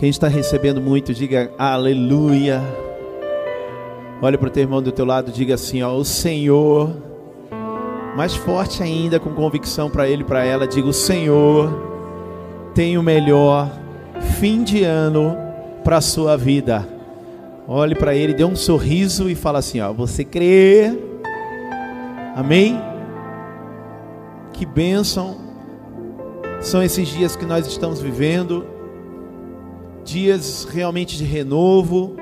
Quem 0.00 0.08
está 0.08 0.28
recebendo 0.28 0.80
muito, 0.80 1.12
diga 1.12 1.52
aleluia. 1.58 2.62
Olha 4.22 4.38
para 4.38 4.48
o 4.48 4.50
teu 4.50 4.62
irmão 4.62 4.80
do 4.82 4.90
teu 4.90 5.04
lado, 5.04 5.30
diga 5.30 5.56
assim: 5.56 5.82
ó, 5.82 5.94
o 5.94 6.06
Senhor, 6.06 6.90
mais 8.16 8.34
forte 8.34 8.82
ainda, 8.82 9.20
com 9.20 9.34
convicção 9.34 9.90
para 9.90 10.08
ele, 10.08 10.24
para 10.24 10.42
ela, 10.42 10.66
diga: 10.66 10.88
o 10.88 10.92
Senhor 10.94 11.70
tem 12.74 12.96
o 12.96 13.02
melhor 13.02 13.70
fim 14.38 14.64
de 14.64 14.84
ano 14.84 15.36
para 15.84 15.98
a 15.98 16.00
sua 16.00 16.34
vida. 16.34 16.88
Olhe 17.68 17.94
para 17.94 18.14
ele, 18.14 18.32
dê 18.32 18.42
um 18.42 18.56
sorriso 18.56 19.28
e 19.28 19.34
fala 19.34 19.58
assim: 19.58 19.82
ó, 19.82 19.92
você 19.92 20.24
crê? 20.24 20.98
Amém? 22.34 22.80
Que 24.54 24.64
bênção 24.64 25.36
são 26.62 26.82
esses 26.82 27.06
dias 27.06 27.36
que 27.36 27.44
nós 27.44 27.66
estamos 27.66 28.00
vivendo 28.00 28.79
dias 30.10 30.66
realmente 30.68 31.16
de 31.16 31.22
renovo, 31.22 32.16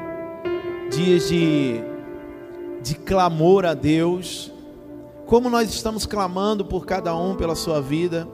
dias 0.90 1.26
de, 1.26 1.80
de 2.82 2.94
clamor 2.94 3.64
a 3.64 3.72
Deus. 3.72 4.52
Como 5.24 5.48
nós 5.48 5.70
estamos 5.70 6.04
clamando 6.04 6.66
por 6.66 6.84
cada 6.84 7.16
um, 7.16 7.34
pela 7.34 7.54
sua 7.54 7.80
vida. 7.80 8.28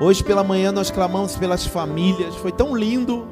Hoje 0.00 0.24
pela 0.24 0.42
manhã 0.42 0.72
nós 0.72 0.90
clamamos 0.90 1.36
pelas 1.36 1.66
famílias. 1.66 2.34
Foi 2.36 2.50
tão 2.50 2.74
lindo, 2.74 3.26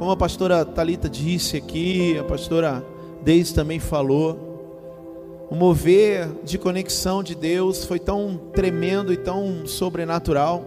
como 0.00 0.10
a 0.10 0.16
pastora 0.16 0.64
Talita 0.64 1.08
disse 1.08 1.56
aqui, 1.56 2.18
a 2.18 2.24
pastora 2.24 2.84
Deise 3.22 3.54
também 3.54 3.78
falou. 3.78 5.46
O 5.48 5.54
mover 5.54 6.28
de 6.42 6.58
conexão 6.58 7.22
de 7.22 7.36
Deus 7.36 7.84
foi 7.84 8.00
tão 8.00 8.36
tremendo 8.52 9.12
e 9.12 9.16
tão 9.16 9.64
sobrenatural. 9.64 10.64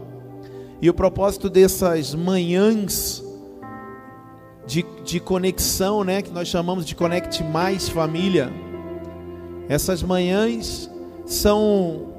E 0.81 0.89
o 0.89 0.93
propósito 0.93 1.49
dessas 1.49 2.15
manhãs 2.15 3.26
de, 4.67 4.85
de 5.03 5.19
conexão, 5.19 6.03
né, 6.03 6.21
que 6.21 6.29
nós 6.29 6.49
chamamos 6.49 6.85
de 6.85 6.93
Conect 6.93 7.41
Mais 7.45 7.87
Família. 7.87 8.51
Essas 9.69 10.03
manhãs 10.03 10.91
são 11.25 12.13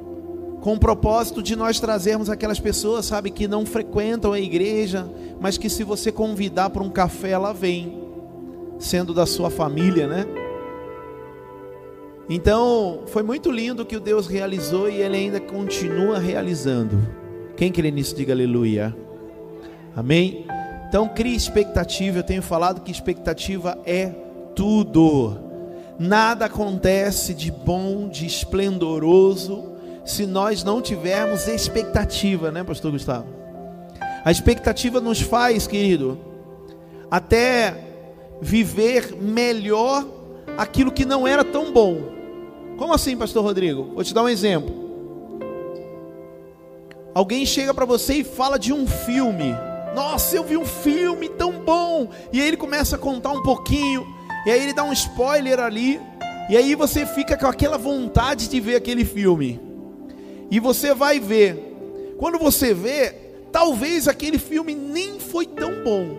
com 0.61 0.75
o 0.75 0.79
propósito 0.79 1.43
de 1.43 1.55
nós 1.55 1.79
trazermos 1.79 2.29
aquelas 2.29 2.59
pessoas, 2.59 3.07
sabe, 3.07 3.31
que 3.31 3.47
não 3.47 3.65
frequentam 3.65 4.33
a 4.33 4.41
igreja, 4.41 5.09
mas 5.41 5.57
que 5.57 5.69
se 5.69 5.85
você 5.85 6.11
convidar 6.11 6.71
para 6.71 6.83
um 6.83 6.91
café, 6.91 7.31
ela 7.31 7.53
vem, 7.53 8.03
sendo 8.79 9.15
da 9.15 9.27
sua 9.27 9.51
família, 9.51 10.09
né? 10.09 10.27
Então, 12.29 13.03
foi 13.07 13.23
muito 13.23 13.51
lindo 13.51 13.83
o 13.83 13.87
que 13.87 13.97
o 13.97 14.01
Deus 14.01 14.27
realizou 14.27 14.91
e 14.91 14.97
ele 14.97 15.17
ainda 15.17 15.41
continua 15.41 16.19
realizando. 16.19 16.99
Quem 17.57 17.73
crê 17.73 17.91
nisso, 17.91 18.15
diga 18.15 18.33
aleluia. 18.33 18.95
Amém? 19.97 20.45
Então 20.89 21.07
crie 21.07 21.37
expectativa. 21.37 22.19
Eu 22.19 22.23
tenho 22.23 22.43
falado 22.43 22.81
que 22.81 22.91
expectativa 22.91 23.79
é 23.85 24.07
tudo. 24.55 25.39
Nada 25.99 26.47
acontece 26.47 27.35
de 27.35 27.51
bom, 27.51 28.09
de 28.09 28.25
esplendoroso, 28.25 29.73
se 30.05 30.25
nós 30.25 30.65
não 30.65 30.81
tivermos 30.81 31.47
expectativa, 31.47 32.51
né, 32.51 32.65
Pastor 32.65 32.93
Gustavo? 32.93 33.27
A 34.25 34.31
expectativa 34.31 35.01
nos 35.01 35.21
faz, 35.21 35.67
querido, 35.67 36.19
até 37.11 37.75
viver 38.41 39.15
melhor 39.21 40.07
aquilo 40.57 40.93
que 40.93 41.05
não 41.05 41.27
era 41.27 41.45
tão 41.45 41.73
bom. 41.73 41.99
Como 42.79 42.95
assim, 42.95 43.17
Pastor 43.17 43.43
Rodrigo? 43.43 43.93
Vou 43.95 44.05
te 44.05 44.15
dar 44.15 44.23
um 44.23 44.29
exemplo. 44.29 44.89
Alguém 47.13 47.45
chega 47.45 47.75
para 47.75 47.85
você 47.85 48.15
e 48.15 48.25
fala 48.25 48.59
de 48.59 48.73
um 48.73 48.87
filme 48.87 49.53
nossa, 49.95 50.37
eu 50.37 50.45
vi 50.45 50.57
um 50.57 50.65
filme 50.65 51.29
tão 51.29 51.53
bom. 51.53 52.11
E 52.33 52.41
aí 52.41 52.49
ele 52.49 52.57
começa 52.57 52.97
a 52.97 52.99
contar 52.99 53.31
um 53.31 53.43
pouquinho. 53.43 54.07
E 54.47 54.51
aí 54.51 54.63
ele 54.63 54.73
dá 54.73 54.85
um 54.85 54.93
spoiler 54.93 55.59
ali. 55.59 56.01
E 56.49 56.57
aí 56.57 56.75
você 56.75 57.05
fica 57.05 57.37
com 57.37 57.47
aquela 57.47 57.77
vontade 57.77 58.49
de 58.49 58.61
ver 58.61 58.77
aquele 58.77 59.05
filme. 59.05 59.61
E 60.51 60.59
você 60.59 60.95
vai 60.95 61.21
ver. 61.21 62.15
Quando 62.17 62.39
você 62.39 62.73
vê, 62.73 63.15
talvez 63.53 64.09
aquele 64.09 64.39
filme 64.39 64.75
nem 64.75 65.21
foi 65.21 65.47
tão 65.47 65.83
bom. 65.85 66.17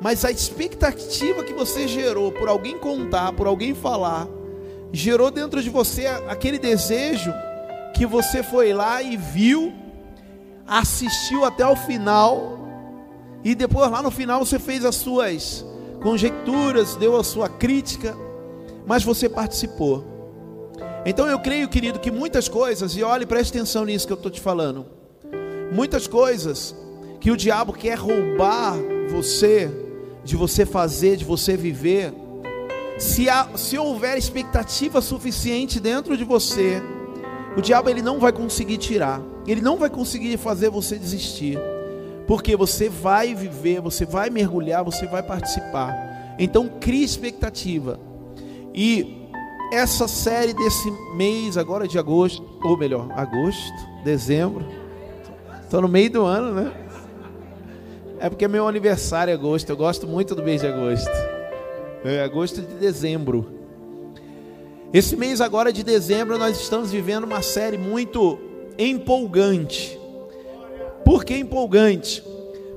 Mas 0.00 0.24
a 0.24 0.30
expectativa 0.30 1.44
que 1.44 1.52
você 1.52 1.86
gerou 1.86 2.32
por 2.32 2.48
alguém 2.48 2.76
contar, 2.78 3.32
por 3.32 3.46
alguém 3.46 3.74
falar, 3.74 4.28
gerou 4.92 5.30
dentro 5.30 5.62
de 5.62 5.70
você 5.70 6.06
aquele 6.28 6.58
desejo 6.58 7.32
que 7.94 8.04
você 8.04 8.42
foi 8.42 8.72
lá 8.72 9.02
e 9.02 9.16
viu, 9.16 9.72
assistiu 10.66 11.44
até 11.44 11.66
o 11.66 11.76
final 11.76 12.61
e 13.44 13.54
depois 13.54 13.90
lá 13.90 14.02
no 14.02 14.10
final 14.10 14.44
você 14.44 14.58
fez 14.58 14.84
as 14.84 14.94
suas 14.96 15.64
conjecturas, 16.00 16.96
deu 16.96 17.16
a 17.16 17.24
sua 17.24 17.48
crítica, 17.48 18.16
mas 18.86 19.02
você 19.02 19.28
participou. 19.28 20.04
Então 21.04 21.26
eu 21.26 21.38
creio, 21.38 21.68
querido, 21.68 21.98
que 21.98 22.10
muitas 22.10 22.48
coisas, 22.48 22.96
e 22.96 23.02
olhe, 23.02 23.26
preste 23.26 23.50
atenção 23.50 23.84
nisso 23.84 24.06
que 24.06 24.12
eu 24.12 24.16
estou 24.16 24.30
te 24.30 24.40
falando. 24.40 24.86
Muitas 25.72 26.06
coisas 26.06 26.74
que 27.20 27.30
o 27.30 27.36
diabo 27.36 27.72
quer 27.72 27.98
roubar 27.98 28.76
você, 29.10 29.70
de 30.24 30.36
você 30.36 30.64
fazer, 30.64 31.16
de 31.16 31.24
você 31.24 31.56
viver, 31.56 32.12
se, 32.98 33.28
há, 33.28 33.48
se 33.56 33.76
houver 33.76 34.16
expectativa 34.16 35.00
suficiente 35.00 35.80
dentro 35.80 36.16
de 36.16 36.24
você, 36.24 36.80
o 37.56 37.60
diabo 37.60 37.90
ele 37.90 38.02
não 38.02 38.20
vai 38.20 38.32
conseguir 38.32 38.76
tirar, 38.76 39.20
ele 39.46 39.60
não 39.60 39.76
vai 39.76 39.90
conseguir 39.90 40.36
fazer 40.36 40.70
você 40.70 40.96
desistir 40.96 41.58
porque 42.26 42.56
você 42.56 42.88
vai 42.88 43.34
viver, 43.34 43.80
você 43.80 44.04
vai 44.04 44.30
mergulhar, 44.30 44.84
você 44.84 45.06
vai 45.06 45.22
participar. 45.22 46.34
Então 46.38 46.68
crie 46.68 47.04
expectativa. 47.04 47.98
E 48.74 49.28
essa 49.72 50.06
série 50.06 50.52
desse 50.52 50.90
mês, 51.14 51.56
agora 51.56 51.88
de 51.88 51.98
agosto, 51.98 52.44
ou 52.62 52.76
melhor, 52.76 53.08
agosto, 53.12 53.72
dezembro, 54.04 54.66
estou 55.62 55.80
no 55.80 55.88
meio 55.88 56.10
do 56.10 56.24
ano, 56.24 56.52
né? 56.52 56.72
É 58.20 58.28
porque 58.28 58.44
é 58.44 58.48
meu 58.48 58.68
aniversário 58.68 59.32
agosto, 59.32 59.70
eu 59.70 59.76
gosto 59.76 60.06
muito 60.06 60.34
do 60.34 60.42
mês 60.42 60.60
de 60.60 60.66
agosto. 60.66 61.10
É 62.04 62.22
agosto 62.22 62.60
de 62.60 62.74
dezembro. 62.74 63.60
Esse 64.92 65.16
mês 65.16 65.40
agora 65.40 65.72
de 65.72 65.82
dezembro 65.82 66.36
nós 66.36 66.60
estamos 66.60 66.92
vivendo 66.92 67.24
uma 67.24 67.40
série 67.40 67.78
muito 67.78 68.38
empolgante. 68.78 69.98
Por 71.04 71.24
que 71.24 71.36
empolgante? 71.36 72.22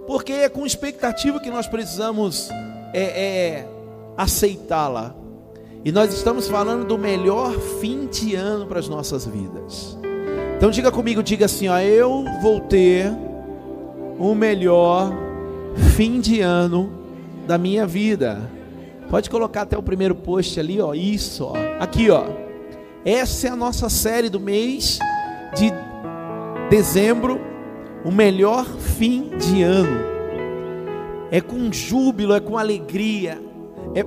Porque 0.08 0.34
é 0.34 0.50
com 0.50 0.66
expectativa 0.66 1.40
que 1.40 1.50
nós 1.50 1.68
precisamos 1.68 2.50
é, 2.94 3.04
é, 3.04 3.68
aceitá-la. 4.18 5.16
E 5.84 5.92
nós 5.92 6.14
estamos 6.14 6.48
falando 6.48 6.86
do 6.86 6.98
melhor 6.98 7.52
fim 7.80 8.08
de 8.08 8.36
ano 8.36 8.66
para 8.66 8.80
as 8.80 8.88
nossas 8.88 9.26
vidas. 9.26 9.98
Então 10.58 10.72
diga 10.72 10.92
comigo, 10.92 11.22
diga 11.22 11.46
assim, 11.46 11.68
ó, 11.68 11.80
eu 11.80 12.26
vou 12.42 12.60
ter 12.62 13.12
o 14.18 14.34
melhor 14.34 15.12
fim 15.96 16.20
de 16.20 16.42
ano 16.42 16.92
da 17.46 17.58
minha 17.58 17.86
vida. 17.86 18.50
Pode 19.10 19.30
colocar 19.30 19.62
até 19.64 19.78
o 19.78 19.84
primeiro 19.84 20.16
post 20.16 20.60
ali, 20.60 20.82
ó, 20.82 20.94
isso, 20.94 21.46
ó. 21.46 21.54
Aqui, 21.80 22.10
ó. 22.10 22.24
Essa 23.06 23.48
é 23.48 23.52
a 23.52 23.56
nossa 23.56 23.88
série 23.88 24.30
do 24.30 24.40
mês 24.40 24.98
de 25.56 25.72
dezembro 26.70 27.40
o 28.06 28.12
melhor 28.12 28.66
fim 28.66 29.30
de 29.38 29.64
ano. 29.64 30.06
É 31.32 31.42
com 31.42 31.74
júbilo, 31.74 32.34
é 32.34 32.40
com 32.40 32.58
alegria. 32.58 33.42
É 33.96 34.04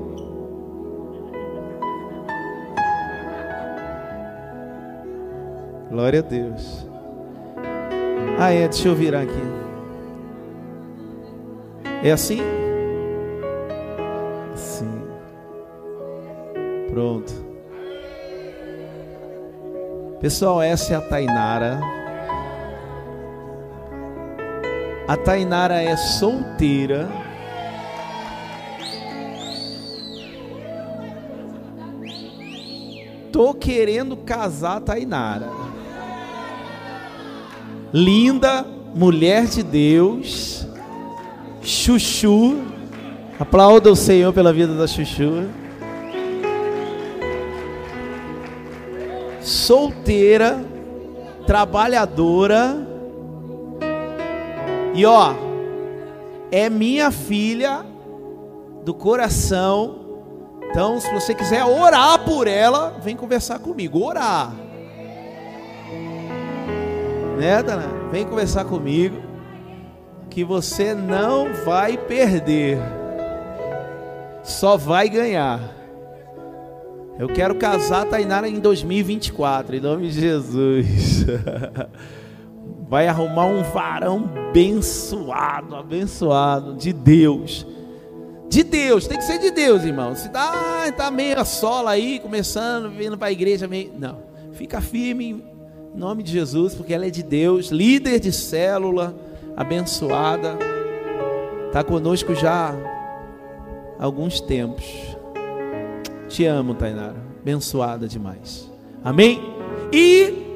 Glória 5.91 6.21
a 6.21 6.23
Deus. 6.23 6.87
Ah, 8.39 8.53
é, 8.53 8.69
deixa 8.69 8.87
eu 8.87 8.95
virar 8.95 9.23
aqui. 9.23 9.33
É 12.05 12.13
assim? 12.13 12.39
Sim. 14.55 15.03
Pronto. 16.91 17.33
Pessoal, 20.21 20.63
essa 20.63 20.95
é 20.95 20.97
a 20.97 21.01
Tainara. 21.01 21.81
A 25.09 25.17
Tainara 25.17 25.81
é 25.81 25.97
solteira. 25.97 27.09
Tô 33.33 33.55
querendo 33.55 34.19
casar 34.19 34.77
a 34.77 34.81
Tainara. 34.83 35.49
Linda, 37.91 38.67
mulher 38.95 39.47
de 39.47 39.63
Deus. 39.63 40.69
Chuchu. 41.63 42.59
Aplauda 43.41 43.91
o 43.91 43.97
Senhor 43.97 44.35
pela 44.35 44.53
vida 44.53 44.75
da 44.75 44.87
Chuchu. 44.87 45.49
Solteira, 49.41 50.63
trabalhadora 51.47 52.98
e 54.99 55.07
ó, 55.07 55.33
é 56.51 56.69
minha 56.69 57.13
filha 57.13 57.87
do 58.85 58.93
coração. 58.93 60.01
Então, 60.69 60.99
se 60.99 61.09
você 61.15 61.37
quiser 61.37 61.65
orar 61.65 62.25
por 62.25 62.49
ela, 62.49 62.99
vem 63.01 63.15
conversar 63.15 63.61
comigo. 63.61 64.05
Orar. 64.05 64.53
Né, 67.39 67.63
Dana? 67.63 67.87
Vem 68.11 68.27
conversar 68.27 68.65
comigo. 68.65 69.23
Que 70.29 70.43
você 70.43 70.95
não 70.95 71.55
vai 71.65 71.97
perder. 71.97 72.79
Só 74.43 74.77
vai 74.77 75.09
ganhar. 75.09 75.61
Eu 77.21 77.29
quero 77.29 77.55
casar 77.55 78.03
a 78.03 78.07
Tainara 78.07 78.49
em 78.49 78.59
2024, 78.59 79.77
em 79.77 79.81
nome 79.81 80.09
de 80.09 80.21
Jesus. 80.21 81.25
vai 82.89 83.07
arrumar 83.07 83.47
um 83.47 83.63
varão 83.63 84.31
abençoado, 84.49 85.77
abençoado 85.77 86.75
de 86.75 86.93
Deus. 86.93 87.67
De 88.49 88.63
Deus, 88.63 89.07
tem 89.07 89.19
que 89.19 89.25
ser 89.25 89.39
de 89.39 89.51
Deus, 89.51 89.85
irmão. 89.85 90.17
Se 90.17 90.31
tá, 90.31 90.91
tá 90.93 91.11
meio 91.11 91.45
sola 91.45 91.91
aí, 91.91 92.19
começando, 92.19 92.91
vindo 92.91 93.19
para 93.19 93.29
a 93.29 93.33
igreja, 93.33 93.69
meio. 93.69 93.93
Não, 93.99 94.19
fica 94.53 94.81
firme 94.81 95.31
em 95.31 95.45
nome 95.95 96.23
de 96.23 96.33
Jesus, 96.33 96.75
porque 96.75 96.95
ela 96.95 97.07
é 97.07 97.11
de 97.11 97.23
Deus, 97.23 97.69
líder 97.69 98.21
de 98.21 98.33
célula, 98.33 99.15
abençoada. 99.55 100.57
Está 101.67 101.85
conosco 101.85 102.35
já 102.35 102.71
há 103.99 104.03
alguns 104.03 104.41
tempos. 104.41 104.87
Te 106.27 106.47
amo, 106.47 106.75
Tainara. 106.75 107.17
Abençoada 107.43 108.09
demais. 108.09 108.71
Amém? 109.05 109.43
E 109.93 110.48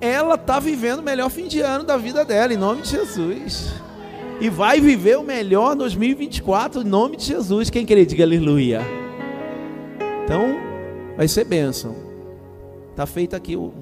ela 0.00 0.34
está 0.34 0.58
vivendo 0.58 1.00
o 1.00 1.02
melhor 1.02 1.28
fim 1.28 1.46
de 1.46 1.60
ano 1.60 1.84
da 1.84 1.96
vida 1.96 2.24
dela, 2.24 2.54
em 2.54 2.56
nome 2.56 2.82
de 2.82 2.90
Jesus. 2.90 3.72
E 4.40 4.48
vai 4.48 4.80
viver 4.80 5.18
o 5.18 5.22
melhor 5.22 5.76
2024, 5.76 6.80
em 6.80 6.84
nome 6.84 7.18
de 7.18 7.24
Jesus. 7.24 7.68
Quem 7.68 7.84
quer 7.84 8.02
diga 8.06 8.24
aleluia. 8.24 8.80
Então, 10.24 10.56
vai 11.16 11.28
ser 11.28 11.44
bênção. 11.44 11.94
Está 12.90 13.04
feito 13.04 13.36
aqui 13.36 13.54
o. 13.54 13.72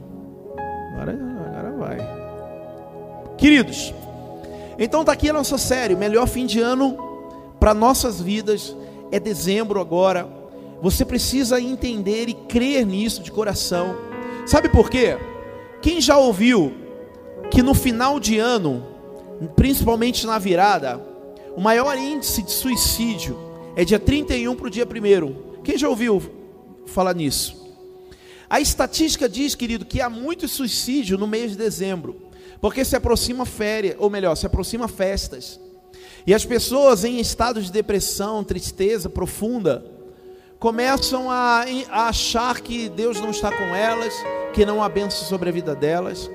Agora, 0.93 1.13
agora 1.13 1.77
vai. 1.79 2.19
Queridos, 3.37 3.95
então 4.77 5.01
está 5.01 5.13
aqui 5.13 5.31
a 5.31 5.33
nossa 5.33 5.57
série. 5.57 5.95
O 5.95 5.99
melhor 5.99 6.27
fim 6.27 6.45
de 6.45 6.61
ano 6.61 6.99
para 7.61 7.73
nossas 7.73 8.21
vidas 8.21 8.77
é 9.13 9.21
dezembro 9.21 9.81
agora. 9.81 10.29
Você 10.83 11.05
precisa 11.05 11.61
entender 11.61 12.29
e 12.29 12.35
crer 12.35 12.85
nisso 12.85 13.23
de 13.23 13.31
coração. 13.31 13.95
Sabe 14.45 14.69
por 14.69 14.91
quê? 14.91 15.17
Quem 15.81 16.01
já 16.01 16.19
ouviu 16.19 16.75
que 17.51 17.63
no 17.63 17.73
final 17.73 18.19
de 18.19 18.39
ano, 18.39 18.85
principalmente 19.55 20.27
na 20.27 20.39
virada, 20.39 21.01
o 21.57 21.61
maior 21.61 21.97
índice 21.97 22.43
de 22.43 22.51
suicídio 22.51 23.39
é 23.77 23.85
dia 23.85 23.99
31 23.99 24.55
para 24.57 24.67
o 24.67 24.71
dia 24.71 24.85
1? 24.85 25.63
Quem 25.63 25.79
já 25.79 25.89
ouviu 25.89 26.21
falar 26.87 27.15
nisso? 27.15 27.69
A 28.51 28.61
estatística 28.61 29.29
diz, 29.29 29.55
querido, 29.55 29.85
que 29.85 30.01
há 30.01 30.11
muito 30.11 30.49
suicídio 30.49 31.19
no 31.19 31.27
mês 31.27 31.53
de 31.53 31.59
dezembro, 31.59 32.17
porque 32.61 32.85
se 32.85 32.97
aproxima 32.97 33.45
férias, 33.47 33.97
ou 33.99 34.11
melhor, 34.11 34.35
se 34.35 34.47
aproxima 34.47 34.89
festas. 34.89 35.61
E 36.27 36.35
as 36.35 36.45
pessoas 36.45 37.05
em 37.05 37.21
estado 37.21 37.63
de 37.63 37.71
depressão, 37.71 38.43
tristeza 38.43 39.09
profunda, 39.09 39.85
começam 40.59 41.31
a, 41.31 41.65
a 41.91 42.09
achar 42.09 42.61
que 42.61 42.89
Deus 42.89 43.21
não 43.21 43.31
está 43.31 43.51
com 43.51 43.75
elas, 43.75 44.13
que 44.53 44.67
não 44.67 44.83
há 44.83 44.89
bênção 44.89 45.27
sobre 45.27 45.49
a 45.49 45.53
vida 45.53 45.75
delas. 45.75 46.31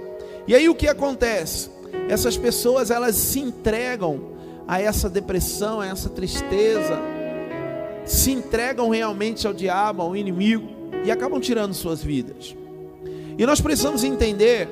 E 0.48 0.56
aí 0.56 0.70
o 0.70 0.76
que 0.76 0.88
acontece? 0.88 1.70
Essas 2.10 2.38
pessoas 2.38 2.90
elas 2.90 3.16
se 3.16 3.40
entregam 3.40 4.34
a 4.68 4.82
essa 4.82 5.10
depressão, 5.10 5.82
a 5.82 5.88
essa 5.88 6.10
tristeza, 6.10 7.00
se 8.06 8.32
entregam 8.32 8.90
realmente 8.90 9.46
ao 9.46 9.54
diabo, 9.54 10.02
ao 10.02 10.16
inimigo 10.16 10.68
e 11.04 11.12
acabam 11.12 11.40
tirando 11.40 11.74
suas 11.74 12.02
vidas. 12.02 12.56
E 13.38 13.46
nós 13.46 13.60
precisamos 13.60 14.04
entender 14.04 14.70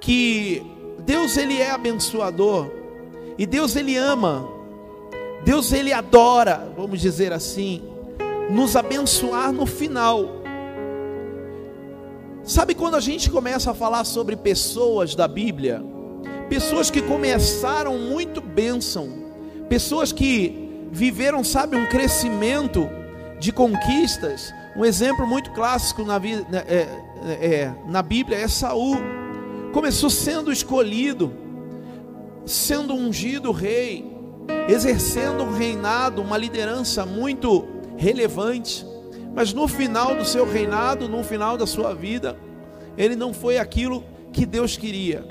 que 0.00 0.62
Deus 1.00 1.36
ele 1.36 1.58
é 1.60 1.70
abençoador 1.70 2.70
e 3.38 3.46
Deus 3.46 3.74
ele 3.74 3.96
ama. 3.96 4.48
Deus 5.44 5.72
ele 5.72 5.92
adora, 5.92 6.72
vamos 6.76 7.00
dizer 7.00 7.32
assim, 7.32 7.82
nos 8.50 8.76
abençoar 8.76 9.52
no 9.52 9.66
final. 9.66 10.42
Sabe 12.44 12.74
quando 12.74 12.94
a 12.94 13.00
gente 13.00 13.28
começa 13.28 13.72
a 13.72 13.74
falar 13.74 14.04
sobre 14.04 14.36
pessoas 14.36 15.14
da 15.14 15.26
Bíblia? 15.26 15.82
Pessoas 16.48 16.90
que 16.90 17.02
começaram 17.02 17.98
muito 17.98 18.40
bênção, 18.40 19.08
pessoas 19.68 20.12
que 20.12 20.86
viveram, 20.92 21.42
sabe, 21.42 21.76
um 21.76 21.86
crescimento 21.86 22.88
de 23.40 23.50
conquistas. 23.52 24.54
Um 24.76 24.84
exemplo 24.84 25.26
muito 25.26 25.50
clássico 25.50 26.04
na, 26.04 26.18
vida, 26.18 26.46
né, 26.48 26.64
é, 26.68 26.88
é, 27.24 27.54
é, 27.54 27.74
na 27.86 28.02
Bíblia 28.02 28.38
é 28.38 28.46
Saul. 28.46 28.96
Começou 29.72 30.08
sendo 30.08 30.52
escolhido, 30.52 31.32
sendo 32.44 32.94
ungido 32.94 33.50
rei, 33.50 34.04
exercendo 34.68 35.42
um 35.42 35.52
reinado, 35.52 36.22
uma 36.22 36.38
liderança 36.38 37.04
muito 37.04 37.75
relevante, 37.96 38.86
mas 39.34 39.52
no 39.52 39.68
final 39.68 40.14
do 40.14 40.24
seu 40.24 40.50
reinado, 40.50 41.08
no 41.08 41.22
final 41.22 41.56
da 41.56 41.66
sua 41.66 41.94
vida, 41.94 42.36
ele 42.96 43.14
não 43.14 43.32
foi 43.34 43.58
aquilo 43.58 44.04
que 44.32 44.46
Deus 44.46 44.76
queria. 44.76 45.24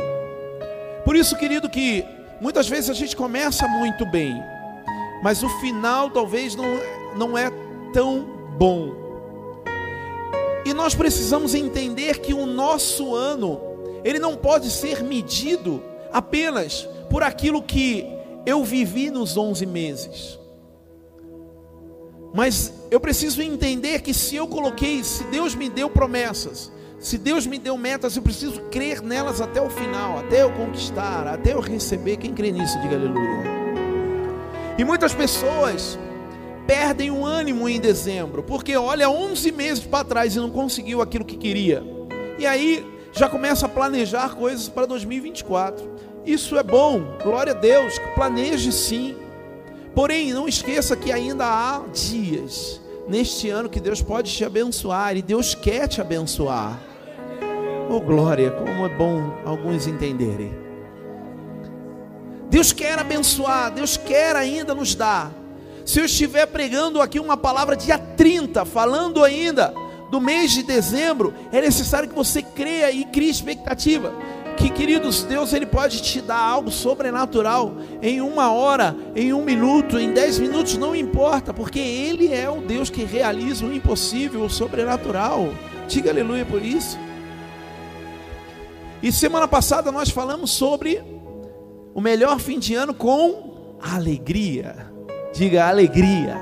Por 1.04 1.16
isso, 1.16 1.38
querido, 1.38 1.70
que 1.70 2.06
muitas 2.42 2.68
vezes 2.68 2.90
a 2.90 2.94
gente 2.94 3.16
começa 3.16 3.68
muito 3.68 4.06
bem, 4.06 4.36
mas 5.24 5.44
o 5.44 5.50
final 5.60 6.10
talvez 6.10 6.56
não, 6.56 6.66
não 7.16 7.38
é 7.38 7.52
tão 7.94 8.26
bom. 8.58 8.94
E 10.66 10.74
nós 10.74 10.96
precisamos 10.96 11.54
entender 11.54 12.20
que 12.20 12.34
o 12.34 12.46
nosso 12.46 13.14
ano, 13.14 13.62
ele 14.04 14.18
não 14.18 14.36
pode 14.36 14.72
ser 14.72 15.04
medido 15.04 15.82
apenas 16.12 16.88
por 17.10 17.22
aquilo 17.22 17.62
que 17.62 18.06
eu 18.46 18.64
vivi 18.64 19.12
nos 19.12 19.38
11 19.38 19.66
meses. 19.66 20.40
Mas 22.36 22.74
eu 22.92 23.00
preciso 23.00 23.42
entender 23.42 24.02
que 24.02 24.14
se 24.14 24.36
eu 24.36 24.46
coloquei, 24.46 25.02
se 25.06 25.24
Deus 25.26 25.56
me 25.56 25.70
deu 25.70 25.90
promessas, 25.90 26.70
se 27.00 27.18
Deus 27.18 27.48
me 27.48 27.58
deu 27.58 27.78
metas, 27.78 28.18
eu 28.18 28.22
preciso 28.22 28.60
crer 28.64 29.02
nelas 29.02 29.40
até 29.40 29.62
o 29.62 29.70
final, 29.70 30.20
até 30.20 30.44
eu 30.44 30.52
conquistar, 30.52 31.28
até 31.28 31.54
eu 31.54 31.62
receber. 31.62 32.18
Quem 32.18 32.34
crê 32.34 32.52
nisso, 32.52 32.78
diga 32.82 32.98
aleluia. 32.98 33.46
E 34.78 34.84
muitas 34.84 35.14
pessoas 35.14 35.98
perdem 36.68 37.10
o 37.10 37.26
ânimo 37.26 37.70
em 37.70 37.80
dezembro, 37.80 38.44
porque 38.44 38.76
olha 38.76 39.10
11 39.10 39.52
meses 39.54 39.86
para 39.86 40.04
trás 40.04 40.36
e 40.36 40.40
não 40.40 40.50
conseguiu 40.50 41.02
aquilo 41.02 41.24
que 41.24 41.38
queria. 41.38 41.84
E 42.38 42.46
aí 42.46 42.86
já 43.14 43.30
começa 43.30 43.66
a 43.66 43.70
planejar 43.70 44.36
coisas 44.36 44.68
para 44.68 44.86
2024. 44.86 45.90
Isso 46.26 46.58
é 46.58 46.64
bom, 46.64 47.02
glória 47.24 47.54
a 47.54 47.56
Deus, 47.56 47.98
planeje 48.14 48.74
sim. 48.74 49.16
Porém, 49.96 50.34
não 50.34 50.46
esqueça 50.46 50.94
que 50.94 51.10
ainda 51.10 51.46
há 51.46 51.82
dias 51.88 52.82
neste 53.08 53.50
ano 53.50 53.70
que 53.70 53.80
Deus 53.80 54.02
pode 54.02 54.30
te 54.30 54.44
abençoar 54.44 55.16
e 55.16 55.22
Deus 55.22 55.56
quer 55.56 55.88
te 55.88 56.02
abençoar. 56.02 56.78
Oh 57.90 58.02
glória, 58.02 58.52
como 58.52 58.86
é 58.86 58.90
bom 58.90 59.32
alguns 59.46 59.88
entenderem. 59.88 60.54
Deus 62.50 62.74
quer 62.74 63.00
abençoar, 63.00 63.72
Deus 63.72 63.96
quer 63.96 64.36
ainda 64.36 64.76
nos 64.76 64.94
dar. 64.96 65.32
Se 65.86 66.00
eu 66.02 66.06
estiver 66.06 66.46
pregando 66.48 67.02
aqui 67.02 67.18
uma 67.18 67.38
palavra 67.38 67.76
dia 67.76 67.98
30, 67.98 68.66
falando 68.66 69.24
ainda 69.24 69.74
do 70.12 70.20
mês 70.20 70.52
de 70.52 70.64
dezembro, 70.64 71.34
é 71.54 71.62
necessário 71.62 72.10
que 72.10 72.16
você 72.16 72.42
creia 72.42 72.92
e 72.92 73.06
crie 73.06 73.30
expectativa 73.30 74.14
que 74.56 74.70
queridos, 74.70 75.24
Deus 75.24 75.54
ele 75.54 75.66
pode 75.66 76.02
te 76.02 76.22
dar 76.22 76.40
algo 76.40 76.72
sobrenatural 76.72 77.76
em 78.02 78.22
uma 78.22 78.52
hora, 78.52 78.96
em 79.16 79.34
um 79.34 79.44
minuto, 79.44 80.00
em 80.00 80.12
dez 80.12 80.40
minutos, 80.40 80.78
não 80.78 80.96
importa, 80.96 81.54
porque 81.54 81.80
Ele 81.80 82.34
é 82.34 82.50
o 82.50 82.62
Deus 82.62 82.90
que 82.90 83.04
realiza 83.04 83.66
o 83.66 83.74
impossível, 83.74 84.44
o 84.44 84.50
sobrenatural. 84.50 85.50
Diga 85.88 86.10
aleluia 86.10 86.46
por 86.46 86.64
isso. 86.64 86.98
E 89.04 89.12
semana 89.12 89.48
passada 89.48 89.92
nós 89.92 90.10
falamos 90.10 90.52
sobre 90.52 91.04
o 91.94 92.02
melhor 92.02 92.40
fim 92.40 92.58
de 92.58 92.74
ano 92.74 92.94
com 92.94 93.78
alegria. 93.82 94.92
Diga 95.34 95.68
alegria. 95.68 96.38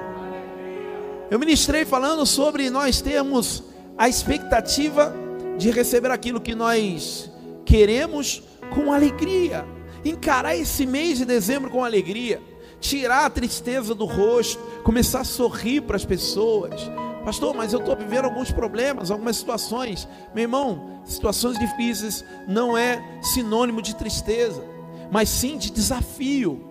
Eu 1.29 1.39
ministrei 1.39 1.83
falando 1.83 2.25
sobre 2.25 2.69
nós 2.69 3.01
termos 3.01 3.63
a 3.97 4.07
expectativa 4.07 5.13
de 5.57 5.71
receber 5.71 6.11
aquilo 6.11 6.39
que 6.39 6.55
nós 6.55 7.32
queremos 7.73 8.43
com 8.71 8.93
alegria. 8.93 9.65
Encarar 10.05 10.55
esse 10.55 10.85
mês 10.85 11.17
de 11.17 11.25
dezembro 11.25 11.71
com 11.71 11.83
alegria. 11.83 12.39
Tirar 12.79 13.25
a 13.25 13.29
tristeza 13.31 13.95
do 13.95 14.05
rosto. 14.05 14.61
Começar 14.83 15.21
a 15.21 15.23
sorrir 15.23 15.81
para 15.81 15.95
as 15.95 16.05
pessoas. 16.05 16.87
Pastor, 17.25 17.55
mas 17.55 17.73
eu 17.73 17.79
estou 17.79 17.95
vivendo 17.95 18.25
alguns 18.25 18.51
problemas, 18.51 19.09
algumas 19.09 19.37
situações. 19.37 20.07
Meu 20.35 20.43
irmão, 20.43 21.01
situações 21.03 21.57
difíceis 21.57 22.23
não 22.47 22.77
é 22.77 23.03
sinônimo 23.23 23.81
de 23.81 23.95
tristeza, 23.95 24.63
mas 25.11 25.27
sim 25.27 25.57
de 25.57 25.71
desafio. 25.71 26.63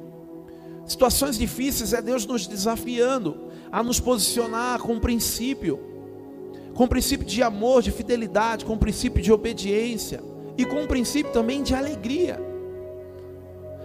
Situações 0.87 1.37
difíceis 1.37 1.93
é 1.93 2.01
Deus 2.01 2.25
nos 2.25 2.47
desafiando 2.47 3.49
a 3.73 3.83
nos 3.83 3.99
posicionar 3.99 4.79
com 4.79 4.93
um 4.93 5.01
princípio, 5.01 5.81
com 6.75 6.85
um 6.85 6.89
princípio 6.89 7.27
de 7.27 7.43
amor, 7.43 7.83
de 7.83 7.91
fidelidade, 7.91 8.65
com 8.65 8.75
um 8.75 8.79
princípio 8.79 9.21
de 9.21 9.33
obediência 9.33 10.31
e 10.57 10.65
com 10.65 10.83
um 10.83 10.87
princípio 10.87 11.33
também 11.33 11.63
de 11.63 11.75
alegria. 11.75 12.41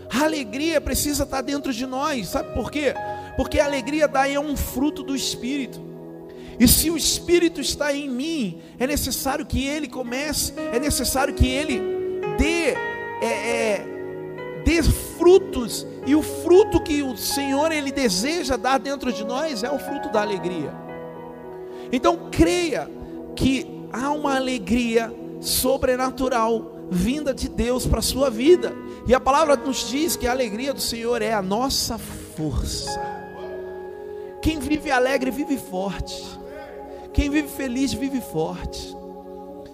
A 0.10 0.24
alegria 0.24 0.80
precisa 0.80 1.24
estar 1.24 1.42
dentro 1.42 1.74
de 1.74 1.86
nós, 1.86 2.30
sabe 2.30 2.54
por 2.54 2.72
quê? 2.72 2.94
Porque 3.36 3.60
a 3.60 3.66
alegria 3.66 4.08
daí 4.08 4.36
é 4.36 4.40
um 4.40 4.56
fruto 4.56 5.04
do 5.04 5.16
Espírito. 5.16 5.86
E 6.60 6.68
se 6.68 6.90
o 6.90 6.98
Espírito 6.98 7.62
está 7.62 7.94
em 7.94 8.10
mim, 8.10 8.62
é 8.80 8.88
necessário 8.88 9.46
que 9.46 9.68
ele 9.68 9.88
comece, 9.88 10.54
é 10.74 10.80
necessário 10.80 11.34
que 11.34 11.48
ele 11.48 11.80
dê, 12.38 12.74
é, 13.22 13.26
é, 13.26 13.86
dê 14.66 14.82
frutos, 14.82 15.86
e 16.06 16.16
o 16.16 16.24
fruto 16.24 16.82
que 16.82 17.04
o 17.04 17.16
Senhor 17.16 17.72
ele 17.72 17.92
deseja 17.92 18.56
dar 18.56 18.80
dentro 18.80 19.12
de 19.12 19.24
nós 19.24 19.62
é 19.62 19.70
o 19.70 19.78
fruto 19.78 20.10
da 20.10 20.22
alegria. 20.22 20.74
Então 21.92 22.30
creia 22.32 22.90
que 23.36 23.68
há 23.92 24.12
uma 24.12 24.36
alegria 24.36 25.14
sobrenatural 25.40 26.78
vinda 26.90 27.34
de 27.34 27.50
Deus 27.50 27.86
para 27.86 28.00
a 28.00 28.04
sua 28.04 28.30
vida. 28.30 28.74
E 29.08 29.14
a 29.14 29.20
palavra 29.20 29.56
nos 29.56 29.90
diz 29.90 30.16
que 30.16 30.28
a 30.28 30.32
alegria 30.32 30.74
do 30.74 30.82
Senhor 30.82 31.22
é 31.22 31.34
a 31.34 31.42
nossa 31.42 31.98
força. 31.98 33.18
Quem 34.42 34.60
vive 34.60 34.90
alegre 34.92 35.32
vive 35.32 35.58
forte. 35.58 36.24
Quem 37.14 37.30
vive 37.30 37.48
feliz 37.48 37.94
vive 37.94 38.22
forte. 38.22 38.96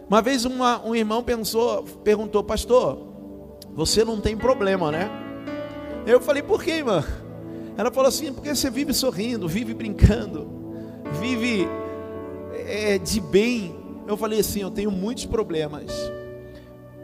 Uma 0.09 0.21
vez 0.21 0.45
uma, 0.45 0.83
um 0.85 0.95
irmão 0.95 1.23
pensou, 1.23 1.83
perguntou, 2.03 2.43
pastor, 2.43 2.99
você 3.73 4.03
não 4.03 4.19
tem 4.21 4.37
problema, 4.37 4.91
né? 4.91 5.09
Eu 6.05 6.19
falei, 6.21 6.43
por 6.43 6.63
quê, 6.63 6.71
irmã? 6.71 7.03
Ela 7.77 7.91
falou 7.91 8.09
assim, 8.09 8.31
porque 8.31 8.53
você 8.53 8.69
vive 8.69 8.93
sorrindo, 8.93 9.47
vive 9.47 9.73
brincando, 9.73 10.47
vive 11.19 11.67
é, 12.67 12.97
de 12.97 13.19
bem. 13.19 13.82
Eu 14.07 14.17
falei 14.17 14.39
assim, 14.39 14.61
eu 14.61 14.71
tenho 14.71 14.91
muitos 14.91 15.25
problemas. 15.25 15.91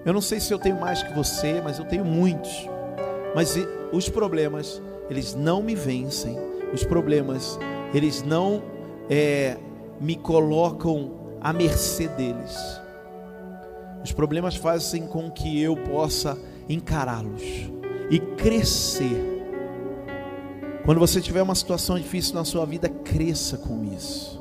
Eu 0.05 0.13
não 0.13 0.21
sei 0.21 0.39
se 0.39 0.53
eu 0.53 0.59
tenho 0.59 0.79
mais 0.79 1.03
que 1.03 1.13
você, 1.13 1.61
mas 1.61 1.79
eu 1.79 1.85
tenho 1.85 2.05
muitos. 2.05 2.67
Mas 3.35 3.55
os 3.91 4.09
problemas, 4.09 4.81
eles 5.09 5.35
não 5.35 5.61
me 5.61 5.75
vencem. 5.75 6.37
Os 6.73 6.83
problemas, 6.83 7.59
eles 7.93 8.23
não 8.23 8.61
é, 9.09 9.57
me 9.99 10.15
colocam 10.15 11.11
à 11.41 11.51
mercê 11.51 12.07
deles. 12.07 12.57
Os 14.03 14.11
problemas 14.11 14.55
fazem 14.55 15.07
com 15.07 15.29
que 15.29 15.61
eu 15.61 15.75
possa 15.75 16.37
encará-los 16.67 17.43
e 18.09 18.19
crescer. 18.19 19.37
Quando 20.85 20.99
você 20.99 21.21
tiver 21.21 21.41
uma 21.41 21.55
situação 21.55 21.97
difícil 21.97 22.35
na 22.35 22.45
sua 22.45 22.65
vida, 22.65 22.89
cresça 22.89 23.57
com 23.57 23.83
isso. 23.83 24.39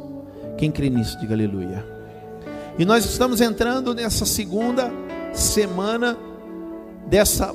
Quem 0.57 0.71
crê 0.71 0.88
nisso, 0.88 1.19
diga 1.19 1.35
aleluia. 1.35 1.98
E 2.78 2.85
nós 2.85 3.04
estamos 3.04 3.40
entrando 3.40 3.92
nessa 3.92 4.25
segunda 4.25 4.92
semana 5.32 6.16
dessa 7.06 7.52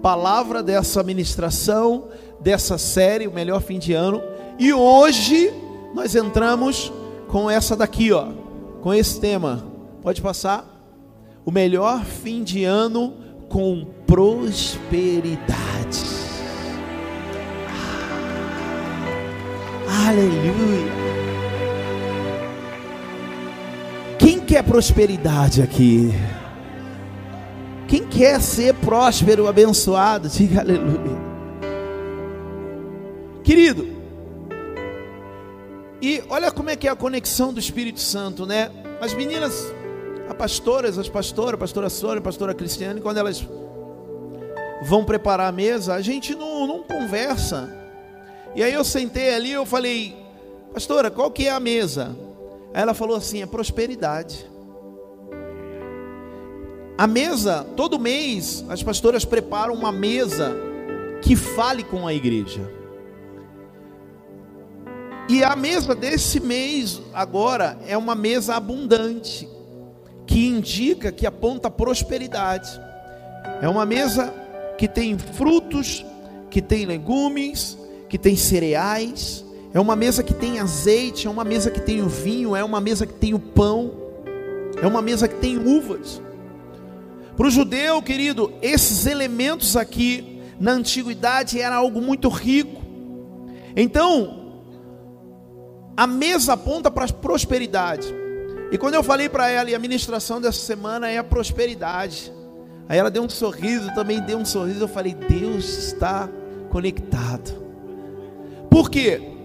palavra, 0.00 0.62
dessa 0.62 1.02
ministração, 1.02 2.08
dessa 2.40 2.78
série, 2.78 3.26
o 3.26 3.32
melhor 3.32 3.60
fim 3.60 3.78
de 3.78 3.92
ano. 3.92 4.22
E 4.58 4.72
hoje 4.72 5.52
nós 5.94 6.14
entramos 6.14 6.90
com 7.28 7.50
essa 7.50 7.76
daqui, 7.76 8.12
ó, 8.12 8.28
com 8.80 8.94
esse 8.94 9.20
tema. 9.20 9.62
Pode 10.02 10.22
passar? 10.22 10.64
O 11.44 11.50
melhor 11.50 12.02
fim 12.02 12.42
de 12.42 12.64
ano 12.64 13.12
com 13.50 13.86
prosperidade. 14.06 15.46
Aleluia. 20.08 21.05
Quer 24.56 24.62
prosperidade 24.62 25.60
aqui? 25.60 26.10
Quem 27.86 28.06
quer 28.06 28.40
ser 28.40 28.72
próspero, 28.76 29.48
abençoado, 29.48 30.30
diga 30.30 30.60
aleluia. 30.60 31.18
Querido, 33.44 33.86
e 36.00 36.22
olha 36.30 36.50
como 36.50 36.70
é 36.70 36.76
que 36.76 36.88
é 36.88 36.90
a 36.90 36.96
conexão 36.96 37.52
do 37.52 37.60
Espírito 37.60 38.00
Santo, 38.00 38.46
né? 38.46 38.70
As 38.98 39.12
meninas, 39.12 39.70
as 40.26 40.34
pastoras, 40.34 40.96
as 40.96 41.08
pastoras, 41.08 41.52
a 41.52 41.58
pastora 41.58 41.90
Sônia, 41.90 42.18
a 42.20 42.22
pastora 42.22 42.54
Cristiane, 42.54 43.02
quando 43.02 43.18
elas 43.18 43.46
vão 44.84 45.04
preparar 45.04 45.48
a 45.48 45.52
mesa, 45.52 45.92
a 45.92 46.00
gente 46.00 46.34
não, 46.34 46.66
não 46.66 46.82
conversa. 46.82 47.70
E 48.54 48.62
aí 48.62 48.72
eu 48.72 48.84
sentei 48.84 49.34
ali, 49.34 49.52
eu 49.52 49.66
falei, 49.66 50.16
pastora, 50.72 51.10
qual 51.10 51.30
que 51.30 51.46
é 51.46 51.50
a 51.50 51.60
mesa? 51.60 52.16
Ela 52.76 52.92
falou 52.92 53.16
assim, 53.16 53.40
é 53.40 53.46
prosperidade. 53.46 54.44
A 56.98 57.06
mesa, 57.06 57.64
todo 57.74 57.98
mês, 57.98 58.66
as 58.68 58.82
pastoras 58.82 59.24
preparam 59.24 59.72
uma 59.72 59.90
mesa 59.90 60.54
que 61.22 61.34
fale 61.34 61.82
com 61.82 62.06
a 62.06 62.12
igreja. 62.12 62.70
E 65.26 65.42
a 65.42 65.56
mesa 65.56 65.94
desse 65.94 66.38
mês 66.38 67.00
agora 67.14 67.78
é 67.86 67.96
uma 67.96 68.14
mesa 68.14 68.56
abundante, 68.56 69.48
que 70.26 70.46
indica 70.46 71.10
que 71.10 71.26
aponta 71.26 71.70
prosperidade. 71.70 72.78
É 73.62 73.68
uma 73.70 73.86
mesa 73.86 74.34
que 74.76 74.86
tem 74.86 75.16
frutos, 75.16 76.04
que 76.50 76.60
tem 76.60 76.84
legumes, 76.84 77.78
que 78.10 78.18
tem 78.18 78.36
cereais. 78.36 79.45
É 79.72 79.80
uma 79.80 79.96
mesa 79.96 80.22
que 80.22 80.32
tem 80.32 80.58
azeite, 80.58 81.26
é 81.26 81.30
uma 81.30 81.44
mesa 81.44 81.70
que 81.70 81.80
tem 81.80 82.02
o 82.02 82.08
vinho, 82.08 82.56
é 82.56 82.64
uma 82.64 82.80
mesa 82.80 83.06
que 83.06 83.14
tem 83.14 83.34
o 83.34 83.38
pão, 83.38 83.92
é 84.80 84.86
uma 84.86 85.02
mesa 85.02 85.28
que 85.28 85.36
tem 85.36 85.58
uvas. 85.58 86.20
Para 87.36 87.46
o 87.46 87.50
judeu, 87.50 88.00
querido, 88.00 88.52
esses 88.62 89.06
elementos 89.06 89.76
aqui 89.76 90.40
na 90.58 90.72
antiguidade 90.72 91.60
era 91.60 91.76
algo 91.76 92.00
muito 92.00 92.28
rico. 92.28 92.82
Então, 93.76 94.62
a 95.96 96.06
mesa 96.06 96.54
aponta 96.54 96.90
para 96.90 97.04
a 97.04 97.12
prosperidade. 97.12 98.06
E 98.72 98.78
quando 98.78 98.94
eu 98.94 99.02
falei 99.02 99.28
para 99.28 99.48
ela, 99.48 99.70
e 99.70 99.74
a 99.74 99.78
ministração 99.78 100.40
dessa 100.40 100.58
semana 100.58 101.10
é 101.10 101.18
a 101.18 101.24
prosperidade. 101.24 102.32
Aí 102.88 102.98
ela 102.98 103.10
deu 103.10 103.22
um 103.22 103.28
sorriso, 103.28 103.94
também 103.94 104.20
deu 104.20 104.38
um 104.38 104.44
sorriso. 104.44 104.80
Eu 104.80 104.88
falei, 104.88 105.14
Deus 105.14 105.64
está 105.64 106.28
conectado. 106.70 107.54
Por 108.70 108.90
quê? 108.90 109.35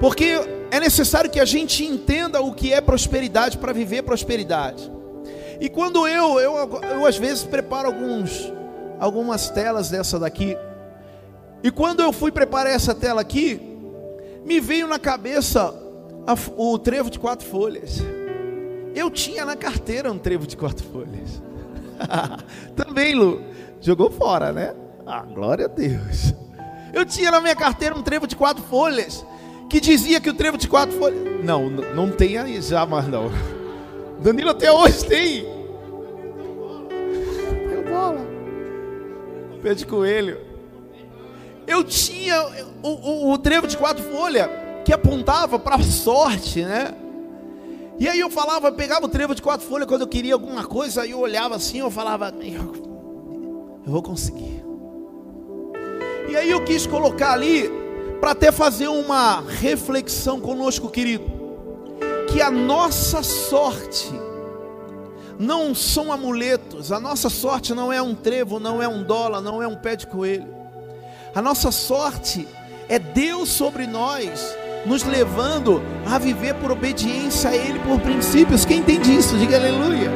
Porque 0.00 0.40
é 0.70 0.80
necessário 0.80 1.30
que 1.30 1.40
a 1.40 1.44
gente 1.44 1.84
entenda 1.84 2.40
o 2.40 2.52
que 2.52 2.72
é 2.72 2.80
prosperidade 2.80 3.58
para 3.58 3.72
viver 3.72 4.02
prosperidade. 4.02 4.90
E 5.60 5.68
quando 5.68 6.06
eu, 6.06 6.40
eu, 6.40 6.80
eu 6.82 7.06
às 7.06 7.16
vezes 7.16 7.44
preparo 7.44 7.88
alguns, 7.88 8.52
algumas 8.98 9.48
telas 9.50 9.88
dessa 9.88 10.18
daqui. 10.18 10.56
E 11.62 11.70
quando 11.70 12.00
eu 12.00 12.12
fui 12.12 12.32
preparar 12.32 12.72
essa 12.72 12.94
tela 12.94 13.20
aqui, 13.20 13.60
me 14.44 14.60
veio 14.60 14.86
na 14.86 14.98
cabeça 14.98 15.74
a, 16.26 16.34
o 16.56 16.78
trevo 16.78 17.08
de 17.08 17.18
quatro 17.18 17.46
folhas. 17.46 18.00
Eu 18.94 19.10
tinha 19.10 19.44
na 19.44 19.56
carteira 19.56 20.10
um 20.10 20.18
trevo 20.18 20.46
de 20.46 20.56
quatro 20.56 20.84
folhas. 20.86 21.42
Também, 22.76 23.14
Lu, 23.14 23.42
jogou 23.80 24.10
fora, 24.10 24.52
né? 24.52 24.74
Ah, 25.06 25.22
glória 25.22 25.66
a 25.66 25.68
Deus. 25.68 26.34
Eu 26.92 27.04
tinha 27.04 27.30
na 27.30 27.40
minha 27.40 27.56
carteira 27.56 27.96
um 27.96 28.02
trevo 28.02 28.26
de 28.26 28.36
quatro 28.36 28.62
folhas 28.64 29.24
que 29.68 29.80
dizia 29.80 30.20
que 30.20 30.30
o 30.30 30.34
trevo 30.34 30.56
de 30.56 30.68
quatro 30.68 30.96
folhas. 30.98 31.44
Não, 31.44 31.68
não 31.68 32.10
tem 32.10 32.38
aí 32.38 32.60
já 32.60 32.86
mais 32.86 33.08
não. 33.08 33.30
Danilo 34.20 34.50
até 34.50 34.70
hoje 34.70 35.04
tem. 35.04 35.44
Deu 37.68 37.84
bola. 37.84 38.26
Pé 39.62 39.74
de 39.74 39.86
coelho. 39.86 40.38
Eu 41.66 41.82
tinha 41.82 42.42
o, 42.82 42.88
o, 42.88 43.32
o 43.32 43.38
trevo 43.38 43.66
de 43.66 43.76
quatro 43.76 44.04
folhas 44.04 44.48
que 44.84 44.92
apontava 44.92 45.58
para 45.58 45.76
a 45.76 45.82
sorte, 45.82 46.62
né? 46.62 46.94
E 47.98 48.08
aí 48.08 48.18
eu 48.18 48.28
falava, 48.28 48.68
eu 48.68 48.72
pegava 48.72 49.06
o 49.06 49.08
trevo 49.08 49.34
de 49.34 49.40
quatro 49.40 49.66
folhas 49.66 49.86
quando 49.86 50.02
eu 50.02 50.08
queria 50.08 50.34
alguma 50.34 50.64
coisa, 50.64 51.02
aí 51.02 51.12
eu 51.12 51.20
olhava 51.20 51.54
assim, 51.54 51.78
eu 51.78 51.90
falava, 51.90 52.34
eu, 52.42 52.72
eu 53.86 53.92
vou 53.92 54.02
conseguir. 54.02 54.64
E 56.28 56.36
aí 56.36 56.50
eu 56.50 56.64
quis 56.64 56.86
colocar 56.86 57.32
ali 57.32 57.70
para 58.24 58.30
até 58.30 58.50
fazer 58.50 58.88
uma 58.88 59.44
reflexão 59.46 60.40
conosco, 60.40 60.88
querido 60.88 61.30
que 62.32 62.40
a 62.40 62.50
nossa 62.50 63.22
sorte 63.22 64.10
não 65.38 65.74
são 65.74 66.10
amuletos, 66.10 66.90
a 66.90 66.98
nossa 66.98 67.28
sorte 67.28 67.74
não 67.74 67.92
é 67.92 68.00
um 68.00 68.14
trevo, 68.14 68.58
não 68.58 68.82
é 68.82 68.88
um 68.88 69.02
dólar, 69.02 69.42
não 69.42 69.62
é 69.62 69.68
um 69.68 69.76
pé 69.76 69.94
de 69.94 70.06
coelho. 70.06 70.48
A 71.34 71.42
nossa 71.42 71.70
sorte 71.70 72.48
é 72.88 72.98
Deus 72.98 73.50
sobre 73.50 73.86
nós, 73.86 74.56
nos 74.86 75.02
levando 75.02 75.82
a 76.10 76.18
viver 76.18 76.54
por 76.54 76.72
obediência 76.72 77.50
a 77.50 77.54
Ele, 77.54 77.78
por 77.80 78.00
princípios. 78.00 78.64
Quem 78.64 78.78
entende 78.78 79.14
isso? 79.14 79.36
Diga 79.36 79.58
aleluia. 79.58 80.10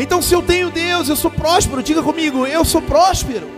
Então, 0.00 0.20
se 0.20 0.34
eu 0.34 0.42
tenho 0.42 0.68
Deus, 0.68 1.08
eu 1.08 1.14
sou 1.14 1.30
próspero. 1.30 1.80
Diga 1.80 2.02
comigo, 2.02 2.44
eu 2.44 2.64
sou 2.64 2.82
próspero. 2.82 3.57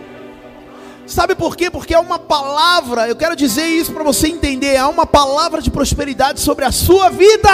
Sabe 1.11 1.35
por 1.35 1.57
quê? 1.57 1.69
Porque 1.69 1.93
é 1.93 1.99
uma 1.99 2.17
palavra, 2.17 3.05
eu 3.05 3.17
quero 3.17 3.35
dizer 3.35 3.67
isso 3.67 3.91
para 3.91 4.01
você 4.01 4.29
entender, 4.29 4.75
é 4.75 4.85
uma 4.85 5.05
palavra 5.05 5.61
de 5.61 5.69
prosperidade 5.69 6.39
sobre 6.39 6.63
a 6.63 6.71
sua 6.71 7.09
vida. 7.09 7.49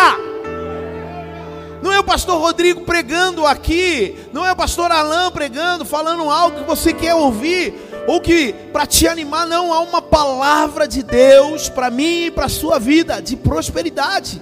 Não 1.81 1.91
é 1.91 1.99
o 1.99 2.03
pastor 2.03 2.39
Rodrigo 2.39 2.81
pregando 2.81 3.47
aqui, 3.47 4.15
não 4.31 4.45
é 4.45 4.51
o 4.51 4.55
pastor 4.55 4.91
Alain 4.91 5.31
pregando, 5.31 5.85
falando 5.85 6.29
algo 6.29 6.59
que 6.59 6.65
você 6.65 6.93
quer 6.93 7.15
ouvir, 7.15 7.73
ou 8.05 8.21
que 8.21 8.53
para 8.71 8.85
te 8.85 9.07
animar, 9.07 9.47
não, 9.47 9.73
há 9.73 9.79
uma 9.79 10.03
palavra 10.03 10.87
de 10.87 11.01
Deus 11.01 11.67
para 11.67 11.89
mim 11.89 12.25
e 12.25 12.31
para 12.31 12.45
a 12.45 12.49
sua 12.49 12.77
vida, 12.77 13.19
de 13.23 13.35
prosperidade. 13.35 14.39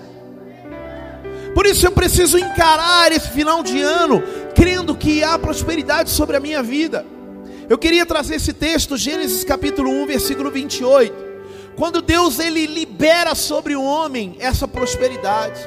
Por 1.53 1.65
isso 1.65 1.87
eu 1.87 1.91
preciso 1.93 2.37
encarar 2.37 3.13
esse 3.13 3.29
final 3.29 3.63
de 3.63 3.81
ano, 3.81 4.21
crendo 4.53 4.93
que 4.93 5.23
há 5.23 5.39
prosperidade 5.39 6.09
sobre 6.09 6.35
a 6.35 6.39
minha 6.41 6.61
vida. 6.61 7.14
Eu 7.67 7.77
queria 7.79 8.05
trazer 8.05 8.35
esse 8.35 8.53
texto, 8.53 8.95
Gênesis 8.95 9.43
capítulo 9.43 9.89
1, 9.89 10.05
versículo 10.05 10.51
28. 10.51 11.25
Quando 11.75 12.01
Deus 12.01 12.39
ele 12.39 12.67
libera 12.67 13.33
sobre 13.33 13.75
o 13.75 13.83
homem 13.83 14.35
essa 14.39 14.67
prosperidade. 14.67 15.59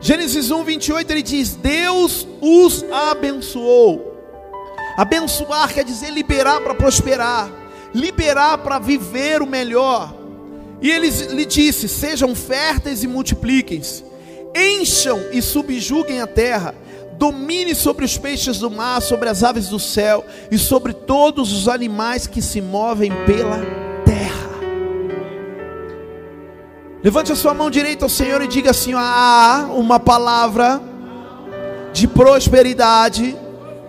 Gênesis 0.00 0.50
1, 0.50 0.64
28, 0.64 1.10
ele 1.12 1.22
diz: 1.22 1.54
Deus 1.54 2.26
os 2.40 2.84
abençoou. 2.90 4.12
Abençoar 4.96 5.72
quer 5.72 5.84
dizer 5.84 6.10
liberar 6.10 6.60
para 6.60 6.74
prosperar, 6.74 7.50
liberar 7.94 8.58
para 8.58 8.78
viver 8.80 9.40
o 9.40 9.46
melhor. 9.46 10.12
E 10.82 10.90
ele 10.90 11.08
lhe 11.08 11.46
disse: 11.46 11.88
Sejam 11.88 12.34
férteis 12.34 13.04
e 13.04 13.06
multipliquem-se, 13.06 14.04
encham 14.54 15.20
e 15.32 15.40
subjuguem 15.40 16.20
a 16.20 16.26
terra, 16.26 16.74
domine 17.24 17.74
sobre 17.74 18.04
os 18.04 18.18
peixes 18.18 18.58
do 18.58 18.70
mar, 18.70 19.00
sobre 19.00 19.30
as 19.30 19.42
aves 19.42 19.68
do 19.68 19.78
céu 19.78 20.26
e 20.50 20.58
sobre 20.58 20.92
todos 20.92 21.54
os 21.54 21.68
animais 21.68 22.26
que 22.26 22.42
se 22.42 22.60
movem 22.60 23.10
pela 23.24 23.56
terra. 24.04 24.50
Levante 27.02 27.32
a 27.32 27.36
sua 27.36 27.54
mão 27.54 27.70
direita 27.70 28.04
ao 28.04 28.10
Senhor 28.10 28.42
e 28.42 28.46
diga 28.46 28.72
assim: 28.72 28.92
há 28.94 29.70
uma 29.72 29.98
palavra 29.98 30.82
de 31.94 32.06
prosperidade 32.06 33.34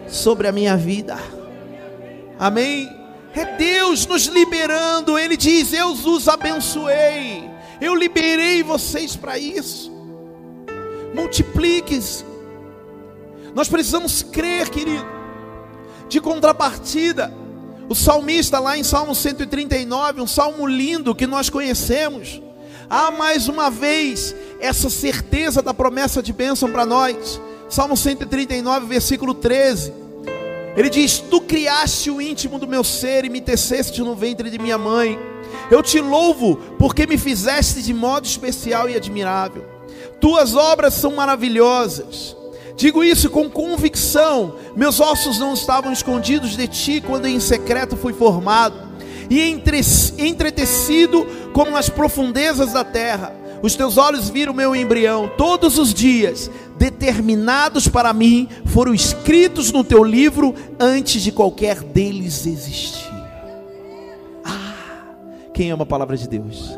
sobre 0.07 0.47
a 0.47 0.53
minha 0.53 0.77
vida. 0.77 1.17
Amém. 2.39 2.89
É 3.33 3.57
Deus 3.57 4.07
nos 4.07 4.27
liberando. 4.27 5.19
Ele 5.19 5.35
diz: 5.35 5.73
Eu 5.73 5.89
os 5.89 6.29
abençoei. 6.29 7.43
Eu 7.81 7.95
liberei 7.95 8.63
vocês 8.63 9.17
para 9.17 9.37
isso. 9.37 9.91
Multiplique-se. 11.13 12.34
Nós 13.55 13.67
precisamos 13.67 14.21
crer, 14.21 14.69
querido. 14.69 15.05
De 16.07 16.21
contrapartida, 16.21 17.33
o 17.89 17.95
salmista 17.95 18.59
lá 18.59 18.77
em 18.77 18.83
Salmo 18.83 19.15
139, 19.15 20.21
um 20.21 20.27
salmo 20.27 20.67
lindo 20.67 21.15
que 21.15 21.25
nós 21.25 21.49
conhecemos 21.49 22.41
Há 22.89 23.09
mais 23.09 23.47
uma 23.47 23.69
vez 23.69 24.35
essa 24.59 24.89
certeza 24.89 25.61
da 25.61 25.73
promessa 25.73 26.21
de 26.21 26.31
bênção 26.31 26.71
para 26.71 26.85
nós. 26.85 27.41
Salmo 27.67 27.97
139, 27.97 28.85
versículo 28.85 29.33
13. 29.33 29.91
Ele 30.75 30.89
diz: 30.89 31.19
Tu 31.19 31.41
criaste 31.41 32.11
o 32.11 32.21
íntimo 32.21 32.59
do 32.59 32.67
meu 32.67 32.83
ser 32.83 33.25
e 33.25 33.29
me 33.29 33.41
teceste 33.41 34.01
no 34.01 34.15
ventre 34.15 34.49
de 34.49 34.59
minha 34.59 34.77
mãe. 34.77 35.17
Eu 35.71 35.81
te 35.81 35.99
louvo 35.99 36.57
porque 36.77 37.07
me 37.07 37.17
fizeste 37.17 37.81
de 37.81 37.93
modo 37.93 38.25
especial 38.25 38.89
e 38.89 38.95
admirável. 38.95 39.65
Tuas 40.19 40.55
obras 40.55 40.93
são 40.93 41.15
maravilhosas. 41.15 42.35
Digo 42.75 43.03
isso 43.03 43.29
com 43.29 43.49
convicção. 43.49 44.55
Meus 44.75 44.99
ossos 44.99 45.39
não 45.39 45.53
estavam 45.53 45.91
escondidos 45.91 46.57
de 46.57 46.67
ti 46.67 47.01
quando 47.01 47.25
em 47.25 47.39
secreto 47.39 47.95
fui 47.95 48.13
formado 48.13 48.85
e 49.29 49.41
entre, 49.41 49.81
entretecido 50.17 51.25
como 51.53 51.71
nas 51.71 51.89
profundezas 51.89 52.73
da 52.73 52.83
terra. 52.83 53.33
Os 53.61 53.75
teus 53.75 53.97
olhos 53.97 54.29
viram 54.29 54.53
meu 54.53 54.75
embrião, 54.75 55.31
todos 55.37 55.79
os 55.79 55.93
dias, 55.93 56.51
determinados 56.77 57.87
para 57.87 58.13
mim, 58.13 58.47
foram 58.65 58.93
escritos 58.93 59.71
no 59.71 59.83
teu 59.83 60.03
livro 60.03 60.53
antes 60.79 61.23
de 61.23 61.31
qualquer 61.31 61.81
deles 61.81 62.45
existir. 62.45 63.11
Ah, 64.43 64.75
quem 65.53 65.71
ama 65.71 65.83
a 65.83 65.87
palavra 65.87 66.15
de 66.15 66.27
Deus? 66.27 66.75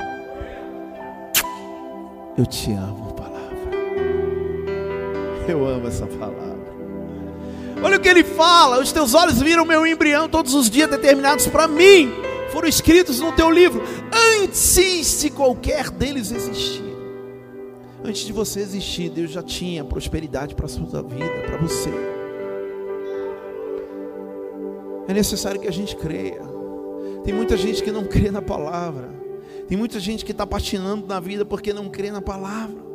Eu 2.37 2.45
te 2.45 2.71
amo, 2.71 3.13
palavra. 3.13 3.36
Eu 5.47 5.65
amo 5.65 5.87
essa 5.87 6.05
palavra. 6.05 6.67
Olha 7.81 7.97
o 7.97 7.99
que 7.99 8.09
ele 8.09 8.23
fala: 8.23 8.81
os 8.81 8.91
teus 8.91 9.13
olhos 9.13 9.41
viram 9.41 9.65
meu 9.65 9.85
embrião 9.85 10.27
todos 10.27 10.53
os 10.53 10.69
dias 10.69 10.89
determinados 10.89 11.47
para 11.47 11.67
mim 11.67 12.11
foram 12.49 12.67
escritos 12.67 13.19
no 13.19 13.31
teu 13.33 13.51
livro 13.51 13.83
antes 14.41 15.21
de 15.21 15.29
qualquer 15.29 15.89
deles 15.91 16.31
existir. 16.31 16.83
Antes 18.03 18.21
de 18.21 18.33
você 18.33 18.61
existir, 18.61 19.09
Deus 19.09 19.31
já 19.31 19.43
tinha 19.43 19.83
prosperidade 19.83 20.55
para 20.55 20.65
a 20.65 20.69
sua 20.69 21.03
vida, 21.03 21.43
para 21.45 21.57
você. 21.57 21.91
É 25.07 25.13
necessário 25.13 25.59
que 25.59 25.67
a 25.67 25.71
gente 25.71 25.95
creia. 25.95 26.41
Tem 27.23 27.33
muita 27.33 27.57
gente 27.57 27.83
que 27.83 27.91
não 27.91 28.05
crê 28.05 28.31
na 28.31 28.41
palavra. 28.41 29.09
Tem 29.67 29.77
muita 29.77 29.99
gente 29.99 30.23
que 30.23 30.31
está 30.31 30.45
patinando 30.47 31.05
na 31.05 31.19
vida 31.19 31.45
porque 31.45 31.73
não 31.73 31.89
crê 31.89 32.11
na 32.11 32.21
palavra. 32.21 32.86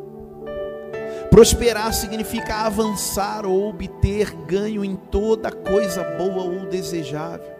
Prosperar 1.32 1.94
significa 1.94 2.56
avançar 2.56 3.46
ou 3.46 3.70
obter 3.70 4.34
ganho 4.46 4.84
em 4.84 4.94
toda 4.94 5.50
coisa 5.50 6.04
boa 6.04 6.44
ou 6.44 6.66
desejável. 6.66 7.50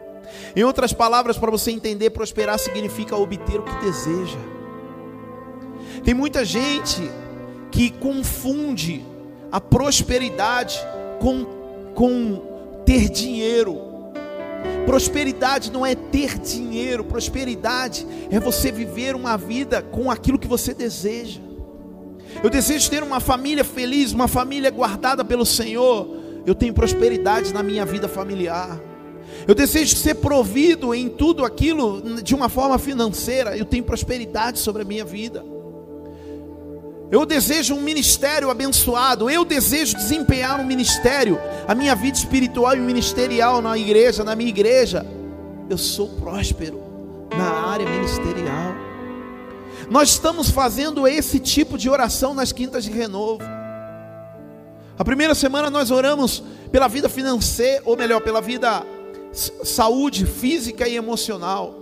Em 0.55 0.63
outras 0.63 0.93
palavras, 0.93 1.39
para 1.39 1.49
você 1.49 1.71
entender, 1.71 2.11
prosperar 2.11 2.59
significa 2.59 3.15
obter 3.15 3.59
o 3.59 3.63
que 3.63 3.75
deseja. 3.83 4.37
Tem 6.03 6.13
muita 6.13 6.45
gente 6.45 7.01
que 7.71 7.89
confunde 7.89 9.03
a 9.51 9.59
prosperidade 9.59 10.79
com, 11.19 11.43
com 11.95 12.83
ter 12.85 13.09
dinheiro. 13.09 13.81
Prosperidade 14.85 15.71
não 15.71 15.83
é 15.83 15.95
ter 15.95 16.37
dinheiro, 16.37 17.03
prosperidade 17.03 18.05
é 18.29 18.39
você 18.39 18.71
viver 18.71 19.15
uma 19.15 19.35
vida 19.35 19.81
com 19.81 20.11
aquilo 20.11 20.37
que 20.37 20.47
você 20.47 20.75
deseja. 20.75 21.41
Eu 22.41 22.49
desejo 22.49 22.89
ter 22.89 23.03
uma 23.03 23.19
família 23.19 23.63
feliz, 23.63 24.11
uma 24.11 24.27
família 24.27 24.71
guardada 24.71 25.23
pelo 25.23 25.45
Senhor. 25.45 26.07
Eu 26.45 26.55
tenho 26.55 26.73
prosperidade 26.73 27.53
na 27.53 27.61
minha 27.61 27.85
vida 27.85 28.07
familiar. 28.07 28.79
Eu 29.47 29.55
desejo 29.55 29.95
ser 29.95 30.15
provido 30.15 30.93
em 30.93 31.09
tudo 31.09 31.43
aquilo 31.43 32.21
de 32.21 32.33
uma 32.33 32.49
forma 32.49 32.77
financeira. 32.77 33.57
Eu 33.57 33.65
tenho 33.65 33.83
prosperidade 33.83 34.59
sobre 34.59 34.81
a 34.81 34.85
minha 34.85 35.03
vida. 35.03 35.43
Eu 37.11 37.25
desejo 37.25 37.75
um 37.75 37.81
ministério 37.81 38.49
abençoado. 38.49 39.29
Eu 39.29 39.45
desejo 39.45 39.95
desempenhar 39.95 40.59
um 40.59 40.65
ministério. 40.65 41.39
A 41.67 41.75
minha 41.75 41.95
vida 41.95 42.17
espiritual 42.17 42.75
e 42.75 42.79
ministerial 42.79 43.61
na 43.61 43.77
igreja, 43.77 44.23
na 44.23 44.35
minha 44.35 44.49
igreja. 44.49 45.05
Eu 45.69 45.77
sou 45.77 46.07
próspero 46.09 46.81
na 47.37 47.69
área 47.69 47.87
ministerial. 47.87 48.82
Nós 49.89 50.09
estamos 50.09 50.49
fazendo 50.49 51.07
esse 51.07 51.39
tipo 51.39 51.77
de 51.77 51.89
oração 51.89 52.33
nas 52.33 52.51
quintas 52.51 52.83
de 52.83 52.91
renovo. 52.91 53.43
A 54.97 55.03
primeira 55.03 55.33
semana 55.33 55.69
nós 55.69 55.91
oramos 55.91 56.43
pela 56.71 56.87
vida 56.87 57.09
financeira, 57.09 57.81
ou 57.85 57.97
melhor, 57.97 58.21
pela 58.21 58.41
vida 58.41 58.85
saúde 59.31 60.25
física 60.25 60.87
e 60.87 60.95
emocional. 60.95 61.75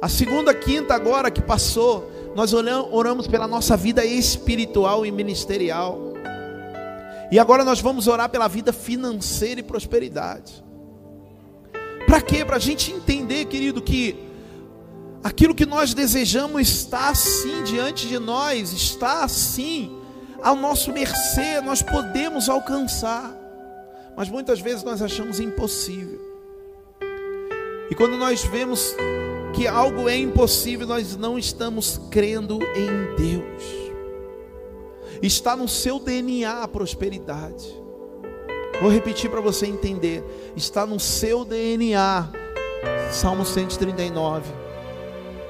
A 0.00 0.08
segunda 0.08 0.54
quinta 0.54 0.94
agora 0.94 1.30
que 1.30 1.42
passou, 1.42 2.10
nós 2.34 2.52
oramos 2.52 3.26
pela 3.26 3.48
nossa 3.48 3.76
vida 3.76 4.04
espiritual 4.04 5.04
e 5.04 5.10
ministerial. 5.10 6.14
E 7.30 7.38
agora 7.38 7.64
nós 7.64 7.80
vamos 7.80 8.06
orar 8.06 8.30
pela 8.30 8.48
vida 8.48 8.72
financeira 8.72 9.60
e 9.60 9.62
prosperidade. 9.62 10.64
Para 12.06 12.22
quê? 12.22 12.44
Para 12.44 12.56
a 12.56 12.60
gente 12.60 12.90
entender, 12.90 13.44
querido, 13.44 13.82
que 13.82 14.27
aquilo 15.22 15.54
que 15.54 15.66
nós 15.66 15.94
desejamos 15.94 16.62
está 16.62 17.10
assim 17.10 17.62
diante 17.64 18.06
de 18.06 18.18
nós, 18.18 18.72
está 18.72 19.24
assim 19.24 19.96
ao 20.42 20.54
nosso 20.54 20.92
mercê, 20.92 21.60
nós 21.60 21.82
podemos 21.82 22.48
alcançar. 22.48 23.36
Mas 24.16 24.28
muitas 24.28 24.60
vezes 24.60 24.82
nós 24.82 25.02
achamos 25.02 25.40
impossível. 25.40 26.20
E 27.90 27.94
quando 27.94 28.16
nós 28.16 28.44
vemos 28.44 28.94
que 29.54 29.66
algo 29.66 30.08
é 30.08 30.16
impossível, 30.16 30.86
nós 30.86 31.16
não 31.16 31.38
estamos 31.38 32.00
crendo 32.10 32.58
em 32.76 33.16
Deus. 33.16 33.62
Está 35.22 35.56
no 35.56 35.68
seu 35.68 35.98
DNA 35.98 36.62
a 36.62 36.68
prosperidade. 36.68 37.66
Vou 38.80 38.90
repetir 38.90 39.30
para 39.30 39.40
você 39.40 39.66
entender. 39.66 40.24
Está 40.54 40.86
no 40.86 41.00
seu 41.00 41.44
DNA. 41.44 42.30
Salmo 43.10 43.44
139. 43.44 44.67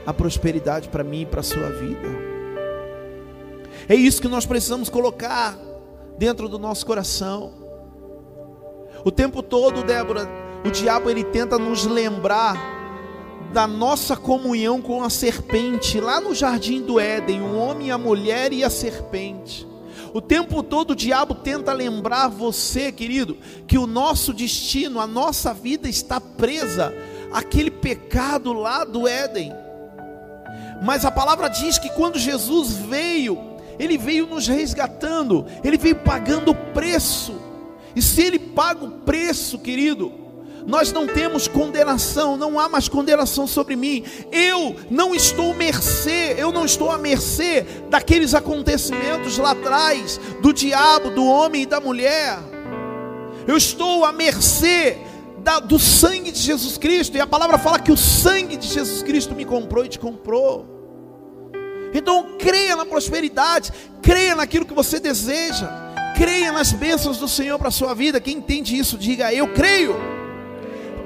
A 0.08 0.12
prosperidade 0.14 0.88
para 0.88 1.04
mim 1.04 1.20
e 1.20 1.26
para 1.26 1.40
a 1.40 1.42
sua 1.42 1.68
vida. 1.68 2.08
É 3.86 3.94
isso 3.94 4.22
que 4.22 4.28
nós 4.28 4.46
precisamos 4.46 4.88
colocar 4.88 5.58
dentro 6.16 6.48
do 6.48 6.58
nosso 6.58 6.86
coração. 6.86 7.52
O 9.04 9.10
tempo 9.10 9.42
todo, 9.42 9.82
Débora, 9.82 10.26
o 10.64 10.70
diabo 10.70 11.10
ele 11.10 11.24
tenta 11.24 11.58
nos 11.58 11.84
lembrar 11.84 12.56
da 13.52 13.66
nossa 13.66 14.16
comunhão 14.16 14.80
com 14.80 15.04
a 15.04 15.10
serpente, 15.10 16.00
lá 16.00 16.22
no 16.22 16.34
jardim 16.34 16.80
do 16.80 16.98
Éden, 16.98 17.42
o 17.42 17.54
homem, 17.54 17.90
a 17.90 17.98
mulher 17.98 18.50
e 18.50 18.64
a 18.64 18.70
serpente. 18.70 19.68
O 20.14 20.22
tempo 20.22 20.62
todo 20.62 20.92
o 20.92 20.96
diabo 20.96 21.34
tenta 21.34 21.70
lembrar 21.74 22.28
você, 22.28 22.90
querido, 22.90 23.36
que 23.66 23.76
o 23.76 23.86
nosso 23.86 24.32
destino, 24.32 25.00
a 25.00 25.06
nossa 25.06 25.52
vida 25.52 25.86
está 25.86 26.18
presa 26.18 26.94
àquele 27.30 27.70
pecado 27.70 28.54
lá 28.54 28.84
do 28.84 29.06
Éden. 29.06 29.67
Mas 30.82 31.04
a 31.04 31.10
palavra 31.10 31.48
diz 31.48 31.78
que 31.78 31.88
quando 31.90 32.18
Jesus 32.18 32.72
veio, 32.72 33.38
ele 33.78 33.96
veio 33.96 34.26
nos 34.26 34.46
resgatando, 34.46 35.46
ele 35.64 35.78
veio 35.78 35.96
pagando 35.96 36.50
o 36.50 36.54
preço. 36.54 37.34
E 37.94 38.02
se 38.02 38.22
ele 38.22 38.38
paga 38.38 38.84
o 38.84 38.90
preço, 38.90 39.58
querido, 39.58 40.12
nós 40.68 40.92
não 40.92 41.06
temos 41.06 41.48
condenação, 41.48 42.36
não 42.36 42.60
há 42.60 42.68
mais 42.68 42.88
condenação 42.88 43.46
sobre 43.46 43.74
mim. 43.74 44.04
Eu 44.30 44.76
não 44.90 45.14
estou 45.14 45.54
mercê, 45.54 46.34
eu 46.36 46.52
não 46.52 46.66
estou 46.66 46.90
à 46.90 46.98
mercê 46.98 47.64
daqueles 47.88 48.34
acontecimentos 48.34 49.38
lá 49.38 49.52
atrás, 49.52 50.20
do 50.42 50.52
diabo, 50.52 51.10
do 51.10 51.24
homem 51.24 51.62
e 51.62 51.66
da 51.66 51.80
mulher. 51.80 52.38
Eu 53.46 53.56
estou 53.56 54.04
à 54.04 54.12
mercê 54.12 54.98
da, 55.42 55.60
do 55.60 55.78
sangue 55.78 56.30
de 56.30 56.40
Jesus 56.40 56.76
Cristo, 56.78 57.16
e 57.16 57.20
a 57.20 57.26
palavra 57.26 57.58
fala 57.58 57.78
que 57.78 57.92
o 57.92 57.96
sangue 57.96 58.56
de 58.56 58.66
Jesus 58.66 59.02
Cristo 59.02 59.34
me 59.34 59.44
comprou 59.44 59.84
e 59.84 59.88
te 59.88 59.98
comprou. 59.98 60.78
Então 61.92 62.36
creia 62.38 62.76
na 62.76 62.84
prosperidade, 62.84 63.72
creia 64.02 64.34
naquilo 64.34 64.66
que 64.66 64.74
você 64.74 65.00
deseja, 65.00 65.68
creia 66.16 66.52
nas 66.52 66.72
bênçãos 66.72 67.18
do 67.18 67.28
Senhor 67.28 67.58
para 67.58 67.68
a 67.68 67.72
sua 67.72 67.94
vida. 67.94 68.20
Quem 68.20 68.38
entende 68.38 68.78
isso, 68.78 68.98
diga 68.98 69.32
eu 69.32 69.52
creio. 69.54 69.96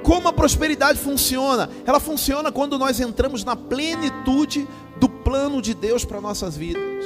Como 0.03 0.27
a 0.27 0.33
prosperidade 0.33 0.99
funciona? 0.99 1.71
Ela 1.87 2.01
funciona 2.01 2.51
quando 2.51 2.79
nós 2.79 2.99
entramos 2.99 3.45
na 3.45 3.55
plenitude 3.55 4.67
do 4.97 5.09
plano 5.09 5.63
de 5.63 5.75
Deus 5.75 6.05
para 6.05 6.21
nossas 6.21 6.57
vidas. 6.57 7.05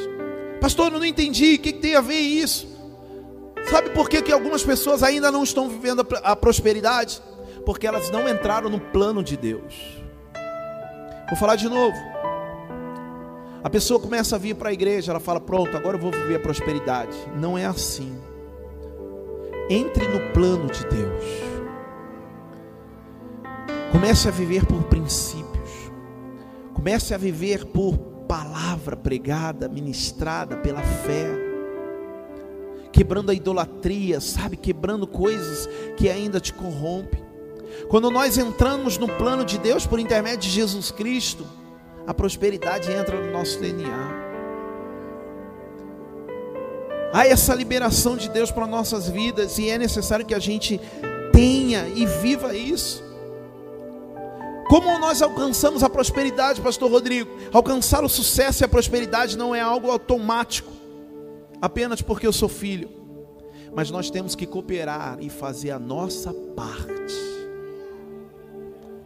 Pastor, 0.60 0.90
eu 0.90 0.98
não 0.98 1.04
entendi, 1.04 1.54
o 1.54 1.58
que, 1.58 1.72
tem 1.72 1.94
a 1.94 2.00
ver 2.00 2.18
isso? 2.20 2.75
Sabe 3.68 3.90
por 3.90 4.08
que, 4.08 4.22
que 4.22 4.32
algumas 4.32 4.62
pessoas 4.62 5.02
ainda 5.02 5.30
não 5.30 5.42
estão 5.42 5.68
vivendo 5.68 6.06
a 6.22 6.36
prosperidade? 6.36 7.20
Porque 7.64 7.86
elas 7.86 8.10
não 8.10 8.28
entraram 8.28 8.70
no 8.70 8.78
plano 8.78 9.22
de 9.24 9.36
Deus. 9.36 9.74
Vou 11.28 11.36
falar 11.36 11.56
de 11.56 11.68
novo. 11.68 11.96
A 13.64 13.68
pessoa 13.68 13.98
começa 13.98 14.36
a 14.36 14.38
vir 14.38 14.54
para 14.54 14.68
a 14.68 14.72
igreja, 14.72 15.10
ela 15.10 15.18
fala: 15.18 15.40
Pronto, 15.40 15.76
agora 15.76 15.96
eu 15.96 16.00
vou 16.00 16.12
viver 16.12 16.36
a 16.36 16.40
prosperidade. 16.40 17.16
Não 17.34 17.58
é 17.58 17.66
assim. 17.66 18.16
Entre 19.68 20.06
no 20.06 20.32
plano 20.32 20.70
de 20.70 20.86
Deus. 20.86 21.24
Comece 23.90 24.28
a 24.28 24.30
viver 24.30 24.64
por 24.64 24.84
princípios. 24.84 25.70
Comece 26.72 27.12
a 27.12 27.18
viver 27.18 27.64
por 27.66 27.98
palavra 28.28 28.96
pregada, 28.96 29.68
ministrada 29.68 30.56
pela 30.58 30.82
fé. 30.82 31.45
Quebrando 32.96 33.30
a 33.30 33.34
idolatria, 33.34 34.22
sabe? 34.22 34.56
Quebrando 34.56 35.06
coisas 35.06 35.68
que 35.98 36.08
ainda 36.08 36.40
te 36.40 36.50
corrompem. 36.50 37.22
Quando 37.90 38.10
nós 38.10 38.38
entramos 38.38 38.96
no 38.96 39.06
plano 39.06 39.44
de 39.44 39.58
Deus 39.58 39.86
por 39.86 40.00
intermédio 40.00 40.38
de 40.38 40.48
Jesus 40.48 40.90
Cristo, 40.90 41.46
a 42.06 42.14
prosperidade 42.14 42.90
entra 42.90 43.20
no 43.20 43.30
nosso 43.30 43.60
DNA. 43.60 44.24
Há 47.12 47.26
essa 47.26 47.54
liberação 47.54 48.16
de 48.16 48.30
Deus 48.30 48.50
para 48.50 48.66
nossas 48.66 49.10
vidas 49.10 49.58
e 49.58 49.68
é 49.68 49.76
necessário 49.76 50.24
que 50.24 50.34
a 50.34 50.38
gente 50.38 50.80
tenha 51.34 51.86
e 51.88 52.06
viva 52.06 52.56
isso. 52.56 53.04
Como 54.70 54.98
nós 54.98 55.20
alcançamos 55.20 55.82
a 55.82 55.90
prosperidade, 55.90 56.62
Pastor 56.62 56.90
Rodrigo? 56.90 57.30
Alcançar 57.52 58.02
o 58.02 58.08
sucesso 58.08 58.62
e 58.62 58.64
a 58.64 58.68
prosperidade 58.68 59.36
não 59.36 59.54
é 59.54 59.60
algo 59.60 59.90
automático, 59.90 60.72
apenas 61.60 62.02
porque 62.02 62.26
eu 62.26 62.32
sou 62.32 62.48
filho, 62.48 62.88
mas 63.74 63.90
nós 63.90 64.10
temos 64.10 64.34
que 64.34 64.46
cooperar 64.46 65.18
e 65.20 65.28
fazer 65.28 65.70
a 65.70 65.78
nossa 65.78 66.32
parte. 66.32 67.14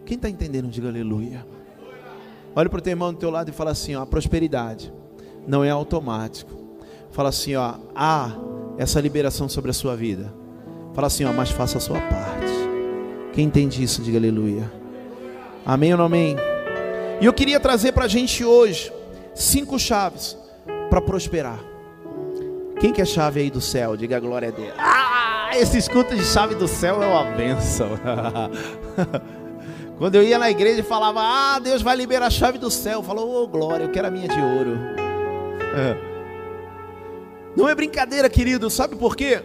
Quem 0.04 0.16
está 0.16 0.28
entendendo, 0.28 0.68
diga 0.68 0.88
aleluia. 0.88 1.46
Olha 2.54 2.68
para 2.68 2.78
o 2.78 2.82
teu 2.82 2.90
irmão 2.90 3.12
do 3.12 3.18
teu 3.18 3.30
lado 3.30 3.48
e 3.48 3.52
fala 3.52 3.70
assim: 3.70 3.94
ó, 3.94 4.02
a 4.02 4.06
prosperidade 4.06 4.92
não 5.46 5.64
é 5.64 5.70
automático. 5.70 6.50
Fala 7.10 7.28
assim: 7.28 7.54
ó, 7.54 7.74
há 7.94 8.32
essa 8.76 9.00
liberação 9.00 9.48
sobre 9.48 9.70
a 9.70 9.74
sua 9.74 9.96
vida. 9.96 10.32
Fala 10.94 11.06
assim: 11.06 11.24
ó, 11.24 11.32
mas 11.32 11.50
faça 11.50 11.78
a 11.78 11.80
sua 11.80 12.00
parte. 12.00 12.50
Quem 13.32 13.46
entende 13.46 13.82
isso, 13.82 14.02
diga 14.02 14.18
aleluia. 14.18 14.70
Amém 15.64 15.92
ou 15.92 15.98
não 15.98 16.06
amém? 16.06 16.36
E 17.20 17.24
eu 17.24 17.32
queria 17.32 17.60
trazer 17.60 17.92
para 17.92 18.06
a 18.06 18.08
gente 18.08 18.44
hoje 18.44 18.92
cinco 19.34 19.78
chaves 19.78 20.36
para 20.88 21.00
prosperar. 21.00 21.69
Quem 22.80 22.94
quer 22.94 23.06
chave 23.06 23.40
aí 23.40 23.50
do 23.50 23.60
céu? 23.60 23.94
Diga 23.94 24.16
a 24.16 24.20
glória 24.20 24.48
a 24.48 24.50
Deus. 24.50 24.72
Ah, 24.78 25.50
esse 25.54 25.76
escudo 25.76 26.16
de 26.16 26.24
chave 26.24 26.54
do 26.54 26.66
céu 26.66 27.02
é 27.02 27.06
uma 27.06 27.24
bênção. 27.36 27.90
Quando 29.98 30.14
eu 30.14 30.22
ia 30.22 30.38
na 30.38 30.50
igreja 30.50 30.80
e 30.80 30.82
falava, 30.82 31.20
ah, 31.22 31.58
Deus 31.58 31.82
vai 31.82 31.94
liberar 31.94 32.28
a 32.28 32.30
chave 32.30 32.56
do 32.56 32.70
céu. 32.70 33.02
Falou, 33.02 33.42
oh 33.42 33.46
glória, 33.46 33.84
eu 33.84 33.90
quero 33.90 34.08
a 34.08 34.10
minha 34.10 34.26
de 34.26 34.40
ouro. 34.40 34.78
Não 37.54 37.68
é 37.68 37.74
brincadeira, 37.74 38.30
querido, 38.30 38.70
sabe 38.70 38.96
por 38.96 39.14
quê? 39.14 39.42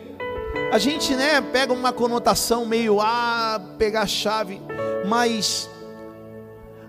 A 0.71 0.77
gente, 0.77 1.13
né, 1.13 1.41
pega 1.41 1.73
uma 1.73 1.91
conotação 1.91 2.65
meio, 2.65 3.01
ah, 3.01 3.59
pegar 3.77 4.03
a 4.03 4.07
chave, 4.07 4.61
mas 5.05 5.69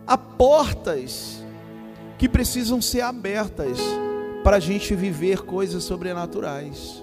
há 0.06 0.16
portas 0.16 1.44
que 2.16 2.28
precisam 2.28 2.80
ser 2.80 3.00
abertas 3.00 3.80
para 4.46 4.58
a 4.58 4.60
gente 4.60 4.94
viver 4.94 5.42
coisas 5.42 5.82
sobrenaturais. 5.82 7.02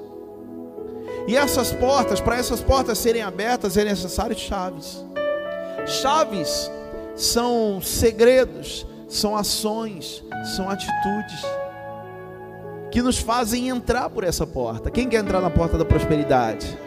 E 1.27 1.35
essas 1.35 1.73
portas, 1.73 2.21
para 2.21 2.37
essas 2.37 2.61
portas 2.61 2.97
serem 2.97 3.21
abertas, 3.21 3.75
é 3.75 3.83
necessário 3.83 4.33
chaves. 4.33 5.03
Chaves 5.85 6.71
são 7.17 7.81
segredos, 7.81 8.87
são 9.09 9.35
ações, 9.35 10.23
são 10.55 10.69
atitudes 10.69 11.41
que 12.89 13.01
nos 13.01 13.17
fazem 13.17 13.67
entrar 13.67 14.09
por 14.09 14.23
essa 14.23 14.47
porta. 14.47 14.89
Quem 14.89 15.09
quer 15.09 15.17
entrar 15.17 15.41
na 15.41 15.49
porta 15.49 15.77
da 15.77 15.83
prosperidade? 15.83 16.79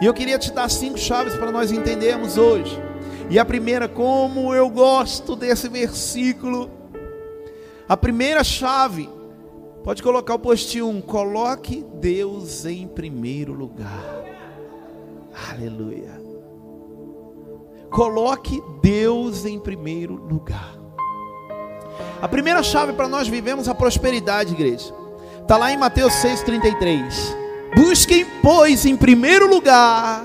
E 0.00 0.06
eu 0.06 0.14
queria 0.14 0.38
te 0.38 0.52
dar 0.52 0.70
cinco 0.70 0.96
chaves 0.96 1.34
para 1.34 1.50
nós 1.50 1.72
entendermos 1.72 2.38
hoje. 2.38 2.80
E 3.28 3.36
a 3.36 3.44
primeira, 3.44 3.88
como 3.88 4.54
eu 4.54 4.70
gosto 4.70 5.34
desse 5.34 5.68
versículo. 5.68 6.70
A 7.88 7.96
primeira 7.96 8.44
chave, 8.44 9.10
pode 9.84 10.02
colocar 10.02 10.34
o 10.34 10.38
post 10.38 10.80
1, 10.80 11.00
coloque 11.02 11.84
Deus 11.94 12.64
em 12.64 12.86
primeiro 12.86 13.52
lugar. 13.52 14.24
Aleluia. 15.50 16.20
Coloque 17.90 18.62
Deus 18.80 19.44
em 19.44 19.58
primeiro 19.58 20.14
lugar. 20.14 20.78
A 22.20 22.28
primeira 22.28 22.62
chave 22.62 22.92
para 22.92 23.08
nós 23.08 23.28
vivemos 23.28 23.68
a 23.68 23.74
prosperidade, 23.74 24.54
igreja. 24.54 24.94
Está 25.40 25.56
lá 25.56 25.72
em 25.72 25.76
Mateus 25.76 26.12
6,33. 26.14 27.02
Busquem, 27.74 28.24
pois, 28.42 28.86
em 28.86 28.96
primeiro 28.96 29.48
lugar 29.48 30.24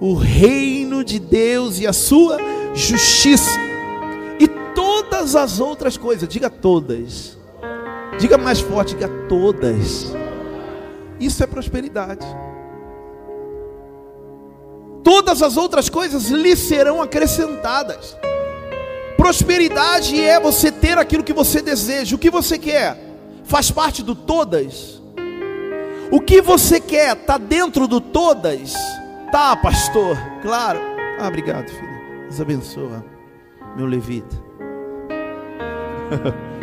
o 0.00 0.14
reino 0.14 1.04
de 1.04 1.18
Deus 1.18 1.78
e 1.78 1.86
a 1.86 1.92
sua 1.92 2.38
justiça. 2.74 3.58
E 4.38 4.48
todas 4.74 5.36
as 5.36 5.60
outras 5.60 5.96
coisas, 5.96 6.28
diga 6.28 6.48
todas. 6.48 7.39
Diga 8.20 8.36
mais 8.36 8.60
forte, 8.60 8.94
diga 8.94 9.08
todas. 9.30 10.12
Isso 11.18 11.42
é 11.42 11.46
prosperidade. 11.46 12.26
Todas 15.02 15.40
as 15.40 15.56
outras 15.56 15.88
coisas 15.88 16.28
lhe 16.28 16.54
serão 16.54 17.00
acrescentadas. 17.00 18.14
Prosperidade 19.16 20.20
é 20.20 20.38
você 20.38 20.70
ter 20.70 20.98
aquilo 20.98 21.24
que 21.24 21.32
você 21.32 21.62
deseja. 21.62 22.14
O 22.14 22.18
que 22.18 22.30
você 22.30 22.58
quer 22.58 22.98
faz 23.44 23.70
parte 23.70 24.02
do 24.02 24.14
todas. 24.14 25.00
O 26.10 26.20
que 26.20 26.42
você 26.42 26.78
quer 26.78 27.16
está 27.16 27.38
dentro 27.38 27.88
do 27.88 28.02
todas. 28.02 28.74
Tá, 29.32 29.56
pastor? 29.56 30.18
Claro. 30.42 30.78
Ah, 31.18 31.28
obrigado, 31.28 31.70
filho. 31.70 32.00
Deus 32.22 32.38
abençoa, 32.38 33.02
meu 33.76 33.86
levita. 33.86 34.36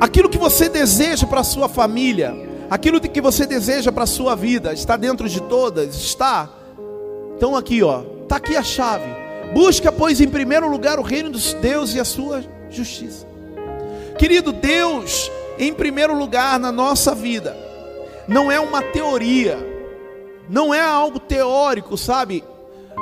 aquilo 0.00 0.28
que 0.28 0.38
você 0.38 0.68
deseja 0.68 1.26
para 1.26 1.40
a 1.40 1.44
sua 1.44 1.68
família, 1.68 2.34
aquilo 2.70 3.00
que 3.00 3.20
você 3.20 3.46
deseja 3.46 3.90
para 3.90 4.04
a 4.04 4.06
sua 4.06 4.34
vida, 4.34 4.72
está 4.72 4.96
dentro 4.96 5.28
de 5.28 5.40
todas? 5.42 5.94
Está? 5.94 6.48
Então 7.36 7.56
aqui, 7.56 7.82
ó, 7.82 8.02
está 8.22 8.36
aqui 8.36 8.56
a 8.56 8.62
chave. 8.62 9.06
Busca, 9.52 9.90
pois, 9.90 10.20
em 10.20 10.28
primeiro 10.28 10.68
lugar 10.68 10.98
o 10.98 11.02
reino 11.02 11.30
dos 11.30 11.54
Deus 11.54 11.94
e 11.94 12.00
a 12.00 12.04
sua 12.04 12.44
justiça. 12.70 13.26
Querido 14.18 14.52
Deus, 14.52 15.30
em 15.58 15.72
primeiro 15.72 16.16
lugar 16.16 16.58
na 16.58 16.72
nossa 16.72 17.14
vida, 17.14 17.56
não 18.26 18.52
é 18.52 18.60
uma 18.60 18.82
teoria, 18.82 19.58
não 20.48 20.74
é 20.74 20.80
algo 20.80 21.18
teórico, 21.18 21.96
sabe? 21.96 22.44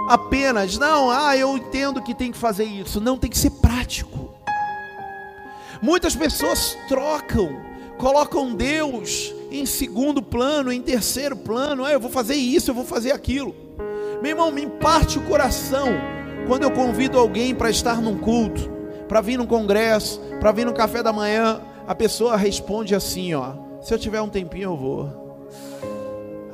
apenas, 0.06 0.78
não, 0.78 1.10
ah, 1.10 1.36
eu 1.36 1.56
entendo 1.56 2.02
que 2.02 2.14
tem 2.14 2.30
que 2.30 2.38
fazer 2.38 2.64
isso. 2.64 3.00
Não, 3.00 3.18
tem 3.18 3.30
que 3.30 3.38
ser 3.38 3.50
prático. 3.50 4.15
Muitas 5.82 6.14
pessoas 6.14 6.76
trocam, 6.88 7.60
colocam 7.98 8.54
Deus 8.54 9.34
em 9.50 9.66
segundo 9.66 10.22
plano, 10.22 10.72
em 10.72 10.80
terceiro 10.80 11.36
plano. 11.36 11.84
Ah, 11.84 11.92
eu 11.92 12.00
vou 12.00 12.10
fazer 12.10 12.34
isso, 12.34 12.70
eu 12.70 12.74
vou 12.74 12.84
fazer 12.84 13.12
aquilo. 13.12 13.54
Meu 14.22 14.30
irmão, 14.30 14.50
me 14.50 14.66
parte 14.66 15.18
o 15.18 15.22
coração 15.22 15.88
quando 16.46 16.62
eu 16.62 16.70
convido 16.70 17.18
alguém 17.18 17.54
para 17.54 17.70
estar 17.70 18.00
num 18.00 18.18
culto, 18.18 18.70
para 19.08 19.20
vir 19.20 19.36
num 19.36 19.46
congresso, 19.46 20.20
para 20.40 20.52
vir 20.52 20.64
no 20.64 20.74
café 20.74 21.02
da 21.02 21.12
manhã. 21.12 21.60
A 21.86 21.94
pessoa 21.94 22.36
responde 22.36 22.94
assim, 22.94 23.34
ó: 23.34 23.54
Se 23.80 23.92
eu 23.92 23.98
tiver 23.98 24.20
um 24.20 24.28
tempinho, 24.28 24.70
eu 24.70 24.76
vou. 24.76 25.48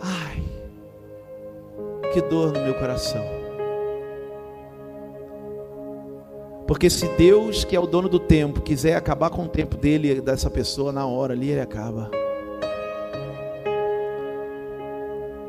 Ai, 0.01 0.43
que 2.13 2.21
dor 2.23 2.53
no 2.53 2.61
meu 2.61 2.75
coração. 2.75 3.42
Porque 6.73 6.89
se 6.89 7.07
Deus, 7.19 7.65
que 7.67 7.77
é 7.77 7.79
o 7.79 7.87
dono 7.87 8.09
do 8.09 8.19
tempo, 8.19 8.63
quiser 8.63 8.97
acabar 8.97 9.29
com 9.29 9.45
o 9.45 9.47
tempo 9.47 9.77
dele, 9.77 10.23
dessa 10.23 10.49
pessoa, 10.49 10.91
na 10.91 11.05
hora 11.05 11.35
ali, 11.35 11.51
ele 11.51 11.61
acaba. 11.61 12.11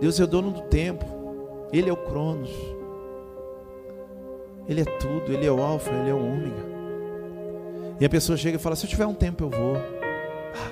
Deus 0.01 0.19
é 0.19 0.25
o 0.25 0.27
dono 0.27 0.51
do 0.51 0.63
tempo, 0.63 1.05
Ele 1.71 1.89
é 1.89 1.93
o 1.93 1.95
Cronos, 1.95 2.51
Ele 4.67 4.81
é 4.81 4.83
tudo, 4.83 5.31
Ele 5.31 5.45
é 5.45 5.49
o 5.49 5.61
Alfa, 5.63 5.91
Ele 5.91 6.09
é 6.09 6.13
o 6.13 6.17
Ômega. 6.17 6.65
E 8.01 8.05
a 8.05 8.09
pessoa 8.09 8.37
chega 8.37 8.57
e 8.57 8.59
fala: 8.59 8.75
Se 8.75 8.85
eu 8.85 8.89
tiver 8.89 9.05
um 9.05 9.13
tempo, 9.13 9.45
eu 9.45 9.49
vou. 9.49 9.77
Ah. 9.77 10.71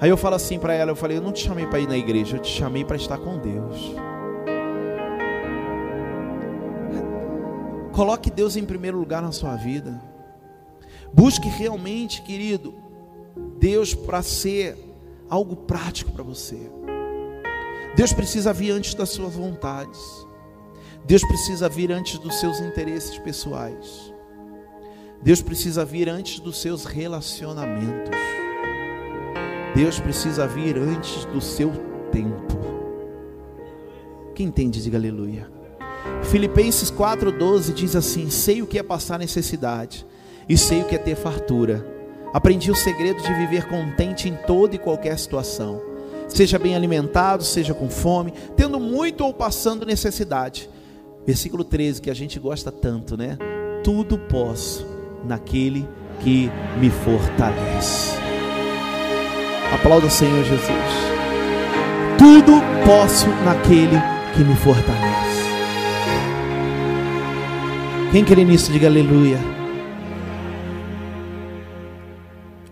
Aí 0.00 0.08
eu 0.08 0.16
falo 0.16 0.36
assim 0.36 0.58
para 0.58 0.72
ela: 0.72 0.90
Eu 0.90 0.96
falei, 0.96 1.18
eu 1.18 1.22
não 1.22 1.32
te 1.32 1.46
chamei 1.46 1.66
para 1.66 1.80
ir 1.80 1.86
na 1.86 1.98
igreja, 1.98 2.38
eu 2.38 2.40
te 2.40 2.50
chamei 2.50 2.82
para 2.82 2.96
estar 2.96 3.18
com 3.18 3.36
Deus. 3.36 4.09
Coloque 7.92 8.30
Deus 8.30 8.56
em 8.56 8.64
primeiro 8.64 8.98
lugar 8.98 9.20
na 9.20 9.32
sua 9.32 9.56
vida. 9.56 10.00
Busque 11.12 11.48
realmente, 11.48 12.22
querido, 12.22 12.74
Deus 13.58 13.94
para 13.94 14.22
ser 14.22 14.76
algo 15.28 15.56
prático 15.56 16.12
para 16.12 16.22
você. 16.22 16.58
Deus 17.96 18.12
precisa 18.12 18.52
vir 18.52 18.70
antes 18.70 18.94
das 18.94 19.10
suas 19.10 19.34
vontades. 19.34 20.00
Deus 21.04 21.22
precisa 21.24 21.68
vir 21.68 21.90
antes 21.90 22.18
dos 22.18 22.38
seus 22.38 22.60
interesses 22.60 23.18
pessoais. 23.18 24.12
Deus 25.22 25.42
precisa 25.42 25.84
vir 25.84 26.08
antes 26.08 26.40
dos 26.40 26.60
seus 26.60 26.84
relacionamentos. 26.84 28.10
Deus 29.74 30.00
precisa 30.00 30.46
vir 30.46 30.76
antes 30.78 31.24
do 31.26 31.40
seu 31.40 31.70
tempo. 32.10 32.58
Quem 34.34 34.46
entende, 34.46 34.82
diga 34.82 34.96
aleluia. 34.96 35.59
Filipenses 36.24 36.90
4,12 36.90 37.72
diz 37.72 37.96
assim: 37.96 38.30
Sei 38.30 38.62
o 38.62 38.66
que 38.66 38.78
é 38.78 38.82
passar 38.82 39.18
necessidade, 39.18 40.06
e 40.48 40.56
sei 40.56 40.82
o 40.82 40.84
que 40.84 40.94
é 40.94 40.98
ter 40.98 41.16
fartura. 41.16 41.84
Aprendi 42.32 42.70
o 42.70 42.76
segredo 42.76 43.22
de 43.22 43.34
viver 43.34 43.68
contente 43.68 44.28
em 44.28 44.34
toda 44.46 44.76
e 44.76 44.78
qualquer 44.78 45.18
situação, 45.18 45.82
seja 46.28 46.58
bem 46.58 46.76
alimentado, 46.76 47.42
seja 47.42 47.74
com 47.74 47.90
fome, 47.90 48.32
tendo 48.56 48.78
muito 48.78 49.24
ou 49.24 49.34
passando 49.34 49.84
necessidade. 49.84 50.70
Versículo 51.26 51.64
13, 51.64 52.00
que 52.00 52.10
a 52.10 52.14
gente 52.14 52.38
gosta 52.38 52.70
tanto, 52.70 53.16
né? 53.16 53.36
Tudo 53.82 54.16
posso 54.18 54.86
naquele 55.24 55.88
que 56.20 56.50
me 56.78 56.90
fortalece. 56.90 58.16
Aplauda 59.74 60.06
o 60.06 60.10
Senhor 60.10 60.44
Jesus. 60.44 60.70
Tudo 62.18 62.52
posso 62.84 63.28
naquele 63.44 63.96
que 64.34 64.44
me 64.44 64.56
fortalece. 64.56 65.29
Quem 68.10 68.24
crê 68.24 68.44
nisso, 68.44 68.72
diga 68.72 68.88
aleluia. 68.88 69.38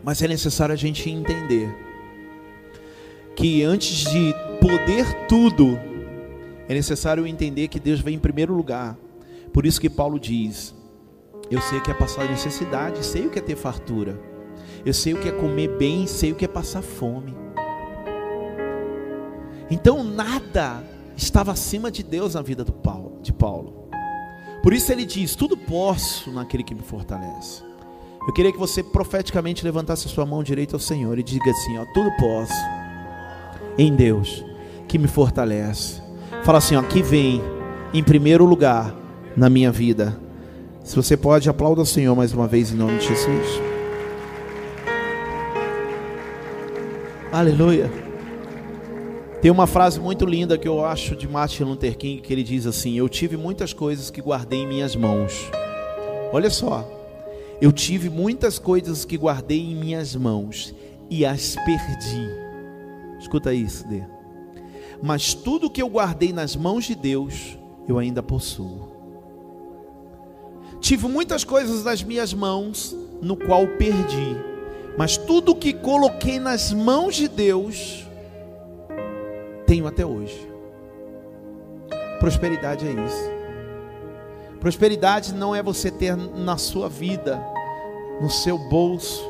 Mas 0.03 0.21
é 0.21 0.27
necessário 0.27 0.73
a 0.73 0.77
gente 0.77 1.09
entender 1.09 1.73
que 3.37 3.63
antes 3.63 4.11
de 4.11 4.35
poder 4.61 5.07
tudo, 5.29 5.79
é 6.69 6.75
necessário 6.75 7.25
entender 7.25 7.69
que 7.69 7.79
Deus 7.79 8.01
vem 8.01 8.17
em 8.17 8.19
primeiro 8.19 8.53
lugar. 8.53 8.99
Por 9.53 9.65
isso 9.65 9.81
que 9.81 9.89
Paulo 9.89 10.19
diz: 10.19 10.75
Eu 11.49 11.61
sei 11.61 11.79
o 11.79 11.83
que 11.83 11.93
é 11.93 11.95
passar 11.95 12.29
necessidade, 12.29 13.07
sei 13.07 13.29
o 13.29 13.31
que 13.31 13.39
é 13.39 13.43
ter 13.43 13.55
fartura. 13.55 14.21
Eu 14.85 14.93
sei 14.93 15.15
o 15.15 15.21
que 15.21 15.29
é 15.29 15.33
comer 15.33 15.69
bem, 15.79 16.09
sei 16.09 16.33
o 16.33 16.35
que 16.35 16.47
é 16.47 16.49
passar 16.49 16.83
fome. 16.83 17.33
Então 19.71 20.03
nada 20.03 20.83
estava 21.17 21.53
acima 21.53 21.93
de 21.93 22.03
Deus 22.03 22.35
na 22.35 22.43
vida 22.43 22.65
Paulo, 22.65 23.21
de 23.23 23.33
Paulo. 23.33 23.78
Por 24.69 24.75
isso 24.75 24.93
ele 24.93 25.07
diz: 25.07 25.35
Tudo 25.35 25.57
posso 25.57 26.31
naquele 26.31 26.63
que 26.63 26.75
me 26.75 26.83
fortalece. 26.83 27.63
Eu 28.27 28.35
queria 28.35 28.53
que 28.53 28.59
você 28.59 28.83
profeticamente 28.83 29.65
levantasse 29.65 30.07
a 30.07 30.11
sua 30.11 30.27
mão 30.27 30.43
direita 30.43 30.77
ao 30.77 30.79
Senhor 30.79 31.19
e 31.19 31.23
diga 31.23 31.51
assim: 31.51 31.79
ó, 31.79 31.87
Tudo 31.95 32.11
posso 32.19 32.53
em 33.79 33.97
Deus 33.97 34.45
que 34.87 34.99
me 34.99 35.09
fortalece. 35.09 36.03
Fala 36.45 36.59
assim: 36.59 36.77
ó, 36.77 36.83
que 36.83 37.01
vem 37.01 37.41
em 37.95 38.05
primeiro 38.05 38.45
lugar 38.45 38.95
na 39.35 39.49
minha 39.49 39.73
vida. 39.73 40.21
Se 40.85 40.95
você 40.95 41.17
pode, 41.17 41.49
aplauda 41.49 41.81
o 41.81 41.87
Senhor 41.87 42.15
mais 42.15 42.35
uma 42.35 42.47
vez 42.47 42.71
em 42.71 42.77
nome 42.77 42.99
de 42.99 43.07
Jesus. 43.07 43.63
Aleluia. 47.33 48.08
Tem 49.41 49.53
uma 49.53 49.69
frase 49.69 50.01
muito 50.01 50.27
linda 50.27 50.59
que 50.59 50.67
eu 50.67 50.85
acho 50.85 51.15
de 51.15 51.29
Martin 51.29 51.63
Luther 51.63 51.97
King 51.97 52.21
que 52.21 52.33
ele 52.33 52.43
diz 52.43 52.67
assim: 52.67 52.95
Eu 52.95 53.09
tive 53.09 53.37
muitas 53.37 53.73
coisas 53.73 54.11
que 54.11 54.21
guardei 54.21 54.63
em 54.63 54.67
minhas 54.67 54.97
mãos. 54.97 55.49
Olha 56.33 56.51
só, 56.51 56.87
eu 57.61 57.71
tive 57.71 58.11
muitas 58.11 58.59
coisas 58.59 59.05
que 59.05 59.17
guardei 59.17 59.61
em 59.61 59.77
minhas 59.77 60.17
mãos 60.17 60.75
e 61.09 61.25
as 61.25 61.55
perdi. 61.55 62.29
Escuta 63.21 63.55
isso, 63.55 63.87
Dê. 63.87 64.03
Mas 65.01 65.35
tudo 65.35 65.71
que 65.71 65.81
eu 65.81 65.89
guardei 65.89 66.33
nas 66.33 66.57
mãos 66.57 66.85
de 66.85 66.97
Deus, 66.97 67.57
eu 67.89 67.97
ainda 67.97 68.23
possuo. 68.23 68.89
Tive 70.81 71.07
muitas 71.07 71.45
coisas 71.45 71.85
nas 71.85 72.03
minhas 72.03 72.35
mãos, 72.35 72.95
no 73.23 73.37
qual 73.37 73.69
perdi. 73.69 74.37
Mas 74.97 75.17
tudo 75.17 75.55
que 75.55 75.73
coloquei 75.73 76.41
nas 76.41 76.73
mãos 76.73 77.15
de 77.15 77.29
Deus, 77.29 78.08
tenho 79.69 79.87
até 79.87 80.05
hoje. 80.05 80.51
Prosperidade 82.19 82.89
é 82.89 82.91
isso. 82.91 83.31
Prosperidade 84.59 85.35
não 85.35 85.55
é 85.55 85.63
você 85.63 85.91
ter 85.91 86.17
na 86.17 86.57
sua 86.57 86.89
vida, 86.89 87.39
no 88.19 88.31
seu 88.31 88.59
bolso, 88.59 89.23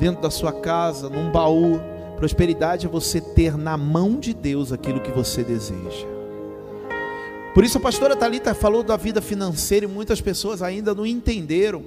dentro 0.00 0.22
da 0.22 0.30
sua 0.30 0.52
casa, 0.52 1.10
num 1.10 1.30
baú. 1.30 1.78
Prosperidade 2.16 2.86
é 2.86 2.88
você 2.88 3.20
ter 3.20 3.58
na 3.58 3.76
mão 3.76 4.18
de 4.18 4.32
Deus 4.32 4.72
aquilo 4.72 5.00
que 5.00 5.12
você 5.12 5.44
deseja. 5.44 6.06
Por 7.52 7.62
isso 7.62 7.76
a 7.76 7.80
pastora 7.80 8.16
Talita 8.16 8.54
falou 8.54 8.82
da 8.82 8.96
vida 8.96 9.20
financeira 9.20 9.84
e 9.84 9.88
muitas 9.88 10.20
pessoas 10.20 10.62
ainda 10.62 10.94
não 10.94 11.04
entenderam 11.04 11.84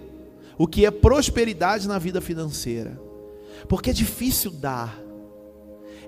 o 0.56 0.68
que 0.68 0.86
é 0.86 0.92
prosperidade 0.92 1.88
na 1.88 1.98
vida 1.98 2.22
financeira. 2.22 2.98
Porque 3.68 3.90
é 3.90 3.94
difícil 3.94 4.52
dar. 4.52 5.07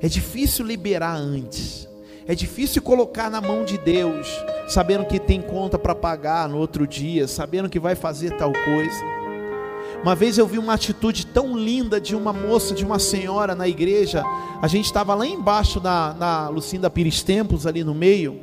É 0.01 0.07
difícil 0.07 0.65
liberar 0.65 1.15
antes. 1.15 1.87
É 2.25 2.35
difícil 2.35 2.81
colocar 2.81 3.29
na 3.29 3.41
mão 3.41 3.65
de 3.65 3.77
Deus, 3.77 4.27
sabendo 4.67 5.05
que 5.05 5.19
tem 5.19 5.41
conta 5.41 5.79
para 5.79 5.95
pagar 5.95 6.47
no 6.47 6.57
outro 6.57 6.85
dia, 6.85 7.27
sabendo 7.27 7.67
que 7.67 7.79
vai 7.79 7.95
fazer 7.95 8.37
tal 8.37 8.53
coisa. 8.53 9.19
Uma 10.01 10.15
vez 10.15 10.37
eu 10.37 10.47
vi 10.47 10.57
uma 10.57 10.75
atitude 10.75 11.25
tão 11.25 11.57
linda 11.57 11.99
de 11.99 12.15
uma 12.15 12.31
moça, 12.31 12.73
de 12.73 12.85
uma 12.85 12.99
senhora 12.99 13.53
na 13.55 13.67
igreja. 13.67 14.23
A 14.61 14.67
gente 14.67 14.85
estava 14.85 15.13
lá 15.13 15.25
embaixo 15.25 15.81
na, 15.81 16.13
na 16.13 16.49
Lucinda 16.49 16.89
Pires 16.89 17.21
Tempos, 17.23 17.67
ali 17.67 17.83
no 17.83 17.93
meio. 17.93 18.39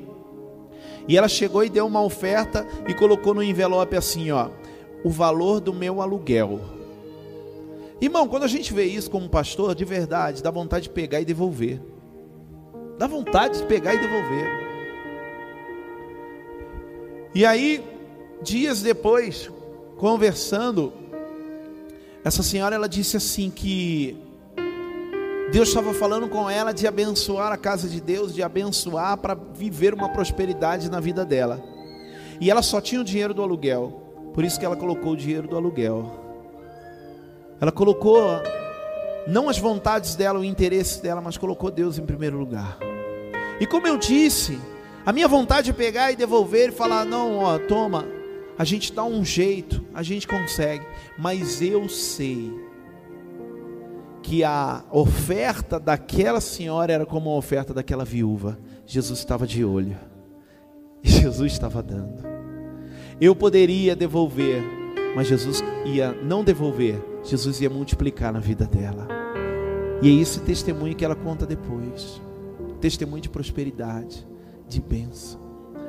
E 1.08 1.16
ela 1.16 1.28
chegou 1.28 1.64
e 1.64 1.70
deu 1.70 1.86
uma 1.86 2.02
oferta 2.02 2.66
e 2.86 2.92
colocou 2.92 3.32
no 3.32 3.42
envelope 3.42 3.96
assim: 3.96 4.30
ó, 4.32 4.48
o 5.02 5.10
valor 5.10 5.60
do 5.60 5.72
meu 5.72 6.02
aluguel. 6.02 6.75
Irmão, 8.00 8.28
quando 8.28 8.42
a 8.42 8.48
gente 8.48 8.72
vê 8.74 8.84
isso 8.84 9.10
como 9.10 9.28
pastor, 9.28 9.74
de 9.74 9.84
verdade, 9.84 10.42
dá 10.42 10.50
vontade 10.50 10.84
de 10.84 10.90
pegar 10.90 11.20
e 11.20 11.24
devolver. 11.24 11.80
Dá 12.98 13.06
vontade 13.06 13.58
de 13.58 13.66
pegar 13.66 13.94
e 13.94 13.98
devolver. 13.98 14.66
E 17.34 17.44
aí, 17.44 17.84
dias 18.42 18.82
depois, 18.82 19.50
conversando, 19.96 20.92
essa 22.24 22.42
senhora 22.42 22.74
ela 22.74 22.88
disse 22.88 23.16
assim 23.16 23.50
que 23.50 24.16
Deus 25.52 25.68
estava 25.68 25.94
falando 25.94 26.28
com 26.28 26.50
ela 26.50 26.72
de 26.72 26.86
abençoar 26.86 27.52
a 27.52 27.56
casa 27.56 27.88
de 27.88 28.00
Deus, 28.00 28.34
de 28.34 28.42
abençoar 28.42 29.16
para 29.16 29.34
viver 29.34 29.94
uma 29.94 30.08
prosperidade 30.08 30.90
na 30.90 31.00
vida 31.00 31.24
dela. 31.24 31.62
E 32.40 32.50
ela 32.50 32.62
só 32.62 32.80
tinha 32.80 33.00
o 33.00 33.04
dinheiro 33.04 33.32
do 33.32 33.42
aluguel. 33.42 34.02
Por 34.34 34.44
isso 34.44 34.58
que 34.58 34.66
ela 34.66 34.76
colocou 34.76 35.12
o 35.12 35.16
dinheiro 35.16 35.48
do 35.48 35.56
aluguel. 35.56 36.25
Ela 37.60 37.72
colocou 37.72 38.28
não 39.26 39.48
as 39.48 39.58
vontades 39.58 40.14
dela, 40.14 40.38
o 40.38 40.44
interesse 40.44 41.02
dela, 41.02 41.20
mas 41.20 41.36
colocou 41.36 41.70
Deus 41.70 41.98
em 41.98 42.06
primeiro 42.06 42.38
lugar. 42.38 42.78
E 43.58 43.66
como 43.66 43.86
eu 43.86 43.96
disse, 43.96 44.58
A 45.06 45.12
minha 45.12 45.28
vontade 45.28 45.70
é 45.70 45.72
pegar 45.72 46.10
e 46.10 46.16
devolver 46.16 46.70
e 46.70 46.72
falar: 46.72 47.04
não, 47.04 47.38
ó, 47.38 47.56
toma, 47.60 48.04
a 48.58 48.64
gente 48.64 48.92
dá 48.92 49.04
um 49.04 49.24
jeito, 49.24 49.84
a 49.94 50.02
gente 50.02 50.26
consegue, 50.26 50.84
mas 51.16 51.62
eu 51.62 51.88
sei 51.88 52.52
que 54.20 54.42
a 54.42 54.82
oferta 54.90 55.78
daquela 55.78 56.40
senhora 56.40 56.92
era 56.92 57.06
como 57.06 57.30
a 57.30 57.36
oferta 57.36 57.72
daquela 57.72 58.04
viúva. 58.04 58.58
Jesus 58.84 59.20
estava 59.20 59.46
de 59.46 59.64
olho, 59.64 59.96
e 61.04 61.08
Jesus 61.08 61.52
estava 61.52 61.80
dando. 61.80 62.24
Eu 63.20 63.36
poderia 63.36 63.94
devolver, 63.94 64.60
mas 65.14 65.28
Jesus 65.28 65.62
ia 65.84 66.10
não 66.10 66.42
devolver, 66.42 67.00
Jesus 67.26 67.60
ia 67.60 67.68
multiplicar 67.68 68.32
na 68.32 68.40
vida 68.40 68.64
dela. 68.66 69.08
E 70.00 70.08
é 70.08 70.20
esse 70.20 70.40
testemunho 70.40 70.94
que 70.94 71.04
ela 71.04 71.14
conta 71.14 71.46
depois 71.46 72.20
testemunho 72.80 73.22
de 73.22 73.28
prosperidade, 73.28 74.26
de 74.68 74.80
bênção. 74.80 75.40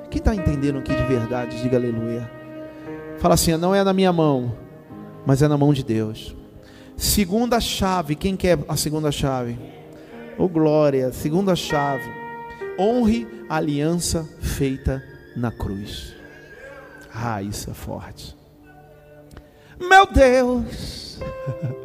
Quem 0.10 0.19
está 0.19 0.34
entendendo 0.34 0.80
aqui 0.80 0.95
de 0.95 1.04
verdade, 1.04 1.62
diga 1.62 1.78
aleluia. 1.78 2.30
Fala 3.17 3.34
assim: 3.34 3.56
não 3.58 3.76
é 3.76 3.84
na 3.84 3.93
minha 3.93 4.12
mão, 4.12 4.56
mas 5.26 5.41
é 5.41 5.47
na 5.47 5.58
mão 5.58 5.73
de 5.73 5.84
Deus. 5.84 6.36
Segunda 6.95 7.60
chave, 7.60 8.15
quem 8.15 8.36
quer 8.36 8.58
a 8.67 8.76
segunda 8.76 9.12
chave? 9.12 9.60
Oh 10.38 10.47
glória, 10.47 11.12
segunda 11.12 11.56
chave. 11.56 12.10
Honre 12.80 13.28
a 13.50 13.58
aliança 13.58 14.28
feita 14.39 15.04
na 15.36 15.52
cruz. 15.52 16.15
Ah, 17.13 17.41
isso 17.41 17.69
é 17.69 17.73
forte. 17.73 18.36
Meu 19.79 20.05
Deus. 20.05 21.19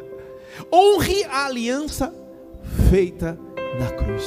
Honre 0.71 1.23
a 1.25 1.45
aliança 1.45 2.13
feita 2.89 3.37
na 3.79 3.91
cruz. 3.91 4.23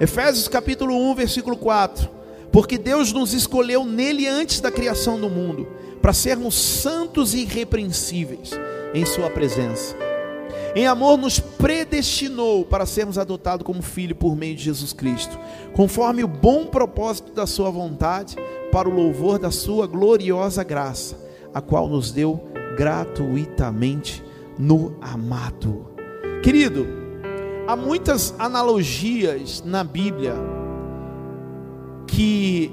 Efésios 0.00 0.48
capítulo 0.48 0.94
1, 1.10 1.14
versículo 1.14 1.56
4. 1.56 2.08
Porque 2.50 2.78
Deus 2.78 3.12
nos 3.12 3.32
escolheu 3.32 3.84
nele 3.84 4.26
antes 4.26 4.60
da 4.60 4.70
criação 4.70 5.20
do 5.20 5.30
mundo, 5.30 5.68
para 6.02 6.12
sermos 6.12 6.54
santos 6.54 7.34
e 7.34 7.42
irrepreensíveis 7.42 8.50
em 8.92 9.06
Sua 9.06 9.30
presença. 9.30 9.94
Em 10.74 10.86
amor, 10.86 11.16
nos 11.16 11.38
predestinou 11.38 12.64
para 12.64 12.86
sermos 12.86 13.18
adotados 13.18 13.66
como 13.66 13.82
filho 13.82 14.14
por 14.14 14.36
meio 14.36 14.56
de 14.56 14.64
Jesus 14.64 14.92
Cristo, 14.92 15.38
conforme 15.74 16.22
o 16.24 16.28
bom 16.28 16.66
propósito 16.66 17.32
da 17.32 17.46
Sua 17.46 17.70
vontade, 17.70 18.36
para 18.70 18.88
o 18.88 18.94
louvor 18.94 19.38
da 19.38 19.50
Sua 19.50 19.86
gloriosa 19.86 20.62
graça, 20.62 21.16
a 21.52 21.60
qual 21.60 21.88
nos 21.88 22.12
deu 22.12 22.40
gratuitamente 22.76 24.22
no 24.58 24.96
amado. 25.00 25.86
Querido, 26.42 26.86
há 27.66 27.76
muitas 27.76 28.34
analogias 28.38 29.62
na 29.64 29.84
Bíblia 29.84 30.34
que 32.06 32.72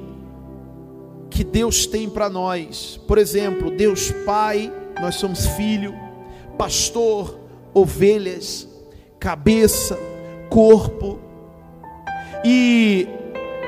que 1.29 1.43
Deus 1.43 1.85
tem 1.85 2.09
para 2.09 2.29
nós. 2.29 2.99
Por 3.05 3.17
exemplo, 3.17 3.69
Deus 3.69 4.11
Pai, 4.25 4.73
nós 4.99 5.15
somos 5.15 5.45
filho, 5.45 5.93
pastor, 6.57 7.37
ovelhas, 7.73 8.67
cabeça, 9.19 9.99
corpo. 10.49 11.19
E 12.43 13.07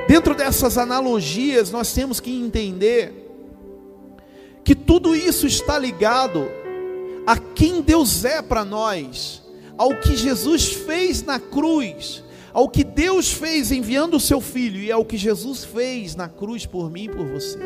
dentro 0.08 0.34
dessas 0.34 0.78
analogias, 0.78 1.70
nós 1.70 1.94
temos 1.94 2.20
que 2.20 2.32
entender 2.32 3.19
que 4.70 4.76
tudo 4.76 5.16
isso 5.16 5.48
está 5.48 5.80
ligado 5.80 6.48
a 7.26 7.36
quem 7.36 7.82
Deus 7.82 8.24
é 8.24 8.40
para 8.40 8.64
nós 8.64 9.42
ao 9.76 10.00
que 10.00 10.16
Jesus 10.16 10.72
fez 10.72 11.24
na 11.24 11.40
cruz, 11.40 12.24
ao 12.54 12.70
que 12.70 12.84
Deus 12.84 13.32
fez 13.32 13.72
enviando 13.72 14.18
o 14.18 14.20
seu 14.20 14.40
filho 14.40 14.80
e 14.80 14.92
ao 14.92 15.04
que 15.04 15.18
Jesus 15.18 15.66
fez 15.66 16.16
na 16.16 16.30
cruz 16.30 16.68
por 16.68 16.92
mim 16.92 17.06
e 17.06 17.10
por 17.10 17.26
você. 17.26 17.58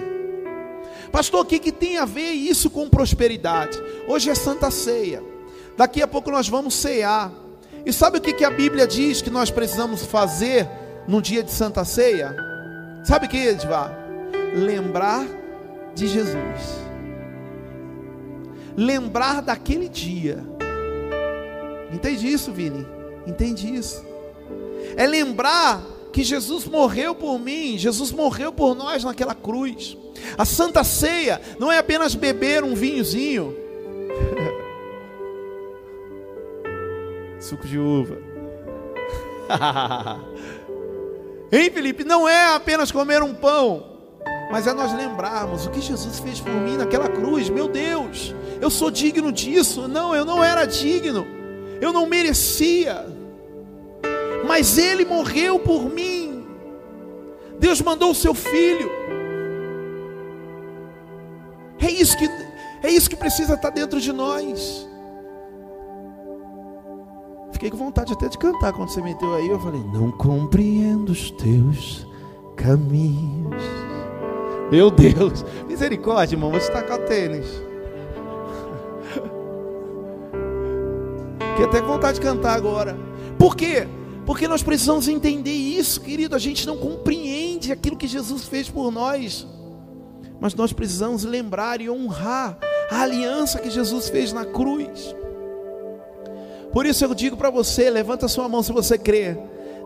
Pastor, 1.12 1.42
o 1.42 1.46
que, 1.46 1.60
que 1.60 1.74
tem 1.74 1.98
a 1.98 2.06
ver 2.06 2.32
isso 2.32 2.70
com 2.70 2.88
prosperidade? 2.88 3.78
Hoje 4.08 4.30
é 4.30 4.36
Santa 4.36 4.72
Ceia, 4.72 5.22
daqui 5.76 6.02
a 6.02 6.08
pouco 6.08 6.32
nós 6.32 6.48
vamos 6.48 6.74
cear. 6.74 7.34
E 7.86 7.92
sabe 7.92 8.20
o 8.20 8.22
que, 8.22 8.32
que 8.32 8.46
a 8.46 8.50
Bíblia 8.50 8.88
diz 8.88 9.22
que 9.22 9.30
nós 9.30 9.52
precisamos 9.52 10.06
fazer 10.06 10.70
no 11.06 11.22
dia 11.22 11.44
de 11.44 11.52
Santa 11.52 11.84
Ceia? 11.84 12.34
Sabe 13.04 13.26
o 13.26 13.30
que, 13.30 13.46
Edvar? 13.46 13.94
Lembrar 14.56 15.28
de 15.94 16.08
Jesus. 16.08 16.83
Lembrar 18.76 19.42
daquele 19.42 19.88
dia 19.88 20.44
Entende 21.94 22.28
isso, 22.28 22.52
Vini? 22.52 22.88
Entende 23.28 23.72
isso? 23.72 24.04
É 24.98 25.06
lembrar 25.06 25.80
que 26.12 26.24
Jesus 26.24 26.66
morreu 26.66 27.14
por 27.14 27.38
mim, 27.38 27.78
Jesus 27.78 28.12
morreu 28.12 28.52
por 28.52 28.76
nós 28.76 29.04
naquela 29.04 29.36
cruz. 29.36 29.96
A 30.36 30.44
Santa 30.44 30.84
Ceia 30.84 31.40
não 31.60 31.72
é 31.72 31.78
apenas 31.78 32.16
beber 32.16 32.64
um 32.64 32.74
vinhozinho, 32.74 33.56
suco 37.40 37.68
de 37.68 37.78
uva. 37.78 38.18
hein, 41.52 41.70
Felipe? 41.72 42.04
Não 42.04 42.28
é 42.28 42.56
apenas 42.56 42.92
comer 42.92 43.22
um 43.22 43.36
pão, 43.36 43.93
mas 44.54 44.68
é 44.68 44.74
nós 44.74 44.94
lembrarmos 44.94 45.66
o 45.66 45.72
que 45.72 45.82
Jesus 45.82 46.20
fez 46.20 46.40
por 46.40 46.54
mim 46.54 46.78
naquela 46.78 47.10
cruz. 47.10 47.50
Meu 47.50 47.68
Deus, 47.68 48.34
eu 48.62 48.70
sou 48.70 48.90
digno 48.90 49.32
disso. 49.32 49.88
Não, 49.88 50.16
eu 50.16 50.24
não 50.24 50.44
era 50.44 50.66
digno 50.66 51.26
eu 51.84 51.92
não 51.92 52.06
merecia, 52.06 53.06
mas 54.48 54.78
Ele 54.78 55.04
morreu 55.04 55.60
por 55.60 55.90
mim. 55.90 56.46
Deus 57.60 57.82
mandou 57.82 58.12
o 58.12 58.16
seu 58.16 58.34
filho. 58.34 58.90
É 61.80 61.92
isso 61.92 62.18
que 62.18 62.26
é 62.82 62.90
isso 62.90 63.10
que 63.10 63.18
precisa 63.18 63.56
estar 63.56 63.70
dentro 63.70 64.00
de 64.00 64.14
nós. 64.14 64.88
Fiquei 67.52 67.70
com 67.70 67.78
vontade 67.78 68.14
até 68.14 68.30
de 68.30 68.38
cantar 68.38 68.72
quando 68.72 68.90
você 68.90 69.02
meteu 69.02 69.36
aí. 69.36 69.50
Eu 69.50 69.60
falei: 69.60 69.84
Não 69.94 70.10
compreendo 70.10 71.12
os 71.12 71.32
teus 71.32 72.08
caminhos. 72.56 73.93
Meu 74.72 74.90
Deus, 74.90 75.46
misericórdia, 75.68 76.36
irmão. 76.36 76.50
Vou 76.50 76.60
destacar 76.60 77.00
o 77.00 77.04
tênis. 77.04 77.46
Fiquei 81.52 81.66
até 81.66 81.82
com 81.82 81.88
vontade 81.88 82.20
de 82.20 82.26
cantar 82.26 82.56
agora. 82.56 82.98
Por 83.38 83.56
quê? 83.56 83.88
Porque 84.26 84.48
nós 84.48 84.64
precisamos 84.64 85.08
entender 85.08 85.52
isso, 85.52 86.02
querido. 86.02 86.36
A 86.36 86.40
gente 86.40 86.66
não 86.66 86.78
compreende 86.78 87.72
aquilo 87.72 87.98
que 87.98 88.08
Jesus 88.08 88.46
fez 88.46 88.70
por 88.70 88.92
nós. 88.92 89.46
Mas 90.40 90.56
nós 90.56 90.74
precisamos 90.74 91.24
lembrar 91.24 91.80
e 91.80 91.90
honrar 91.90 92.58
a 92.90 93.02
aliança 93.02 93.60
que 93.60 93.70
Jesus 93.70 94.10
fez 94.10 94.34
na 94.34 94.46
cruz. 94.46 95.16
Por 96.72 96.86
isso 96.86 97.06
eu 97.06 97.14
digo 97.14 97.38
para 97.38 97.50
você: 97.50 97.90
levanta 97.90 98.28
sua 98.28 98.50
mão 98.50 98.64
se 98.64 98.72
você 98.72 98.98
crê. 98.98 99.38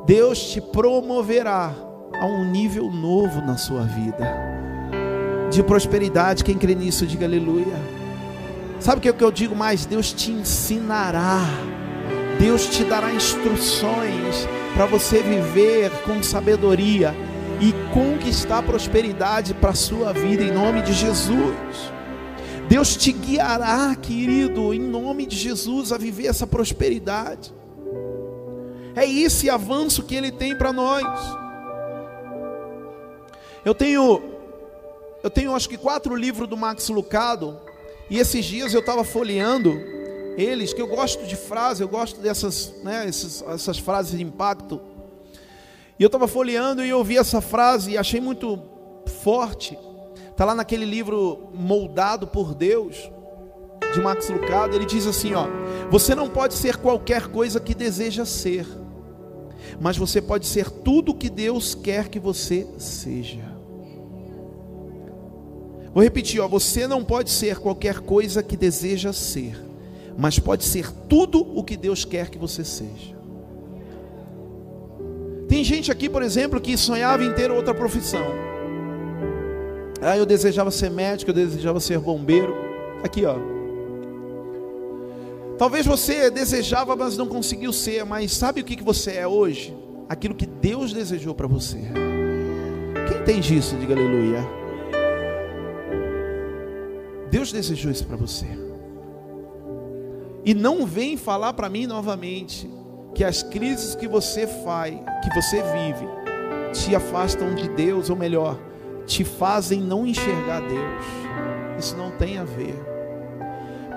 Deus 0.06 0.40
te 0.52 0.62
promoverá 0.62 1.76
a 2.14 2.26
um 2.26 2.50
nível 2.50 2.92
novo 2.92 3.42
na 3.42 3.58
sua 3.58 3.84
vida 3.84 4.58
de 5.50 5.64
prosperidade. 5.64 6.44
Quem 6.44 6.58
crê 6.58 6.76
nisso, 6.76 7.06
diga 7.06 7.26
aleluia. 7.26 7.76
Sabe 8.80 9.00
o 9.00 9.02
que, 9.02 9.10
é 9.10 9.14
que 9.14 9.24
eu 9.24 9.32
digo 9.32 9.56
mais? 9.56 9.86
Deus 9.86 10.14
te 10.14 10.32
ensinará, 10.32 11.42
Deus 12.40 12.68
te 12.68 12.84
dará 12.84 13.12
instruções 13.14 14.48
para 14.76 14.86
você 14.86 15.22
viver 15.22 15.90
com 16.06 16.22
sabedoria 16.22 17.16
e 17.60 17.74
conquistar 17.92 18.62
prosperidade 18.62 19.56
para 19.56 19.72
a 19.72 19.76
sua 19.76 20.14
vida 20.14 20.44
em 20.44 20.52
nome 20.52 20.84
de 20.84 20.94
Jesus. 20.94 21.92
Deus 22.70 22.96
te 22.96 23.12
guiará, 23.12 23.96
querido, 23.96 24.74
em 24.74 24.80
nome 24.80 25.26
de 25.26 25.36
Jesus, 25.36 25.92
a 25.92 25.98
viver 25.98 26.28
essa 26.28 26.46
prosperidade. 26.46 27.54
É 28.96 29.10
esse 29.10 29.50
avanço 29.50 30.04
que 30.04 30.16
Ele 30.16 30.32
tem 30.32 30.56
para 30.56 30.74
nós. 30.74 31.47
Eu 33.68 33.76
tenho, 33.76 34.24
eu 35.22 35.30
tenho 35.30 35.54
acho 35.54 35.68
que 35.68 35.78
quatro 35.78 36.16
livros 36.16 36.48
do 36.48 36.56
Max 36.56 36.88
Lucado 36.88 37.60
e 38.10 38.18
esses 38.18 38.46
dias 38.46 38.74
eu 38.74 38.80
estava 38.80 39.04
folheando 39.04 39.74
eles, 40.38 40.72
que 40.72 40.82
eu 40.82 40.88
gosto 40.88 41.26
de 41.26 41.36
frase, 41.36 41.84
eu 41.84 41.90
gosto 41.90 42.22
dessas, 42.22 42.74
né, 42.82 43.06
essas, 43.06 43.42
essas 43.42 43.78
frases 43.78 44.18
de 44.18 44.24
impacto. 44.24 44.80
E 46.00 46.02
eu 46.02 46.06
estava 46.06 46.30
folheando 46.30 46.82
e 46.82 46.88
eu 46.88 47.04
vi 47.04 47.18
essa 47.18 47.42
frase 47.42 47.92
e 47.92 47.98
achei 47.98 48.22
muito 48.22 48.58
forte. 49.22 49.78
Está 50.30 50.46
lá 50.46 50.56
naquele 50.56 50.86
livro 50.86 51.50
Moldado 51.54 52.26
por 52.26 52.56
Deus, 52.56 53.12
de 53.94 54.00
Max 54.00 54.30
Lucado. 54.30 54.78
Ele 54.78 54.86
diz 54.86 55.06
assim: 55.06 55.34
ó, 55.34 55.46
você 55.92 56.16
não 56.16 56.30
pode 56.30 56.54
ser 56.54 56.78
qualquer 56.78 57.28
coisa 57.28 57.60
que 57.60 57.76
deseja 57.76 58.24
ser, 58.24 58.66
mas 59.78 59.98
você 59.98 60.22
pode 60.22 60.46
ser 60.46 60.70
tudo 60.70 61.14
que 61.14 61.30
Deus 61.30 61.76
quer 61.76 62.08
que 62.08 62.18
você 62.18 62.66
seja. 62.78 63.57
Vou 65.94 66.04
repetir, 66.04 66.40
ó, 66.40 66.48
você 66.48 66.88
não 66.88 67.04
pode 67.04 67.30
ser 67.30 67.58
qualquer 67.58 68.00
coisa 68.00 68.44
que 68.44 68.56
deseja 68.56 69.12
ser, 69.14 69.58
mas 70.18 70.38
pode 70.38 70.64
ser 70.64 70.92
tudo 71.10 71.42
o 71.58 71.64
que 71.64 71.76
Deus 71.76 72.06
quer 72.06 72.30
que 72.30 72.38
você 72.38 72.64
seja. 72.64 73.18
Tem 75.48 75.64
gente 75.64 75.92
aqui, 75.92 76.10
por 76.10 76.22
exemplo, 76.22 76.60
que 76.60 76.76
sonhava 76.78 77.24
em 77.24 77.34
ter 77.34 77.50
outra 77.50 77.74
profissão. 77.74 78.26
Ah, 80.02 80.18
eu 80.18 80.26
desejava 80.26 80.70
ser 80.70 80.92
médico, 80.92 81.32
eu 81.32 81.36
desejava 81.36 81.80
ser 81.80 82.00
bombeiro. 82.00 82.54
Aqui, 83.04 83.26
ó. 83.26 83.36
Talvez 85.58 85.86
você 85.86 86.30
desejava, 86.30 86.96
mas 86.96 87.18
não 87.18 87.28
conseguiu 87.28 87.74
ser. 87.74 88.06
Mas 88.06 88.32
sabe 88.34 88.62
o 88.62 88.64
que 88.64 88.84
você 88.84 89.14
é 89.14 89.28
hoje? 89.28 89.76
Aquilo 90.08 90.36
que 90.36 90.46
Deus 90.46 90.94
desejou 90.94 91.34
para 91.34 91.48
você. 91.48 91.80
Quem 93.08 93.18
entende 93.22 93.58
isso? 93.58 93.76
Diga 93.78 93.96
aleluia. 93.96 94.67
Deus 97.30 97.52
desejou 97.52 97.92
isso 97.92 98.06
para 98.06 98.16
você. 98.16 98.48
E 100.46 100.54
não 100.54 100.86
vem 100.86 101.18
falar 101.18 101.54
para 101.54 101.70
mim 101.70 101.86
novamente 101.86 102.70
que 103.14 103.24
as 103.24 103.44
crises 103.44 103.96
que 103.96 104.08
você 104.08 104.48
faz, 104.48 104.96
que 105.24 105.34
você 105.36 105.62
vive, 105.62 106.08
te 106.72 106.96
afastam 106.96 107.54
de 107.54 107.68
Deus, 107.70 108.10
ou 108.10 108.16
melhor, 108.16 108.58
te 109.06 109.24
fazem 109.24 109.82
não 109.82 110.06
enxergar 110.06 110.62
Deus. 110.62 111.06
Isso 111.78 111.98
não 111.98 112.12
tem 112.12 112.38
a 112.38 112.44
ver. 112.44 112.76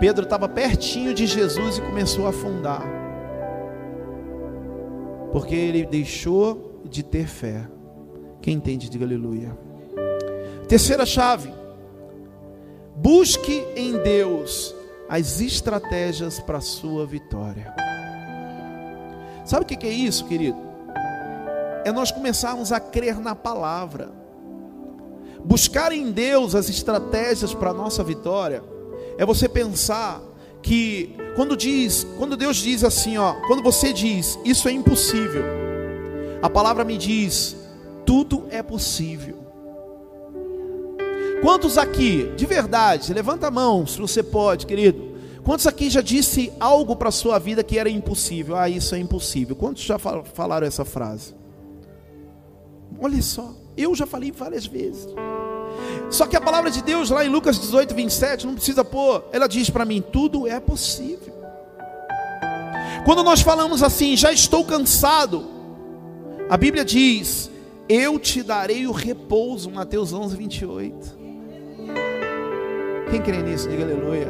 Pedro 0.01 0.25
estava 0.25 0.49
pertinho 0.49 1.13
de 1.13 1.27
Jesus 1.27 1.79
e 1.79 1.83
começou 1.83 2.27
a 2.27 2.31
afundar. 2.31 2.83
Porque 5.33 5.55
ele 5.55 5.85
deixou 5.85 6.81
de 6.85 7.03
ter 7.03 7.27
fé. 7.27 7.69
Quem 8.41 8.55
entende, 8.55 8.89
diga 8.89 9.05
aleluia. 9.05 9.57
Terceira 10.67 11.05
chave. 11.05 11.60
Busque 13.03 13.67
em 13.75 13.97
Deus 13.97 14.75
as 15.09 15.41
estratégias 15.41 16.39
para 16.39 16.59
a 16.59 16.61
sua 16.61 17.07
vitória. 17.07 17.75
Sabe 19.43 19.63
o 19.63 19.67
que 19.67 19.87
é 19.87 19.91
isso, 19.91 20.27
querido? 20.27 20.59
É 21.83 21.91
nós 21.91 22.11
começarmos 22.11 22.73
a 22.73 22.79
crer 22.79 23.19
na 23.19 23.35
palavra. 23.35 24.11
Buscar 25.43 25.93
em 25.93 26.13
Deus 26.13 26.55
as 26.55 26.69
estratégias 26.69 27.55
para 27.55 27.71
a 27.71 27.75
nossa 27.75 28.05
vitória 28.05 28.63
é 29.17 29.25
você 29.25 29.49
pensar 29.49 30.21
que 30.61 31.17
quando 31.37 31.57
diz, 31.57 32.07
quando 32.19 32.37
Deus 32.37 32.59
diz 32.59 32.85
assim, 32.85 33.17
ó, 33.17 33.33
quando 33.47 33.63
você 33.63 33.95
diz, 33.95 34.39
isso 34.45 34.69
é 34.69 34.73
impossível. 34.73 35.45
A 36.43 36.51
palavra 36.51 36.85
me 36.85 36.99
diz, 36.99 37.57
tudo 38.05 38.45
é 38.51 38.63
possível. 38.63 39.50
Quantos 41.43 41.79
aqui, 41.79 42.31
de 42.37 42.45
verdade, 42.45 43.15
levanta 43.15 43.47
a 43.47 43.51
mão 43.51 43.87
se 43.87 43.99
você 43.99 44.23
pode, 44.23 44.67
querido. 44.67 45.11
Quantos 45.43 45.67
aqui 45.67 45.89
já 45.89 46.03
disse 46.03 46.53
algo 46.61 46.95
para 46.95 47.09
a 47.09 47.13
sua 47.13 47.39
vida 47.39 47.65
que 47.65 47.79
era 47.79 47.89
impossível? 47.89 48.57
Ah, 48.57 48.69
isso 48.69 48.95
é 48.95 48.99
impossível. 48.99 49.57
Quantos 49.57 49.83
já 49.83 49.99
falaram 49.99 50.67
essa 50.67 50.85
frase? 50.85 51.35
Olha 53.01 53.23
só, 53.23 53.55
eu 53.77 53.95
já 53.95 54.07
falei 54.07 54.31
várias 54.31 54.67
vezes. 54.67 55.09
Só 56.11 56.27
que 56.27 56.37
a 56.37 56.41
palavra 56.41 56.71
de 56.71 56.83
Deus, 56.83 57.09
lá 57.09 57.25
em 57.25 57.29
Lucas 57.29 57.59
18, 57.59 57.95
27, 57.95 58.47
não 58.47 58.55
precisa 58.55 58.85
pôr, 58.85 59.25
ela 59.33 59.47
diz 59.47 59.71
para 59.71 59.87
mim: 59.87 60.03
tudo 60.03 60.47
é 60.47 60.61
possível. 60.61 61.33
Quando 63.07 63.23
nós 63.23 63.41
falamos 63.41 63.83
assim, 63.83 64.15
já 64.15 64.31
estou 64.31 64.63
cansado, 64.65 65.49
a 66.51 66.57
Bíblia 66.59 66.85
diz: 66.85 67.51
eu 67.89 68.19
te 68.19 68.43
darei 68.43 68.87
o 68.87 68.93
repouso, 68.93 69.71
Mateus 69.71 70.13
11, 70.13 70.37
28. 70.37 71.20
Quem 73.11 73.21
crê 73.21 73.43
nisso, 73.43 73.69
diga 73.69 73.83
aleluia. 73.83 74.29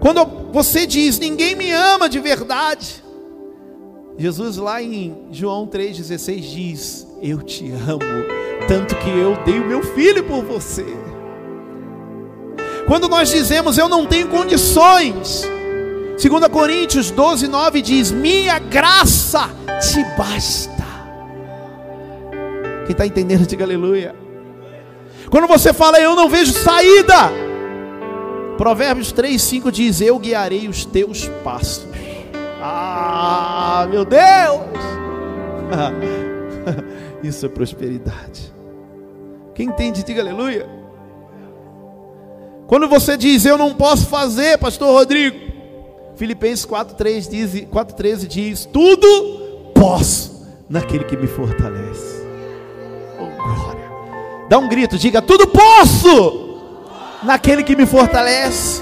Quando 0.00 0.24
você 0.52 0.86
diz, 0.86 1.18
ninguém 1.18 1.54
me 1.54 1.70
ama 1.70 2.08
de 2.08 2.18
verdade, 2.18 3.02
Jesus 4.16 4.56
lá 4.56 4.80
em 4.80 5.28
João 5.32 5.66
3,16 5.66 6.40
diz: 6.40 7.06
Eu 7.20 7.42
te 7.42 7.70
amo, 7.70 8.00
tanto 8.68 8.94
que 8.96 9.10
eu 9.10 9.36
dei 9.44 9.58
o 9.58 9.66
meu 9.66 9.82
filho 9.82 10.24
por 10.24 10.44
você. 10.44 10.86
Quando 12.86 13.08
nós 13.08 13.30
dizemos, 13.30 13.76
Eu 13.76 13.88
não 13.88 14.06
tenho 14.06 14.28
condições, 14.28 15.42
2 16.22 16.48
Coríntios 16.48 17.10
12, 17.10 17.48
9 17.48 17.82
diz: 17.82 18.12
Minha 18.12 18.58
graça 18.58 19.50
te 19.80 20.02
basta. 20.16 20.72
Quem 22.86 22.92
está 22.92 23.06
entendendo, 23.06 23.46
diga 23.46 23.64
aleluia. 23.64 24.23
Quando 25.30 25.46
você 25.46 25.72
fala, 25.72 26.00
Eu 26.00 26.14
não 26.14 26.28
vejo 26.28 26.52
saída, 26.52 27.30
Provérbios 28.56 29.12
3, 29.12 29.40
5 29.40 29.72
diz: 29.72 30.00
Eu 30.00 30.18
guiarei 30.18 30.68
os 30.68 30.84
teus 30.84 31.28
passos. 31.42 31.86
Ah, 32.62 33.86
meu 33.90 34.04
Deus! 34.04 34.60
Isso 37.22 37.46
é 37.46 37.48
prosperidade. 37.48 38.54
Quem 39.54 39.68
entende, 39.68 40.02
diga 40.02 40.20
aleluia. 40.20 40.68
Quando 42.66 42.88
você 42.88 43.16
diz, 43.16 43.44
eu 43.44 43.58
não 43.58 43.74
posso 43.74 44.06
fazer, 44.06 44.58
pastor 44.58 44.88
Rodrigo, 44.88 45.36
Filipenses 46.16 46.64
4,13 46.64 47.28
diz, 47.28 47.54
4,13 47.66 48.26
diz: 48.26 48.64
Tudo 48.64 49.72
posso 49.74 50.46
naquele 50.68 51.04
que 51.04 51.16
me 51.16 51.26
fortalece. 51.26 52.13
Dá 54.54 54.58
um 54.60 54.68
grito, 54.68 54.96
diga: 54.96 55.20
Tudo 55.20 55.48
posso 55.48 56.60
naquele 57.24 57.64
que 57.64 57.74
me 57.74 57.84
fortalece. 57.86 58.80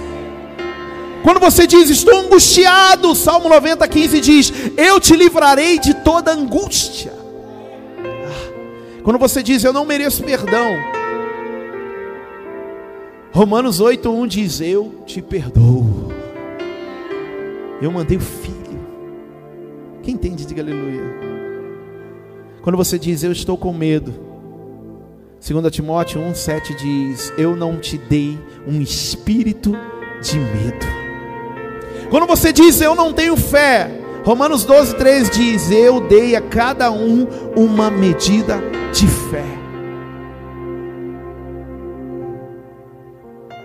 Quando 1.23 1.41
você 1.41 1.67
diz, 1.67 1.89
estou 1.89 2.15
angustiado, 2.15 3.15
Salmo 3.15 3.49
90, 3.49 3.89
15 3.89 4.21
diz: 4.21 4.53
Eu 4.77 5.01
te 5.01 5.17
livrarei 5.17 5.79
de 5.79 5.95
toda 5.95 6.31
angústia. 6.31 7.15
Ah, 8.05 9.01
quando 9.03 9.19
você 9.19 9.43
diz, 9.43 9.65
Eu 9.65 9.73
não 9.73 9.87
mereço 9.87 10.23
perdão, 10.23 10.77
Romanos 13.33 13.81
8, 13.81 14.11
1 14.11 14.27
diz: 14.27 14.61
Eu 14.61 15.03
te 15.07 15.23
perdoo. 15.23 16.13
Eu 17.81 17.91
mandei 17.91 18.19
o 18.19 18.21
filho. 18.21 18.87
Quem 20.03 20.13
entende, 20.17 20.45
diga 20.45 20.61
aleluia. 20.61 21.03
Quando 22.61 22.77
você 22.77 22.99
diz, 22.99 23.25
Eu 23.25 23.33
estou 23.33 23.57
com 23.57 23.73
medo, 23.73 24.32
2 25.43 25.73
Timóteo 25.73 26.21
1,7 26.21 26.77
diz: 26.77 27.33
Eu 27.37 27.57
não 27.57 27.77
te 27.77 27.99
dei 27.99 28.39
um 28.65 28.81
espírito 28.81 29.73
de 30.23 30.39
medo. 30.39 30.87
Quando 32.11 32.27
você 32.27 32.53
diz 32.53 32.81
eu 32.81 32.95
não 32.95 33.13
tenho 33.13 33.37
fé, 33.37 33.91
Romanos 34.25 34.65
12,3 34.65 35.31
diz: 35.31 35.69
Eu 35.73 36.07
dei 36.07 36.37
a 36.37 36.41
cada 36.41 36.93
um 36.93 37.27
uma 37.57 37.91
medida 37.91 38.61
de 38.93 39.09
fé. 39.09 39.45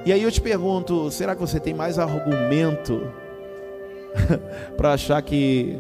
E 0.04 0.12
aí 0.12 0.24
eu 0.24 0.32
te 0.32 0.42
pergunto: 0.42 1.12
será 1.12 1.36
que 1.36 1.42
você 1.42 1.60
tem 1.60 1.76
mais 1.76 2.00
argumento 2.00 3.08
para 4.76 4.94
achar 4.94 5.22
que 5.22 5.78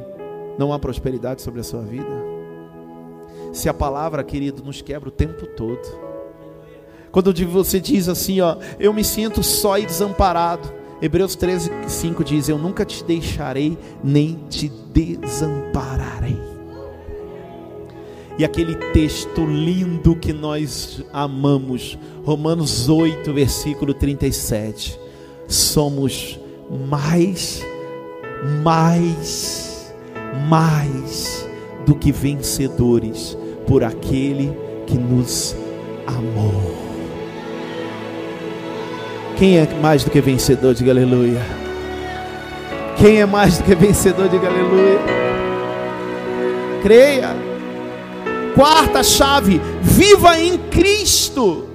não 0.59 0.71
há 0.71 0.77
prosperidade 0.77 1.41
sobre 1.41 1.61
a 1.61 1.63
sua 1.63 1.81
vida? 1.81 2.26
Se 3.58 3.68
a 3.68 3.74
palavra, 3.74 4.24
querido, 4.24 4.64
nos 4.64 4.84
quebra 4.84 5.10
o 5.10 5.12
tempo 5.12 5.47
todo. 5.47 5.82
Quando 7.12 7.34
você 7.47 7.80
diz 7.80 8.08
assim, 8.08 8.39
ó, 8.39 8.55
eu 8.80 8.93
me 8.93 9.03
sinto 9.03 9.41
só 9.41 9.80
e 9.80 9.86
desamparado. 9.88 10.72
Hebreus 11.01 11.36
13, 11.36 11.72
5 11.88 12.24
diz: 12.24 12.49
Eu 12.49 12.60
nunca 12.60 12.86
te 12.86 13.03
deixarei, 13.03 13.76
nem 14.03 14.36
te 14.47 14.72
desampararei. 14.93 16.38
E 18.38 18.45
aquele 18.45 18.76
texto 18.93 19.43
lindo 19.43 20.16
que 20.16 20.32
nós 20.32 21.03
amamos, 21.12 21.97
Romanos 22.24 22.88
8, 22.88 23.34
versículo 23.34 23.91
37. 23.91 24.99
Somos 25.47 26.39
mais, 26.88 27.66
mais, 28.64 29.91
mais 30.47 31.49
do 31.88 31.95
que 31.95 32.12
vencedores 32.12 33.36
por 33.68 33.84
aquele 33.84 34.57
que 34.88 34.97
nos 34.97 35.55
amou. 36.07 36.76
Quem 39.38 39.59
é 39.59 39.68
mais 39.82 40.03
do 40.03 40.09
que 40.09 40.20
vencedor? 40.20 40.74
Diga 40.74 40.91
aleluia. 40.91 41.41
Quem 42.97 43.22
é 43.22 43.26
mais 43.26 43.57
do 43.57 43.63
que 43.63 43.76
vencedor? 43.76 44.30
Diga 44.30 44.47
aleluia. 44.47 44.99
Creia. 46.82 47.36
Quarta 48.55 49.03
chave, 49.03 49.61
viva 49.82 50.39
em 50.39 50.57
Cristo. 50.57 51.68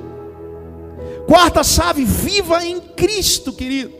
Quarta 1.28 1.62
chave, 1.62 2.04
viva 2.04 2.64
em 2.64 2.80
Cristo, 2.80 3.52
querido. 3.52 3.92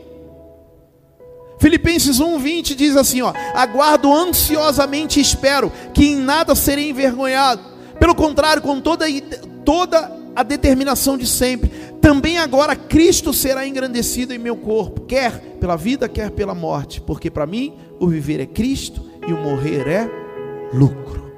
Filipenses 1.59 2.19
1:20 2.19 2.75
diz 2.75 2.97
assim, 2.97 3.21
ó: 3.21 3.31
"Aguardo 3.53 4.11
ansiosamente 4.11 5.19
e 5.19 5.21
espero 5.21 5.71
que 5.93 6.07
em 6.07 6.17
nada 6.17 6.55
serei 6.55 6.89
envergonhado, 6.89 7.61
pelo 8.03 8.15
contrário, 8.15 8.61
com 8.61 8.81
toda, 8.81 9.05
toda 9.63 10.11
a 10.35 10.43
determinação 10.43 11.17
de 11.17 11.25
sempre, 11.25 11.69
também 12.01 12.37
agora 12.37 12.75
Cristo 12.75 13.31
será 13.31 13.65
engrandecido 13.65 14.33
em 14.33 14.37
meu 14.37 14.57
corpo, 14.57 15.05
quer 15.05 15.39
pela 15.57 15.77
vida, 15.77 16.09
quer 16.09 16.29
pela 16.29 16.53
morte, 16.53 16.99
porque 16.99 17.31
para 17.31 17.45
mim 17.45 17.73
o 18.01 18.07
viver 18.09 18.41
é 18.41 18.45
Cristo 18.45 19.09
e 19.25 19.31
o 19.31 19.37
morrer 19.37 19.87
é 19.87 20.09
lucro. 20.73 21.31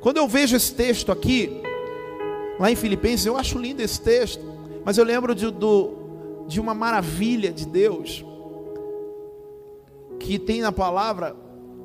Quando 0.00 0.16
eu 0.16 0.26
vejo 0.26 0.56
esse 0.56 0.72
texto 0.72 1.12
aqui, 1.12 1.60
lá 2.58 2.70
em 2.70 2.74
Filipenses, 2.74 3.26
eu 3.26 3.36
acho 3.36 3.58
lindo 3.58 3.82
esse 3.82 4.00
texto, 4.00 4.42
mas 4.86 4.96
eu 4.96 5.04
lembro 5.04 5.34
de, 5.34 5.50
do, 5.50 6.46
de 6.48 6.62
uma 6.62 6.72
maravilha 6.72 7.52
de 7.52 7.66
Deus, 7.66 8.24
que 10.18 10.38
tem 10.38 10.62
na 10.62 10.72
palavra 10.72 11.36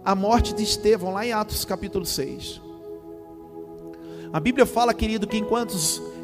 a 0.06 0.16
morte 0.16 0.54
de 0.54 0.64
Estevão, 0.64 1.12
lá 1.12 1.26
em 1.26 1.34
Atos 1.34 1.66
capítulo 1.66 2.06
6. 2.06 2.66
A 4.32 4.40
Bíblia 4.40 4.66
fala, 4.66 4.94
querido, 4.94 5.28
que 5.28 5.38
enquanto 5.38 5.76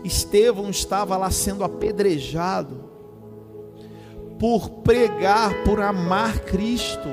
Estevão 0.04 0.70
estava 0.70 1.16
lá 1.18 1.32
sendo 1.32 1.64
apedrejado, 1.64 2.91
por 4.39 4.70
pregar, 4.82 5.64
por 5.64 5.80
amar 5.80 6.39
Cristo, 6.39 7.08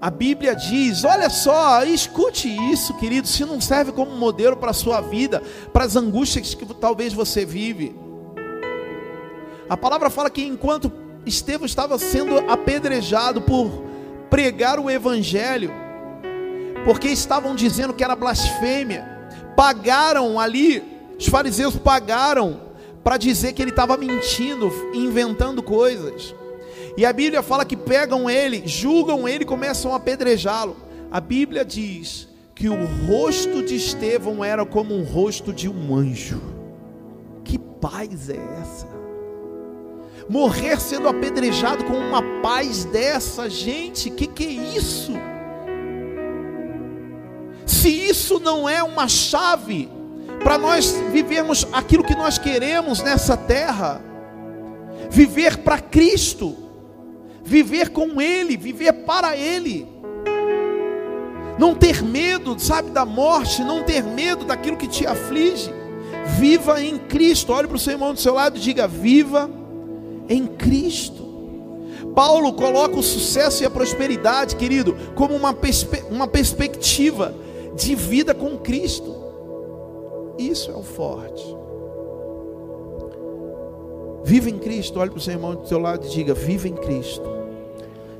a 0.00 0.10
Bíblia 0.10 0.54
diz: 0.54 1.04
olha 1.04 1.30
só, 1.30 1.82
escute 1.84 2.48
isso, 2.70 2.94
querido, 2.94 3.26
se 3.26 3.44
não 3.44 3.60
serve 3.60 3.92
como 3.92 4.12
modelo 4.12 4.56
para 4.56 4.70
a 4.70 4.74
sua 4.74 5.00
vida, 5.00 5.42
para 5.72 5.84
as 5.84 5.96
angústias 5.96 6.54
que 6.54 6.66
talvez 6.74 7.12
você 7.12 7.44
vive. 7.44 7.96
A 9.68 9.76
palavra 9.76 10.10
fala 10.10 10.30
que 10.30 10.44
enquanto 10.44 10.92
Estevão 11.24 11.66
estava 11.66 11.98
sendo 11.98 12.38
apedrejado 12.50 13.40
por 13.40 13.82
pregar 14.30 14.78
o 14.78 14.90
Evangelho, 14.90 15.72
porque 16.86 17.08
estavam 17.08 17.56
dizendo 17.56 17.92
que 17.92 18.04
era 18.04 18.14
blasfêmia, 18.14 19.04
pagaram 19.56 20.38
ali, 20.38 20.80
os 21.18 21.26
fariseus 21.26 21.74
pagaram 21.74 22.60
para 23.02 23.16
dizer 23.16 23.54
que 23.54 23.60
ele 23.60 23.72
estava 23.72 23.96
mentindo, 23.96 24.72
inventando 24.94 25.64
coisas. 25.64 26.32
E 26.96 27.04
a 27.04 27.12
Bíblia 27.12 27.42
fala 27.42 27.64
que 27.64 27.76
pegam 27.76 28.30
ele, 28.30 28.62
julgam 28.66 29.28
ele, 29.28 29.44
começam 29.44 29.92
a 29.92 29.96
apedrejá-lo. 29.96 30.76
A 31.10 31.20
Bíblia 31.20 31.64
diz 31.64 32.28
que 32.54 32.68
o 32.68 32.86
rosto 33.08 33.64
de 33.64 33.74
Estevão 33.74 34.44
era 34.44 34.64
como 34.64 34.94
um 34.94 35.02
rosto 35.02 35.52
de 35.52 35.68
um 35.68 35.92
anjo. 35.92 36.40
Que 37.42 37.58
paz 37.58 38.30
é 38.30 38.38
essa? 38.62 38.86
Morrer 40.28 40.80
sendo 40.80 41.08
apedrejado 41.08 41.82
com 41.84 41.94
uma 41.94 42.22
paz 42.40 42.84
dessa, 42.84 43.50
gente, 43.50 44.08
que 44.08 44.28
que 44.28 44.44
é 44.44 44.76
isso? 44.76 45.12
Se 47.66 47.88
isso 47.88 48.38
não 48.38 48.68
é 48.68 48.82
uma 48.82 49.08
chave 49.08 49.88
para 50.42 50.56
nós 50.56 50.92
vivermos 51.10 51.66
aquilo 51.72 52.04
que 52.04 52.14
nós 52.14 52.38
queremos 52.38 53.02
nessa 53.02 53.36
terra, 53.36 54.00
viver 55.10 55.58
para 55.58 55.80
Cristo, 55.80 56.56
viver 57.42 57.90
com 57.90 58.20
Ele, 58.20 58.56
viver 58.56 58.92
para 58.92 59.36
Ele. 59.36 59.86
Não 61.58 61.74
ter 61.74 62.02
medo, 62.02 62.56
sabe, 62.60 62.90
da 62.90 63.04
morte, 63.04 63.64
não 63.64 63.82
ter 63.82 64.04
medo 64.04 64.44
daquilo 64.44 64.76
que 64.76 64.86
te 64.86 65.06
aflige. 65.06 65.74
Viva 66.38 66.80
em 66.82 66.98
Cristo. 66.98 67.52
Olhe 67.52 67.66
para 67.66 67.76
o 67.76 67.80
seu 67.80 67.94
irmão 67.94 68.14
do 68.14 68.20
seu 68.20 68.34
lado 68.34 68.56
e 68.56 68.60
diga: 68.60 68.86
Viva 68.86 69.50
em 70.28 70.46
Cristo. 70.46 71.24
Paulo 72.14 72.52
coloca 72.52 72.96
o 72.96 73.02
sucesso 73.02 73.62
e 73.62 73.66
a 73.66 73.70
prosperidade, 73.70 74.56
querido, 74.56 74.96
como 75.14 75.34
uma, 75.34 75.52
perspe 75.52 76.02
uma 76.10 76.26
perspectiva 76.26 77.34
de 77.76 77.94
vida 77.94 78.34
com 78.34 78.58
Cristo. 78.58 79.14
Isso 80.38 80.70
é 80.70 80.74
o 80.74 80.82
forte. 80.82 81.44
Viva 84.24 84.50
em 84.50 84.58
Cristo. 84.58 84.98
Olhe 84.98 85.10
para 85.10 85.18
o 85.18 85.20
seu 85.20 85.34
irmão 85.34 85.54
do 85.54 85.68
seu 85.68 85.78
lado 85.78 86.06
e 86.06 86.10
diga: 86.10 86.34
Viva 86.34 86.66
em 86.66 86.74
Cristo. 86.74 87.36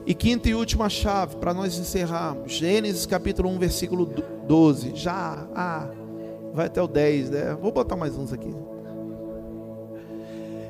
E 0.06 0.14
quinta 0.14 0.48
e 0.48 0.54
última 0.54 0.88
chave 0.88 1.36
para 1.36 1.52
nós 1.52 1.76
encerrarmos. 1.78 2.52
Gênesis 2.52 3.06
capítulo 3.06 3.48
1, 3.48 3.58
versículo 3.58 4.06
12. 4.46 4.92
Já, 4.94 5.48
ah, 5.52 5.88
vai 6.52 6.66
até 6.66 6.80
o 6.80 6.86
10, 6.86 7.30
né? 7.30 7.58
Vou 7.60 7.72
botar 7.72 7.96
mais 7.96 8.16
uns 8.16 8.32
aqui. 8.32 8.54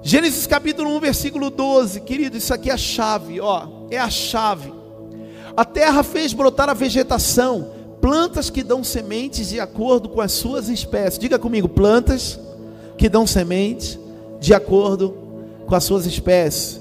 Gênesis 0.02 0.46
capítulo 0.46 0.88
1, 0.96 1.00
versículo 1.00 1.50
12. 1.50 2.00
Querido, 2.00 2.38
isso 2.38 2.54
aqui 2.54 2.70
é 2.70 2.72
a 2.72 2.78
chave, 2.78 3.40
ó. 3.40 3.68
É 3.90 3.98
a 3.98 4.08
chave. 4.08 4.72
A 5.54 5.64
terra 5.64 6.02
fez 6.02 6.32
brotar 6.32 6.70
a 6.70 6.74
vegetação, 6.74 7.72
plantas 8.06 8.50
que 8.50 8.62
dão 8.62 8.84
sementes 8.84 9.48
de 9.48 9.58
acordo 9.58 10.08
com 10.08 10.20
as 10.20 10.30
suas 10.30 10.68
espécies. 10.68 11.18
Diga 11.18 11.40
comigo, 11.40 11.68
plantas 11.68 12.38
que 12.96 13.08
dão 13.08 13.26
sementes 13.26 13.98
de 14.38 14.54
acordo 14.54 15.12
com 15.66 15.74
as 15.74 15.82
suas 15.82 16.06
espécies 16.06 16.80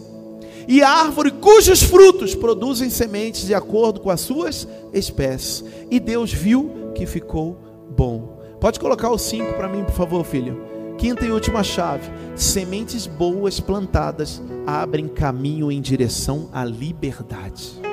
e 0.68 0.84
árvore 0.84 1.32
cujos 1.32 1.82
frutos 1.82 2.36
produzem 2.36 2.92
sementes 2.92 3.48
de 3.48 3.56
acordo 3.56 4.02
com 4.02 4.12
as 4.12 4.22
suas 4.22 4.68
espécies. 4.94 5.64
E 5.90 6.00
Deus 6.00 6.32
viu 6.32 6.92
que 6.94 7.08
ficou 7.08 7.58
bom. 7.90 8.40
Pode 8.62 8.80
colocar 8.80 9.10
o 9.10 9.18
5 9.18 9.54
para 9.54 9.68
mim, 9.68 9.84
por 9.84 9.96
favor, 9.96 10.24
filho. 10.24 10.62
Quinta 10.96 11.26
e 11.26 11.32
última 11.32 11.64
chave: 11.64 12.08
sementes 12.36 13.08
boas 13.08 13.60
plantadas 13.60 14.44
abrem 14.68 15.08
caminho 15.08 15.72
em 15.72 15.82
direção 15.82 16.50
à 16.54 16.64
liberdade. 16.64 17.85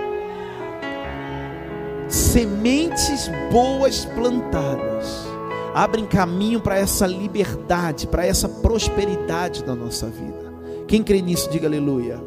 Sementes 2.13 3.31
boas 3.51 4.05
plantadas 4.05 5.25
abrem 5.75 6.05
caminho 6.05 6.61
para 6.61 6.77
essa 6.77 7.07
liberdade, 7.07 8.07
para 8.07 8.27
essa 8.27 8.47
prosperidade 8.47 9.65
da 9.65 9.75
nossa 9.75 10.09
vida. 10.09 10.53
Quem 10.87 11.03
crê 11.03 11.23
nisso, 11.23 11.49
diga 11.49 11.67
aleluia. 11.67 12.21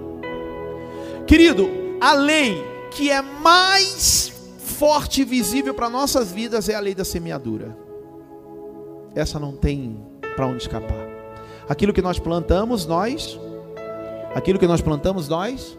Querido, 1.27 1.69
a 2.01 2.13
lei 2.13 2.63
que 2.89 3.11
é 3.11 3.21
mais 3.21 4.33
forte 4.57 5.21
e 5.21 5.23
visível 5.23 5.75
para 5.75 5.87
nossas 5.87 6.31
vidas 6.31 6.67
é 6.67 6.73
a 6.73 6.79
lei 6.79 6.95
da 6.95 7.05
semeadura. 7.05 7.77
Essa 9.13 9.39
não 9.39 9.55
tem 9.55 10.03
para 10.35 10.47
onde 10.47 10.63
escapar. 10.63 11.07
Aquilo 11.69 11.93
que 11.93 12.01
nós 12.01 12.17
plantamos, 12.17 12.87
nós. 12.87 13.39
Aquilo 14.33 14.57
que 14.57 14.65
nós 14.65 14.81
plantamos, 14.81 15.29
nós. 15.29 15.77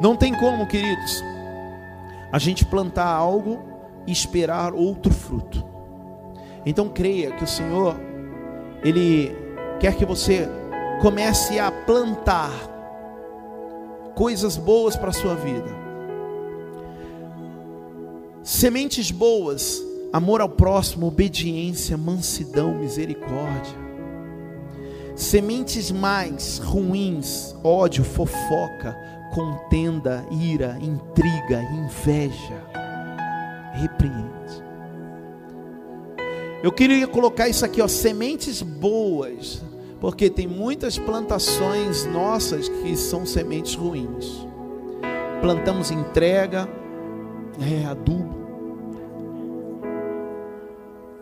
Não 0.00 0.16
tem 0.16 0.34
como, 0.34 0.66
queridos, 0.66 1.22
a 2.32 2.38
gente 2.38 2.64
plantar 2.64 3.06
algo 3.06 3.62
e 4.06 4.12
esperar 4.12 4.72
outro 4.72 5.12
fruto. 5.12 5.62
Então 6.64 6.88
creia 6.88 7.32
que 7.32 7.44
o 7.44 7.46
Senhor, 7.46 7.94
Ele 8.82 9.36
quer 9.78 9.94
que 9.94 10.04
você 10.04 10.48
comece 11.00 11.58
a 11.58 11.70
plantar 11.70 12.50
coisas 14.14 14.56
boas 14.56 14.96
para 14.96 15.10
a 15.10 15.12
sua 15.12 15.34
vida. 15.34 15.68
Sementes 18.42 19.10
boas, 19.10 19.82
amor 20.12 20.40
ao 20.40 20.48
próximo, 20.48 21.06
obediência, 21.06 21.96
mansidão, 21.96 22.74
misericórdia. 22.74 23.78
Sementes 25.14 25.90
mais 25.90 26.58
ruins, 26.58 27.54
ódio, 27.62 28.02
fofoca, 28.02 28.96
contenda, 29.32 30.24
ira, 30.30 30.78
intriga, 30.80 31.62
inveja. 31.62 32.64
Repreende. 33.72 34.30
Eu 36.62 36.72
queria 36.72 37.06
colocar 37.06 37.48
isso 37.48 37.64
aqui, 37.64 37.80
ó, 37.80 37.88
sementes 37.88 38.60
boas 38.60 39.62
porque 40.00 40.30
tem 40.30 40.46
muitas 40.46 40.98
plantações 40.98 42.06
nossas 42.06 42.68
que 42.68 42.96
são 42.96 43.26
sementes 43.26 43.74
ruins. 43.74 44.46
Plantamos 45.42 45.90
entrega, 45.90 46.66
é, 47.60 47.84
adubo. 47.84 48.40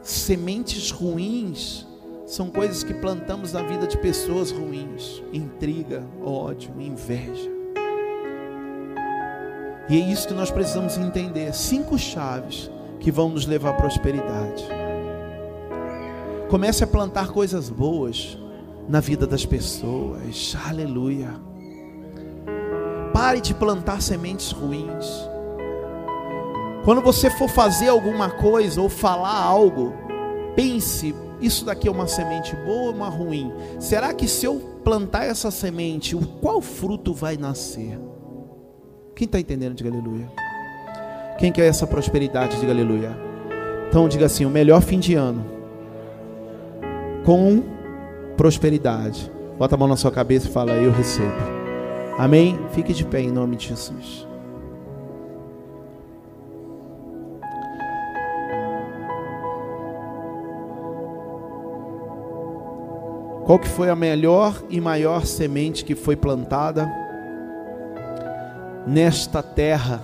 Sementes 0.00 0.90
ruins 0.90 1.86
são 2.24 2.50
coisas 2.50 2.84
que 2.84 2.94
plantamos 2.94 3.52
na 3.52 3.62
vida 3.62 3.86
de 3.86 3.98
pessoas 3.98 4.52
ruins: 4.52 5.22
intriga, 5.32 6.06
ódio, 6.24 6.72
inveja. 6.78 7.57
E 9.88 9.96
é 9.96 10.04
isso 10.10 10.28
que 10.28 10.34
nós 10.34 10.50
precisamos 10.50 10.98
entender: 10.98 11.54
cinco 11.54 11.98
chaves 11.98 12.70
que 13.00 13.10
vão 13.10 13.30
nos 13.30 13.46
levar 13.46 13.70
à 13.70 13.74
prosperidade. 13.74 14.64
Comece 16.48 16.84
a 16.84 16.86
plantar 16.86 17.28
coisas 17.28 17.70
boas 17.70 18.38
na 18.88 19.00
vida 19.00 19.26
das 19.26 19.44
pessoas. 19.44 20.56
Aleluia. 20.68 21.30
Pare 23.12 23.40
de 23.40 23.54
plantar 23.54 24.02
sementes 24.02 24.50
ruins. 24.50 25.06
Quando 26.84 27.02
você 27.02 27.28
for 27.28 27.48
fazer 27.48 27.88
alguma 27.88 28.30
coisa 28.30 28.80
ou 28.80 28.88
falar 28.88 29.36
algo, 29.42 29.92
pense: 30.54 31.14
isso 31.40 31.64
daqui 31.64 31.88
é 31.88 31.90
uma 31.90 32.06
semente 32.06 32.54
boa 32.56 32.88
ou 32.88 32.94
uma 32.94 33.08
ruim? 33.08 33.52
Será 33.78 34.12
que 34.12 34.26
se 34.26 34.46
eu 34.46 34.80
plantar 34.84 35.24
essa 35.24 35.50
semente, 35.50 36.16
qual 36.40 36.60
fruto 36.60 37.12
vai 37.12 37.36
nascer? 37.36 37.98
Quem 39.18 39.26
está 39.26 39.40
entendendo, 39.40 39.74
diga 39.74 39.90
aleluia. 39.90 40.28
Quem 41.40 41.50
quer 41.50 41.66
essa 41.66 41.88
prosperidade, 41.88 42.60
diga 42.60 42.70
aleluia. 42.70 43.18
Então 43.88 44.08
diga 44.08 44.26
assim: 44.26 44.44
o 44.44 44.48
melhor 44.48 44.80
fim 44.80 45.00
de 45.00 45.16
ano 45.16 45.44
com 47.24 47.64
prosperidade. 48.36 49.28
Bota 49.58 49.74
a 49.74 49.78
mão 49.78 49.88
na 49.88 49.96
sua 49.96 50.12
cabeça 50.12 50.46
e 50.46 50.52
fala: 50.52 50.70
Eu 50.74 50.92
recebo. 50.92 51.34
Amém? 52.16 52.56
Fique 52.70 52.92
de 52.92 53.04
pé 53.04 53.20
em 53.20 53.32
nome 53.32 53.56
de 53.56 53.66
Jesus. 53.66 54.24
Qual 63.44 63.58
que 63.58 63.66
foi 63.66 63.90
a 63.90 63.96
melhor 63.96 64.62
e 64.70 64.80
maior 64.80 65.26
semente 65.26 65.84
que 65.84 65.96
foi 65.96 66.14
plantada? 66.14 67.07
Nesta 68.88 69.42
terra? 69.42 70.02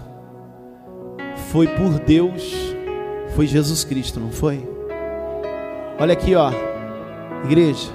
Foi 1.50 1.66
por 1.66 1.98
Deus, 2.00 2.52
foi 3.34 3.46
Jesus 3.46 3.82
Cristo, 3.84 4.20
não 4.20 4.30
foi? 4.30 4.68
Olha 5.98 6.12
aqui, 6.12 6.34
ó, 6.34 6.50
igreja, 7.44 7.90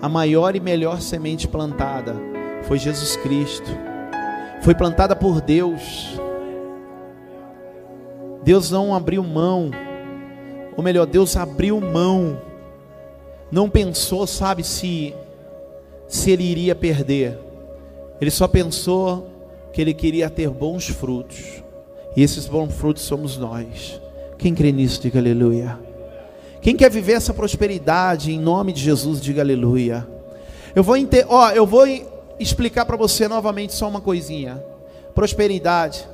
a 0.00 0.08
maior 0.08 0.56
e 0.56 0.60
melhor 0.60 1.00
semente 1.00 1.46
plantada 1.46 2.16
foi 2.62 2.78
Jesus 2.78 3.16
Cristo, 3.16 3.70
foi 4.62 4.74
plantada 4.74 5.14
por 5.14 5.40
Deus. 5.40 6.18
Deus 8.42 8.70
não 8.70 8.94
abriu 8.94 9.22
mão, 9.22 9.70
ou 10.76 10.82
melhor, 10.82 11.04
Deus 11.04 11.36
abriu 11.36 11.78
mão, 11.80 12.40
não 13.50 13.68
pensou, 13.68 14.26
sabe, 14.26 14.64
se, 14.64 15.14
se 16.08 16.30
ele 16.30 16.44
iria 16.44 16.74
perder, 16.74 17.38
ele 18.18 18.30
só 18.30 18.48
pensou 18.48 19.39
que 19.72 19.80
ele 19.80 19.94
queria 19.94 20.28
ter 20.28 20.48
bons 20.48 20.88
frutos, 20.88 21.62
e 22.16 22.22
esses 22.22 22.46
bons 22.46 22.72
frutos 22.74 23.02
somos 23.02 23.36
nós. 23.36 24.00
Quem 24.38 24.54
crê 24.54 24.72
nisso, 24.72 25.00
diga 25.00 25.18
aleluia. 25.18 25.78
Quem 26.60 26.76
quer 26.76 26.90
viver 26.90 27.12
essa 27.12 27.32
prosperidade 27.32 28.32
em 28.32 28.38
nome 28.38 28.72
de 28.72 28.80
Jesus, 28.80 29.20
diga 29.20 29.42
aleluia. 29.42 30.06
Eu 30.74 30.82
vou, 30.82 30.96
ó, 31.28 31.50
eu 31.50 31.66
vou 31.66 31.86
explicar 32.38 32.84
para 32.84 32.96
você 32.96 33.28
novamente 33.28 33.74
só 33.74 33.88
uma 33.88 34.00
coisinha. 34.00 34.62
Prosperidade 35.14 36.06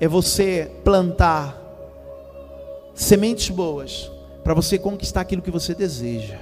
é 0.00 0.06
você 0.06 0.70
plantar 0.84 1.56
sementes 2.94 3.48
boas 3.48 4.10
para 4.42 4.54
você 4.54 4.78
conquistar 4.78 5.20
aquilo 5.20 5.42
que 5.42 5.50
você 5.50 5.74
deseja. 5.74 6.38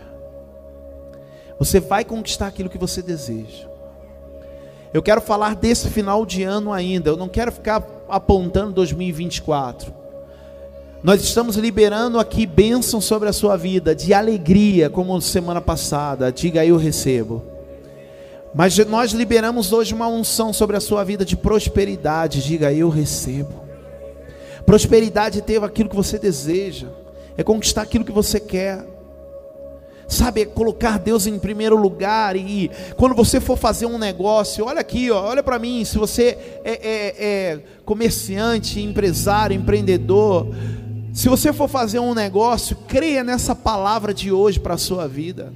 Você 1.58 1.80
vai 1.80 2.04
conquistar 2.04 2.46
aquilo 2.46 2.68
que 2.68 2.78
você 2.78 3.00
deseja. 3.02 3.66
Eu 4.96 5.02
quero 5.02 5.20
falar 5.20 5.54
desse 5.54 5.90
final 5.90 6.24
de 6.24 6.42
ano 6.42 6.72
ainda. 6.72 7.10
Eu 7.10 7.18
não 7.18 7.28
quero 7.28 7.52
ficar 7.52 7.86
apontando 8.08 8.72
2024. 8.72 9.92
Nós 11.02 11.22
estamos 11.22 11.56
liberando 11.56 12.18
aqui 12.18 12.46
bênção 12.46 12.98
sobre 12.98 13.28
a 13.28 13.32
sua 13.34 13.58
vida, 13.58 13.94
de 13.94 14.14
alegria, 14.14 14.88
como 14.88 15.20
semana 15.20 15.60
passada. 15.60 16.32
Diga 16.32 16.62
aí, 16.62 16.70
eu 16.70 16.78
recebo. 16.78 17.44
Mas 18.54 18.74
nós 18.86 19.12
liberamos 19.12 19.70
hoje 19.70 19.92
uma 19.92 20.08
unção 20.08 20.50
sobre 20.50 20.78
a 20.78 20.80
sua 20.80 21.04
vida 21.04 21.26
de 21.26 21.36
prosperidade. 21.36 22.42
Diga 22.42 22.68
aí, 22.68 22.78
eu 22.78 22.88
recebo. 22.88 23.52
Prosperidade 24.64 25.40
é 25.40 25.42
ter 25.42 25.62
aquilo 25.62 25.90
que 25.90 25.94
você 25.94 26.18
deseja, 26.18 26.86
é 27.36 27.44
conquistar 27.44 27.82
aquilo 27.82 28.02
que 28.02 28.12
você 28.12 28.40
quer. 28.40 28.95
Sabe, 30.08 30.42
é 30.42 30.44
colocar 30.44 30.98
Deus 30.98 31.26
em 31.26 31.36
primeiro 31.36 31.76
lugar 31.76 32.36
e 32.36 32.70
quando 32.96 33.14
você 33.14 33.40
for 33.40 33.58
fazer 33.58 33.86
um 33.86 33.98
negócio, 33.98 34.64
olha 34.64 34.80
aqui, 34.80 35.10
ó, 35.10 35.20
olha 35.20 35.42
para 35.42 35.58
mim, 35.58 35.84
se 35.84 35.98
você 35.98 36.38
é, 36.64 36.70
é, 36.70 37.14
é 37.18 37.60
comerciante, 37.84 38.80
empresário, 38.80 39.56
empreendedor, 39.56 40.54
se 41.12 41.28
você 41.28 41.52
for 41.52 41.66
fazer 41.66 41.98
um 41.98 42.14
negócio, 42.14 42.76
creia 42.86 43.24
nessa 43.24 43.54
palavra 43.54 44.12
de 44.14 44.30
hoje 44.30 44.60
para 44.60 44.74
a 44.74 44.78
sua 44.78 45.08
vida. 45.08 45.52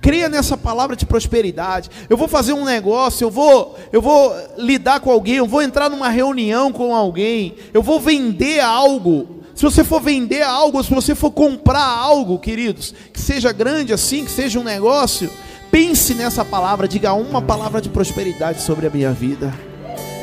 Creia 0.00 0.28
nessa 0.28 0.56
palavra 0.56 0.96
de 0.96 1.06
prosperidade. 1.06 1.88
Eu 2.10 2.16
vou 2.16 2.26
fazer 2.26 2.52
um 2.52 2.64
negócio, 2.64 3.24
eu 3.24 3.30
vou, 3.30 3.78
eu 3.92 4.02
vou 4.02 4.34
lidar 4.58 4.98
com 4.98 5.12
alguém, 5.12 5.36
eu 5.36 5.46
vou 5.46 5.62
entrar 5.62 5.88
numa 5.88 6.08
reunião 6.08 6.72
com 6.72 6.92
alguém, 6.94 7.54
eu 7.72 7.80
vou 7.80 8.00
vender 8.00 8.58
algo. 8.58 9.41
Se 9.54 9.62
você 9.62 9.84
for 9.84 10.00
vender 10.00 10.42
algo, 10.42 10.82
se 10.82 10.90
você 10.90 11.14
for 11.14 11.30
comprar 11.30 11.86
algo, 11.86 12.38
queridos, 12.38 12.94
que 13.12 13.20
seja 13.20 13.52
grande 13.52 13.92
assim, 13.92 14.24
que 14.24 14.30
seja 14.30 14.58
um 14.58 14.64
negócio, 14.64 15.30
pense 15.70 16.14
nessa 16.14 16.44
palavra, 16.44 16.88
diga 16.88 17.12
uma 17.12 17.42
palavra 17.42 17.80
de 17.80 17.88
prosperidade 17.88 18.62
sobre 18.62 18.86
a 18.86 18.90
minha 18.90 19.12
vida. 19.12 19.52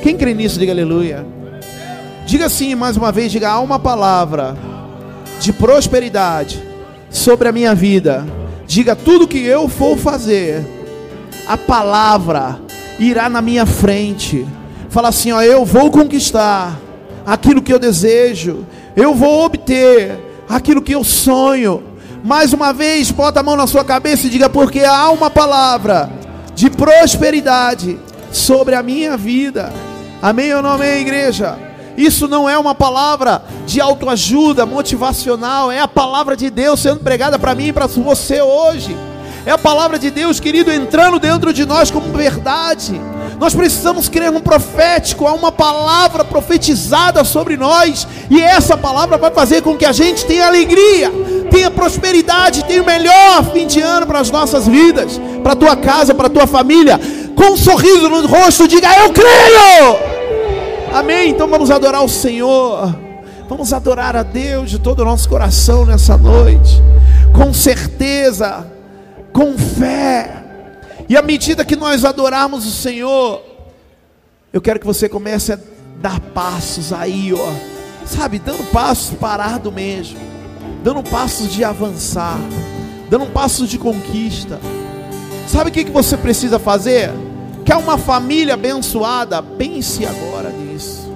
Quem 0.01 0.17
crê 0.17 0.34
nisso, 0.34 0.59
diga 0.59 0.71
aleluia. 0.71 1.25
Diga 2.25 2.45
assim 2.45 2.75
mais 2.75 2.97
uma 2.97 3.11
vez, 3.11 3.32
diga 3.32 3.59
uma 3.59 3.80
palavra 3.80 4.57
de 5.39 5.53
prosperidade 5.53 6.61
sobre 7.09 7.47
a 7.47 7.51
minha 7.51 7.73
vida. 7.73 8.25
Diga 8.67 8.95
tudo 8.95 9.27
que 9.27 9.39
eu 9.39 9.67
for 9.67 9.97
fazer, 9.97 10.63
a 11.47 11.57
palavra 11.57 12.61
irá 12.99 13.27
na 13.27 13.41
minha 13.41 13.65
frente. 13.65 14.45
Fala 14.89 15.09
assim, 15.09 15.32
ó, 15.32 15.41
eu 15.41 15.65
vou 15.65 15.89
conquistar 15.89 16.80
aquilo 17.25 17.61
que 17.61 17.73
eu 17.73 17.80
desejo. 17.80 18.65
Eu 18.95 19.13
vou 19.13 19.45
obter 19.45 20.19
aquilo 20.47 20.81
que 20.81 20.93
eu 20.93 21.03
sonho. 21.03 21.83
Mais 22.23 22.51
uma 22.51 22.73
vez, 22.73 23.11
bota 23.11 23.39
a 23.39 23.43
mão 23.43 23.55
na 23.55 23.67
sua 23.67 23.83
cabeça 23.83 24.27
e 24.27 24.29
diga 24.29 24.49
porque 24.49 24.81
há 24.81 25.09
uma 25.09 25.29
palavra 25.29 26.09
de 26.53 26.69
prosperidade 26.69 27.97
sobre 28.31 28.75
a 28.75 28.83
minha 28.83 29.15
vida. 29.15 29.71
Amém 30.21 30.53
ou 30.53 30.61
não 30.61 30.71
amém, 30.71 31.01
igreja? 31.01 31.57
Isso 31.95 32.27
não 32.27 32.49
é 32.49 32.57
uma 32.57 32.75
palavra 32.75 33.43
de 33.65 33.79
autoajuda 33.79 34.65
motivacional, 34.65 35.71
é 35.71 35.79
a 35.79 35.87
palavra 35.87 36.35
de 36.35 36.49
Deus 36.49 36.79
sendo 36.79 36.99
pregada 37.01 37.37
para 37.37 37.55
mim 37.55 37.67
e 37.67 37.73
para 37.73 37.87
você 37.87 38.41
hoje. 38.41 38.95
É 39.45 39.51
a 39.51 39.57
palavra 39.57 39.97
de 39.97 40.11
Deus, 40.11 40.39
querido, 40.39 40.71
entrando 40.71 41.19
dentro 41.19 41.53
de 41.53 41.65
nós 41.65 41.89
como 41.89 42.11
verdade. 42.13 42.99
Nós 43.39 43.55
precisamos 43.55 44.09
crer 44.09 44.31
no 44.33 44.41
profético, 44.41 45.25
há 45.25 45.33
uma 45.33 45.51
palavra 45.51 46.25
profetizada 46.25 47.23
sobre 47.23 47.55
nós, 47.55 48.05
e 48.29 48.41
essa 48.41 48.75
palavra 48.75 49.17
vai 49.17 49.31
fazer 49.31 49.61
com 49.61 49.77
que 49.77 49.85
a 49.85 49.93
gente 49.93 50.25
tenha 50.25 50.45
alegria, 50.45 51.09
tenha 51.49 51.71
prosperidade, 51.71 52.65
tenha 52.65 52.83
o 52.83 52.85
melhor 52.85 53.45
fim 53.53 53.65
de 53.65 53.79
ano 53.79 54.05
para 54.05 54.19
as 54.19 54.29
nossas 54.29 54.67
vidas, 54.67 55.19
para 55.41 55.53
a 55.53 55.55
tua 55.55 55.77
casa, 55.77 56.13
para 56.13 56.27
a 56.27 56.29
tua 56.29 56.45
família, 56.45 56.99
com 57.33 57.53
um 57.53 57.57
sorriso 57.57 58.09
no 58.09 58.27
rosto, 58.27 58.67
diga: 58.67 58.89
Eu 58.99 59.13
creio. 59.13 59.97
Amém? 60.93 61.29
Então 61.29 61.47
vamos 61.47 61.71
adorar 61.71 62.03
o 62.03 62.09
Senhor. 62.09 62.93
Vamos 63.47 63.71
adorar 63.71 64.17
a 64.17 64.23
Deus 64.23 64.69
de 64.69 64.79
todo 64.79 64.99
o 64.99 65.05
nosso 65.05 65.29
coração 65.29 65.85
nessa 65.85 66.17
noite. 66.17 66.83
Com 67.33 67.53
certeza, 67.53 68.67
com 69.31 69.57
fé. 69.57 70.48
E 71.10 71.18
à 71.18 71.24
medida 71.24 71.66
que 71.66 71.76
nós 71.76 72.05
adorarmos 72.05 72.68
o 72.68 72.72
Senhor, 72.72 73.41
eu 74.53 74.62
quero 74.62 74.80
que 74.80 74.86
você 74.86 75.10
comece 75.10 75.51
a 75.53 75.60
dar 75.99 76.20
passos 76.20 76.93
aí, 76.93 77.34
ó. 77.34 77.51
Sabe, 78.05 78.38
dando 78.38 78.64
passos 78.72 79.18
parado 79.18 79.72
mesmo. 79.72 80.20
Dando 80.84 81.01
passos 81.01 81.51
de 81.51 81.64
avançar. 81.64 82.39
Dando 83.10 83.26
passos 83.26 83.68
de 83.68 83.80
conquista. 83.80 84.60
Sabe 85.47 85.72
o 85.72 85.74
que, 85.74 85.84
que 85.84 85.91
você 85.91 86.16
precisa 86.16 86.60
fazer? 86.60 87.12
Quer 87.66 87.78
uma 87.78 87.97
família 87.97 88.53
abençoada? 88.53 89.41
Pense 89.41 90.05
agora 90.05 90.51
nisso. 90.51 91.12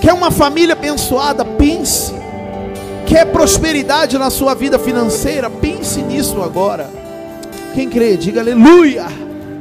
Quer 0.00 0.12
uma 0.12 0.30
família 0.30 0.74
abençoada? 0.74 1.44
Pense. 1.44 2.14
Quer 3.04 3.26
prosperidade 3.26 4.16
na 4.16 4.30
sua 4.30 4.54
vida 4.54 4.78
financeira? 4.78 5.50
Pense 5.50 6.00
nisso 6.02 6.40
agora. 6.40 7.03
Quem 7.74 7.90
crê, 7.90 8.16
diga 8.16 8.40
aleluia. 8.40 9.06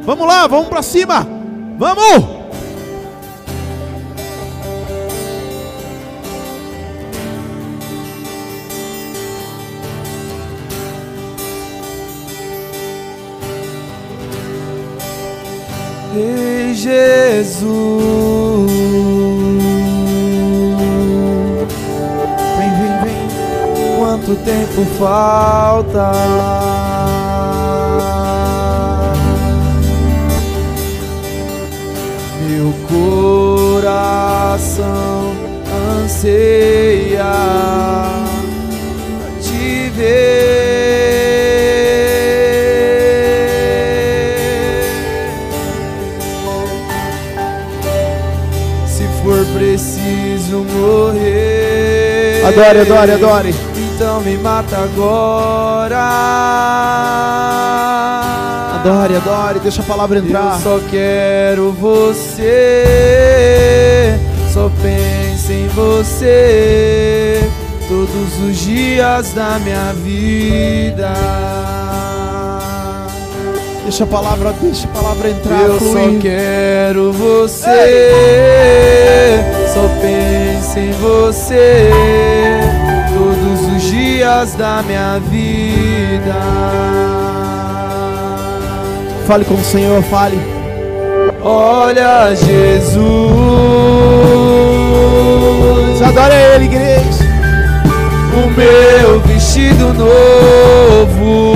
Vamos 0.04 0.28
lá, 0.28 0.46
vamos 0.46 0.68
para 0.68 0.84
cima. 0.84 1.28
Vamos! 1.80 2.44
Ei 16.16 16.76
Jesus, 16.76 17.64
vem, 22.60 22.70
vem, 22.78 22.94
vem. 23.04 23.98
Quanto 23.98 24.36
tempo 24.36 24.86
falta? 25.00 26.12
Coração 33.82 35.34
anseia 36.04 37.34
te 39.42 39.90
ver. 39.90 40.44
preciso 49.54 50.64
morrer. 50.64 52.44
Adore, 52.46 52.80
adore, 52.80 53.12
adore. 53.12 53.56
Então 53.76 54.22
me 54.22 54.38
mata 54.38 54.78
agora. 54.78 56.04
Adore, 58.84 59.16
adore, 59.16 59.60
deixa 59.60 59.82
a 59.82 59.86
palavra 59.86 60.20
entrar. 60.20 60.56
Eu 60.56 60.60
só 60.62 60.80
quero 60.92 61.72
você. 61.72 62.84
Só 64.52 64.70
penso 64.82 65.52
em 65.54 65.68
você. 65.70 67.50
Todos 67.88 68.40
os 68.46 68.58
dias 68.58 69.32
da 69.34 69.58
minha 69.60 69.94
vida. 70.04 71.14
Deixa 73.84 74.04
a 74.04 74.08
palavra, 74.08 74.54
deixa 74.62 74.86
a 74.88 74.92
palavra 74.92 75.30
entrar, 75.30 75.62
Eu 75.62 75.80
só 75.80 75.86
fluir. 75.86 76.20
quero 76.22 77.14
você, 77.14 77.70
só 79.74 79.88
penso 80.02 80.80
em 80.80 80.92
você 80.94 81.90
todos 83.14 83.76
os 83.76 83.84
dias 83.84 84.54
da 84.56 84.82
minha 84.84 85.20
vida. 85.30 86.34
Fale 89.28 89.46
com 89.46 89.54
o 89.56 89.64
Senhor, 89.64 90.02
fale. 90.04 90.38
Olha, 91.42 92.36
Jesus, 92.36 93.02
Adore 96.02 96.34
Ele, 96.56 96.66
igreja. 96.66 97.24
o 98.34 98.50
meu 98.52 99.20
vestido 99.22 99.94
novo. 99.94 101.54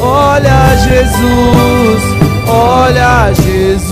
Olha, 0.00 0.76
Jesus, 0.78 2.02
olha, 2.48 3.32
Jesus. 3.34 3.90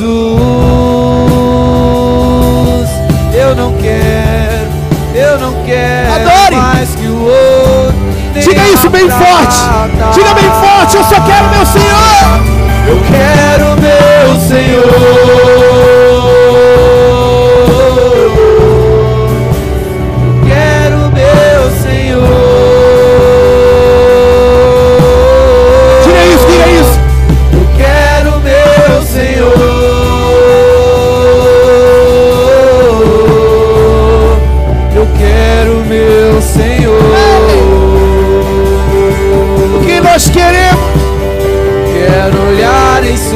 Eu 3.35 3.55
não 3.55 3.73
quero, 3.75 4.69
eu 5.15 5.39
não 5.39 5.53
quero 5.65 6.13
Adore. 6.15 6.57
mais 6.57 6.95
que 6.95 7.07
o 7.07 7.25
outro. 7.25 7.88
Diga 8.35 8.69
isso 8.69 8.89
bem 8.91 9.09
forte. 9.09 9.57
Diga 10.13 10.35
bem 10.35 10.51
forte. 10.51 10.97
Eu 10.97 11.05
só 11.05 11.21
quero 11.21 11.49
meu 11.49 11.67
Senhor. 11.67 12.59
Eu 12.87 13.01
quero 13.03 13.77
meu 13.81 14.41
Senhor. 14.41 15.68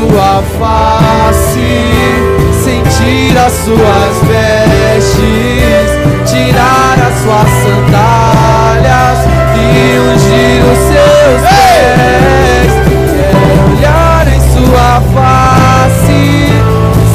Sua 0.02 0.42
face, 0.58 1.70
sentir 2.64 3.38
as 3.38 3.52
suas 3.52 4.14
vestes, 4.26 5.90
tirar 6.26 6.96
as 7.06 7.14
suas 7.22 7.48
sandálias 7.62 9.18
e 9.54 9.98
ungir 9.98 10.60
os 10.72 10.78
seus 10.88 11.40
pés. 11.48 12.72
Quero 13.12 13.42
olhar 13.70 14.26
em 14.26 14.40
sua 14.40 14.90
face, 15.14 16.24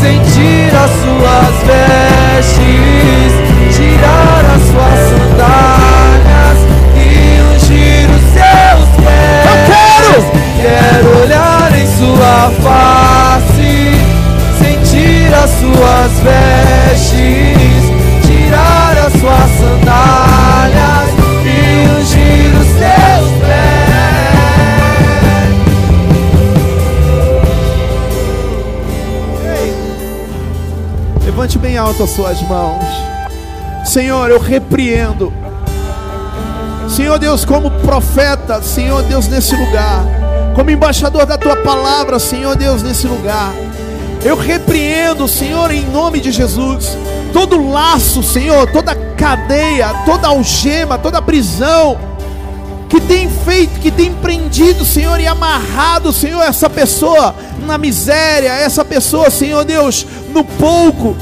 sentir 0.01 0.71
as 0.75 0.91
suas 1.01 1.55
vestes, 1.67 3.31
tirar 3.75 4.43
as 4.55 4.61
suas 4.61 4.99
sandálias 5.09 6.59
e 6.95 7.07
ungir 7.53 8.07
os 8.11 8.23
seus 8.31 8.87
pés. 9.03 9.43
Eu 9.45 9.57
quero! 9.67 10.37
Quero 10.59 11.16
as 15.47 15.53
suas 15.59 16.11
vestes, 16.19 17.83
tirar 18.25 18.97
as 18.97 19.13
suas 19.13 19.49
sandálias 19.57 21.09
e 21.45 21.87
ungir 21.87 22.51
os 22.59 22.67
seus 22.67 23.31
pés. 23.41 23.57
Levante 31.25 31.57
bem 31.57 31.77
alto 31.77 32.03
as 32.03 32.09
suas 32.09 32.41
mãos. 32.41 32.83
Senhor, 33.85 34.29
eu 34.29 34.39
repreendo. 34.39 35.31
Senhor 36.89 37.17
Deus, 37.17 37.45
como 37.45 37.71
profeta, 37.71 38.61
Senhor 38.61 39.01
Deus, 39.03 39.29
nesse 39.29 39.55
lugar. 39.55 40.03
Como 40.55 40.69
embaixador 40.71 41.25
da 41.25 41.37
tua 41.37 41.55
palavra, 41.57 42.19
Senhor 42.19 42.55
Deus, 42.55 42.83
nesse 42.83 43.07
lugar. 43.07 43.53
Eu 44.27 44.35
repreendo, 44.35 45.25
Senhor, 45.25 45.71
em 45.71 45.85
nome 45.85 46.19
de 46.19 46.33
Jesus, 46.33 46.97
todo 47.31 47.71
laço, 47.71 48.21
Senhor, 48.21 48.69
toda 48.69 48.93
cadeia, 48.93 50.03
toda 50.05 50.27
algema, 50.27 50.97
toda 50.97 51.21
prisão 51.21 51.97
que 52.89 52.99
tem 52.99 53.29
feito, 53.29 53.79
que 53.79 53.89
tem 53.89 54.13
prendido, 54.15 54.83
Senhor, 54.83 55.17
e 55.21 55.25
amarrado, 55.25 56.11
Senhor, 56.11 56.41
essa 56.41 56.69
pessoa 56.69 57.33
na 57.65 57.77
miséria, 57.77 58.49
essa 58.49 58.83
pessoa, 58.83 59.29
Senhor 59.29 59.63
Deus, 59.63 60.05
no 60.33 60.43
pouco. 60.43 61.15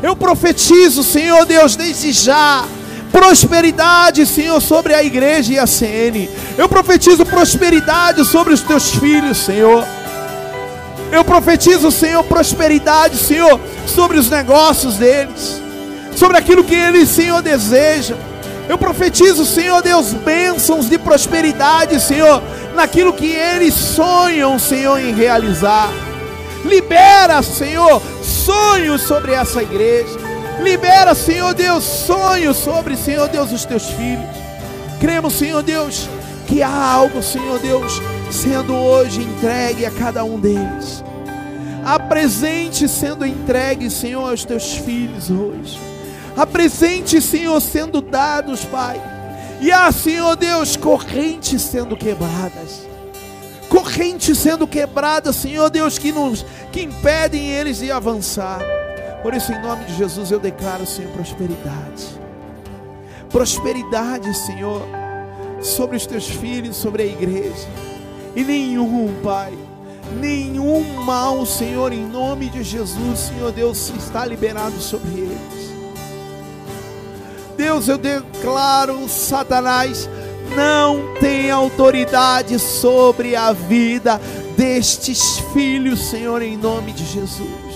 Eu 0.00 0.14
profetizo, 0.14 1.02
Senhor 1.02 1.44
Deus, 1.44 1.74
desde 1.74 2.12
já, 2.12 2.64
prosperidade, 3.10 4.24
Senhor, 4.24 4.60
sobre 4.60 4.94
a 4.94 5.02
igreja 5.02 5.52
e 5.52 5.58
a 5.58 5.66
CN. 5.66 6.30
Eu 6.56 6.68
profetizo 6.68 7.26
prosperidade 7.26 8.24
sobre 8.24 8.54
os 8.54 8.60
teus 8.60 8.88
filhos, 8.94 9.38
Senhor. 9.38 9.84
Eu 11.12 11.22
profetizo, 11.22 11.90
Senhor, 11.90 12.24
prosperidade, 12.24 13.18
Senhor, 13.18 13.60
sobre 13.86 14.18
os 14.18 14.30
negócios 14.30 14.96
deles, 14.96 15.60
sobre 16.16 16.38
aquilo 16.38 16.64
que 16.64 16.74
eles, 16.74 17.10
Senhor, 17.10 17.42
desejam. 17.42 18.16
Eu 18.66 18.78
profetizo, 18.78 19.44
Senhor 19.44 19.82
Deus, 19.82 20.14
bênçãos 20.14 20.88
de 20.88 20.96
prosperidade, 20.96 22.00
Senhor, 22.00 22.42
naquilo 22.74 23.12
que 23.12 23.26
eles 23.26 23.74
sonham, 23.74 24.58
Senhor, 24.58 24.98
em 24.98 25.12
realizar. 25.12 25.92
Libera, 26.64 27.42
Senhor, 27.42 28.00
sonhos 28.22 29.02
sobre 29.02 29.32
essa 29.32 29.62
igreja. 29.62 30.18
Libera, 30.60 31.14
Senhor 31.14 31.52
Deus, 31.52 31.84
sonhos 31.84 32.56
sobre, 32.56 32.96
Senhor 32.96 33.28
Deus, 33.28 33.52
os 33.52 33.66
teus 33.66 33.84
filhos. 33.90 34.24
Cremos, 34.98 35.34
Senhor 35.34 35.62
Deus, 35.62 36.08
que 36.46 36.62
há 36.62 36.74
algo, 36.74 37.22
Senhor 37.22 37.58
Deus, 37.58 38.00
sendo 38.32 38.74
hoje 38.74 39.22
entregue 39.22 39.84
a 39.84 39.90
cada 39.90 40.24
um 40.24 40.40
deles. 40.40 41.04
Há 41.84 41.98
presente 41.98 42.88
sendo 42.88 43.26
entregue, 43.26 43.90
Senhor, 43.90 44.30
aos 44.30 44.44
teus 44.44 44.76
filhos 44.76 45.30
hoje. 45.30 45.78
Há 46.36 46.46
presente, 46.46 47.20
Senhor, 47.20 47.60
sendo 47.60 48.00
dados, 48.00 48.64
Pai. 48.64 49.00
E 49.60 49.70
há, 49.70 49.92
Senhor 49.92 50.34
Deus, 50.36 50.76
correntes 50.76 51.60
sendo 51.60 51.96
quebradas. 51.96 52.88
Correntes 53.68 54.38
sendo 54.38 54.66
quebradas, 54.66 55.36
Senhor 55.36 55.68
Deus, 55.70 55.98
que 55.98 56.12
nos 56.12 56.44
que 56.72 56.82
impedem 56.82 57.50
eles 57.50 57.78
de 57.78 57.90
avançar. 57.90 58.60
Por 59.22 59.34
isso, 59.34 59.52
em 59.52 59.60
nome 59.60 59.84
de 59.84 59.94
Jesus, 59.94 60.30
eu 60.30 60.40
declaro, 60.40 60.86
Senhor, 60.86 61.12
prosperidade. 61.12 62.20
Prosperidade, 63.30 64.34
Senhor, 64.34 64.82
sobre 65.60 65.96
os 65.96 66.06
teus 66.06 66.28
filhos, 66.28 66.76
sobre 66.76 67.02
a 67.02 67.06
igreja. 67.06 67.91
E 68.34 68.42
nenhum, 68.42 69.12
Pai, 69.22 69.52
nenhum 70.18 71.02
mal, 71.04 71.44
Senhor, 71.44 71.92
em 71.92 72.06
nome 72.06 72.48
de 72.48 72.62
Jesus, 72.62 73.18
Senhor 73.18 73.52
Deus, 73.52 73.92
está 73.98 74.24
liberado 74.24 74.80
sobre 74.80 75.10
eles. 75.10 75.72
Deus, 77.56 77.88
eu 77.88 77.98
declaro, 77.98 79.08
Satanás 79.08 80.08
não 80.56 81.14
tem 81.20 81.50
autoridade 81.50 82.58
sobre 82.58 83.36
a 83.36 83.52
vida 83.52 84.20
destes 84.56 85.38
filhos, 85.52 86.00
Senhor, 86.00 86.42
em 86.42 86.56
nome 86.56 86.92
de 86.92 87.04
Jesus. 87.04 87.72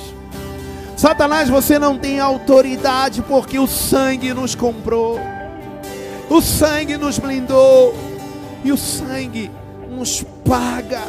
Satanás, 0.96 1.48
você 1.50 1.78
não 1.78 1.98
tem 1.98 2.18
autoridade 2.18 3.22
porque 3.22 3.58
o 3.58 3.66
sangue 3.66 4.32
nos 4.32 4.54
comprou, 4.54 5.20
o 6.30 6.40
sangue 6.40 6.96
nos 6.96 7.18
blindou 7.18 7.94
e 8.64 8.72
o 8.72 8.78
sangue 8.78 9.50
nos 9.96 10.22
paga 10.44 11.02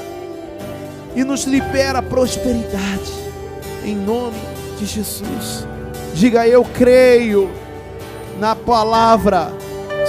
e 1.14 1.24
nos 1.24 1.44
libera 1.44 2.02
prosperidade 2.02 3.12
em 3.84 3.96
nome 3.96 4.40
de 4.80 4.86
Jesus. 4.86 5.68
Diga 6.14 6.48
eu 6.48 6.64
creio 6.64 7.50
na 8.40 8.56
palavra 8.56 9.52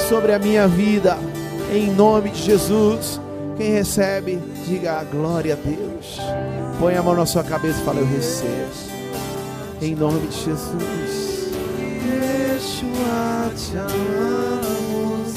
sobre 0.08 0.32
a 0.32 0.38
minha 0.38 0.68
vida 0.68 1.18
em 1.72 1.90
nome 1.90 2.30
de 2.30 2.42
Jesus. 2.42 3.20
Quem 3.56 3.72
recebe, 3.72 4.38
diga 4.64 5.02
glória 5.04 5.54
a 5.54 5.56
Deus. 5.56 6.18
Põe 6.78 6.94
a 6.94 7.02
mão 7.02 7.16
na 7.16 7.26
sua 7.26 7.42
cabeça 7.42 7.80
e 7.80 7.84
fala: 7.84 7.98
Eu 7.98 8.06
recebo. 8.06 8.88
Em 9.82 9.94
nome 9.94 10.26
de 10.28 10.36
Jesus. 10.44 11.48
Yeshua, 12.06 13.50
te 13.56 13.76
amamos. 13.76 15.34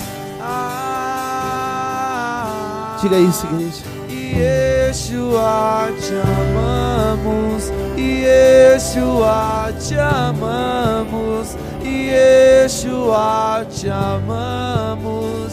Diga 3.02 3.18
isso, 3.18 3.48
igreja. 3.48 3.84
Yeshua, 4.10 5.90
te 6.00 6.16
amamos. 6.22 7.72
Yeshua, 7.98 9.72
te 9.80 9.98
amamos. 10.00 11.58
Yeshua, 11.84 13.66
te 13.70 13.90
amamos. 13.90 15.52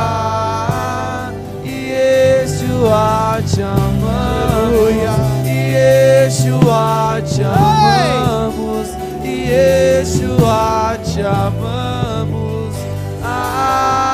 Ah, 0.00 1.30
Yeshua, 1.64 3.40
te 3.52 3.62
amamos. 3.64 4.94
Yeshua, 5.44 7.20
te 7.22 7.44
amamos. 7.44 8.88
Yeshua, 9.24 10.96
te 11.04 11.22
amamos. 11.26 12.74
Ah, 13.24 14.09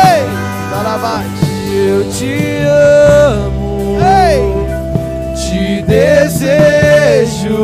Ei! 0.07 0.22
Parabéns. 0.70 1.38
eu 1.72 2.01
te 2.12 2.34
amo, 2.68 3.99
Ei! 3.99 4.41
te 5.34 5.62
desejo 5.82 7.59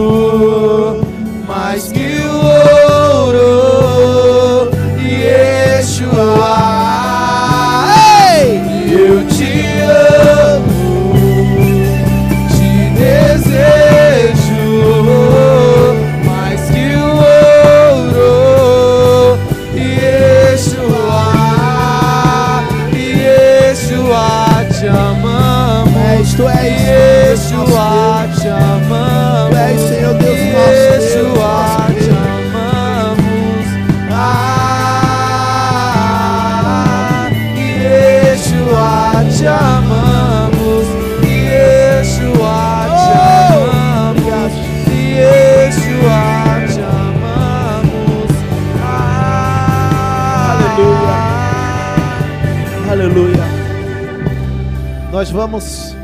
Nós 55.27 55.33
vamos. 55.33 55.97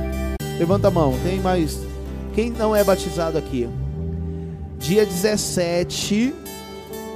Levanta 0.58 0.88
a 0.88 0.90
mão. 0.90 1.14
Tem 1.22 1.38
mais. 1.38 1.78
Quem 2.34 2.50
não 2.50 2.74
é 2.74 2.82
batizado 2.82 3.38
aqui? 3.38 3.68
Dia 4.80 5.06
17. 5.06 6.34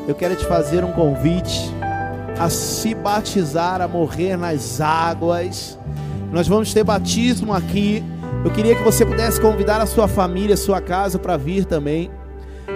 Eu 0.07 0.14
quero 0.14 0.36
te 0.36 0.44
fazer 0.44 0.84
um 0.84 0.92
convite 0.92 1.68
a 2.38 2.48
se 2.48 2.94
batizar, 2.94 3.80
a 3.80 3.88
morrer 3.88 4.36
nas 4.36 4.80
águas. 4.80 5.76
Nós 6.30 6.46
vamos 6.46 6.72
ter 6.72 6.84
batismo 6.84 7.52
aqui. 7.52 8.04
Eu 8.44 8.52
queria 8.52 8.76
que 8.76 8.84
você 8.84 9.04
pudesse 9.04 9.40
convidar 9.40 9.80
a 9.80 9.86
sua 9.86 10.07
família, 10.07 10.54
a 10.54 10.57
sua 10.57 10.80
casa 10.80 11.18
para 11.18 11.36
vir 11.36 11.64
também. 11.64 12.09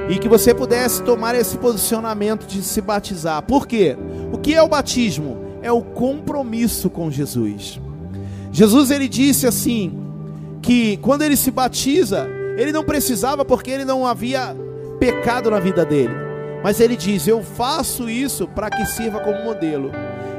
E 0.09 0.19
que 0.19 0.29
você 0.29 0.53
pudesse 0.53 1.05
tomar 1.05 1.37
esse 1.37 1.57
posicionamento 1.57 2.49
de 2.49 2.65
se 2.65 2.81
batizar. 2.81 3.43
Por 3.43 3.69
quê? 3.69 3.97
O 4.33 4.39
que 4.39 4.57
é 4.57 4.63
o 4.63 4.69
batismo? 4.69 5.39
É 5.63 5.71
o 5.71 5.83
compromisso 5.83 6.91
com 6.91 7.13
Jesus. 7.13 7.81
Jesus 8.53 8.91
ele 8.91 9.09
disse 9.09 9.47
assim 9.47 9.93
que 10.63 10.97
quando 10.99 11.23
ele 11.23 11.37
se 11.37 11.51
batiza, 11.51 12.29
ele 12.57 12.73
não 12.73 12.85
precisava 12.85 13.45
porque 13.45 13.71
ele 13.71 13.85
não 13.85 14.07
havia 14.07 14.57
pecado 14.99 15.51
na 15.51 15.61
vida 15.61 15.85
dele. 15.85 16.15
Mas 16.63 16.81
ele 16.81 16.97
diz: 16.97 17.27
"Eu 17.27 17.43
faço 17.43 18.09
isso 18.11 18.47
para 18.49 18.69
que 18.71 18.85
sirva 18.87 19.21
como 19.21 19.45
modelo". 19.45 19.93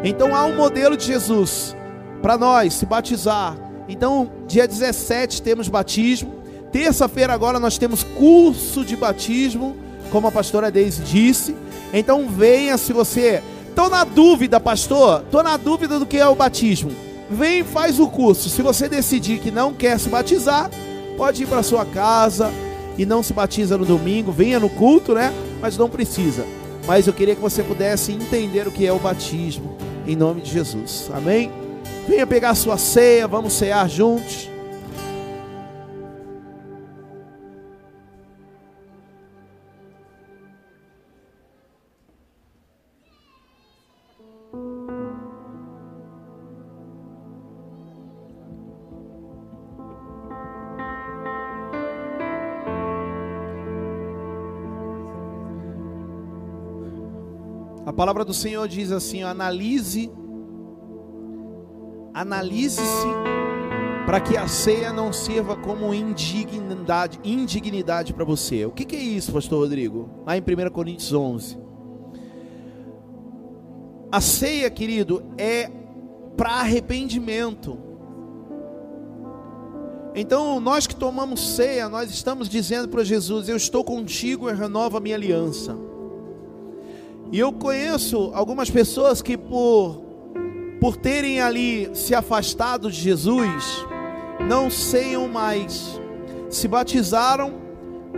Então 0.03 0.35
há 0.35 0.45
um 0.45 0.55
modelo 0.55 0.95
de 0.97 1.05
Jesus 1.05 1.75
para 2.21 2.37
nós 2.37 2.73
se 2.73 2.85
batizar. 2.85 3.57
Então, 3.89 4.31
dia 4.47 4.67
17 4.67 5.41
temos 5.41 5.67
batismo. 5.67 6.35
Terça-feira 6.71 7.33
agora 7.33 7.59
nós 7.59 7.77
temos 7.77 8.03
curso 8.03 8.85
de 8.85 8.95
batismo, 8.95 9.75
como 10.11 10.27
a 10.27 10.31
pastora 10.31 10.71
Deise 10.71 11.01
disse. 11.01 11.55
Então 11.91 12.29
venha 12.29 12.77
se 12.77 12.93
você 12.93 13.41
Tô 13.75 13.89
na 13.89 14.03
dúvida, 14.03 14.59
pastor. 14.59 15.23
Tô 15.31 15.41
na 15.41 15.57
dúvida 15.57 15.97
do 15.97 16.05
que 16.05 16.17
é 16.17 16.27
o 16.27 16.35
batismo. 16.35 16.91
Vem 17.31 17.59
e 17.59 17.63
faz 17.63 17.97
o 17.97 18.07
curso. 18.07 18.49
Se 18.49 18.61
você 18.61 18.89
decidir 18.89 19.39
que 19.39 19.49
não 19.49 19.73
quer 19.73 19.97
se 19.97 20.09
batizar, 20.09 20.69
pode 21.15 21.43
ir 21.43 21.47
para 21.47 21.63
sua 21.63 21.85
casa 21.85 22.51
e 22.97 23.05
não 23.05 23.23
se 23.23 23.31
batiza 23.31 23.77
no 23.77 23.85
domingo. 23.85 24.33
Venha 24.33 24.59
no 24.59 24.69
culto, 24.69 25.13
né? 25.13 25.33
Mas 25.61 25.77
não 25.77 25.89
precisa. 25.89 26.45
Mas 26.85 27.07
eu 27.07 27.13
queria 27.13 27.33
que 27.33 27.41
você 27.41 27.63
pudesse 27.63 28.11
entender 28.11 28.67
o 28.67 28.71
que 28.71 28.85
é 28.85 28.91
o 28.91 28.99
batismo, 28.99 29.77
em 30.05 30.13
nome 30.13 30.41
de 30.41 30.51
Jesus. 30.51 31.09
Amém? 31.13 31.49
Venha 32.05 32.27
pegar 32.27 32.53
sua 32.53 32.77
ceia, 32.77 33.29
vamos 33.29 33.53
cear 33.53 33.89
juntos. 33.89 34.50
Palavra 58.01 58.25
do 58.25 58.33
Senhor 58.33 58.67
diz 58.67 58.91
assim: 58.91 59.21
analise, 59.21 60.11
analise-se 62.15 63.07
para 64.07 64.19
que 64.19 64.35
a 64.35 64.47
ceia 64.47 64.91
não 64.91 65.13
sirva 65.13 65.55
como 65.55 65.93
indignidade, 65.93 67.19
indignidade 67.23 68.11
para 68.11 68.25
você. 68.25 68.65
O 68.65 68.71
que, 68.71 68.85
que 68.85 68.95
é 68.95 68.99
isso, 68.99 69.31
Pastor 69.31 69.59
Rodrigo? 69.59 70.09
Lá 70.25 70.35
em 70.35 70.41
1 70.41 70.71
Coríntios 70.71 71.13
11. 71.13 71.59
A 74.11 74.19
ceia, 74.19 74.71
querido, 74.71 75.23
é 75.37 75.69
para 76.35 76.53
arrependimento. 76.53 77.77
Então, 80.15 80.59
nós 80.59 80.87
que 80.87 80.95
tomamos 80.95 81.55
ceia, 81.55 81.87
nós 81.87 82.09
estamos 82.09 82.49
dizendo 82.49 82.89
para 82.89 83.03
Jesus: 83.03 83.47
Eu 83.47 83.57
estou 83.57 83.83
contigo 83.83 84.49
e 84.49 84.53
renova 84.55 84.97
a 84.97 84.99
minha 84.99 85.15
aliança. 85.15 85.90
E 87.31 87.39
eu 87.39 87.53
conheço 87.53 88.31
algumas 88.33 88.69
pessoas 88.69 89.21
que 89.21 89.37
por 89.37 90.11
por 90.81 90.97
terem 90.97 91.39
ali 91.39 91.91
se 91.93 92.15
afastado 92.15 92.89
de 92.89 92.99
Jesus, 92.99 93.85
não 94.49 94.67
ceiam 94.67 95.27
mais. 95.27 96.01
Se 96.49 96.67
batizaram, 96.67 97.53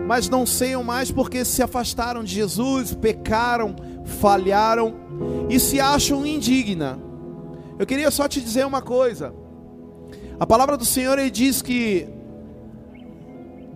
mas 0.07 0.30
não 0.30 0.45
ceiam 0.45 0.82
mais 0.82 1.11
porque 1.11 1.43
se 1.43 1.61
afastaram 1.61 2.24
de 2.24 2.34
Jesus, 2.34 2.93
pecaram, 2.93 3.76
falharam 4.05 4.95
e 5.49 5.59
se 5.59 5.78
acham 5.78 6.26
indigna. 6.26 6.97
Eu 7.78 7.86
queria 7.86 8.09
só 8.09 8.30
te 8.30 8.39
dizer 8.39 8.66
uma 8.66 8.82
coisa. 8.82 9.34
A 10.39 10.47
palavra 10.47 10.78
do 10.78 10.86
Senhor 10.86 11.20
ele 11.20 11.30
diz 11.30 11.61
que 11.61 12.07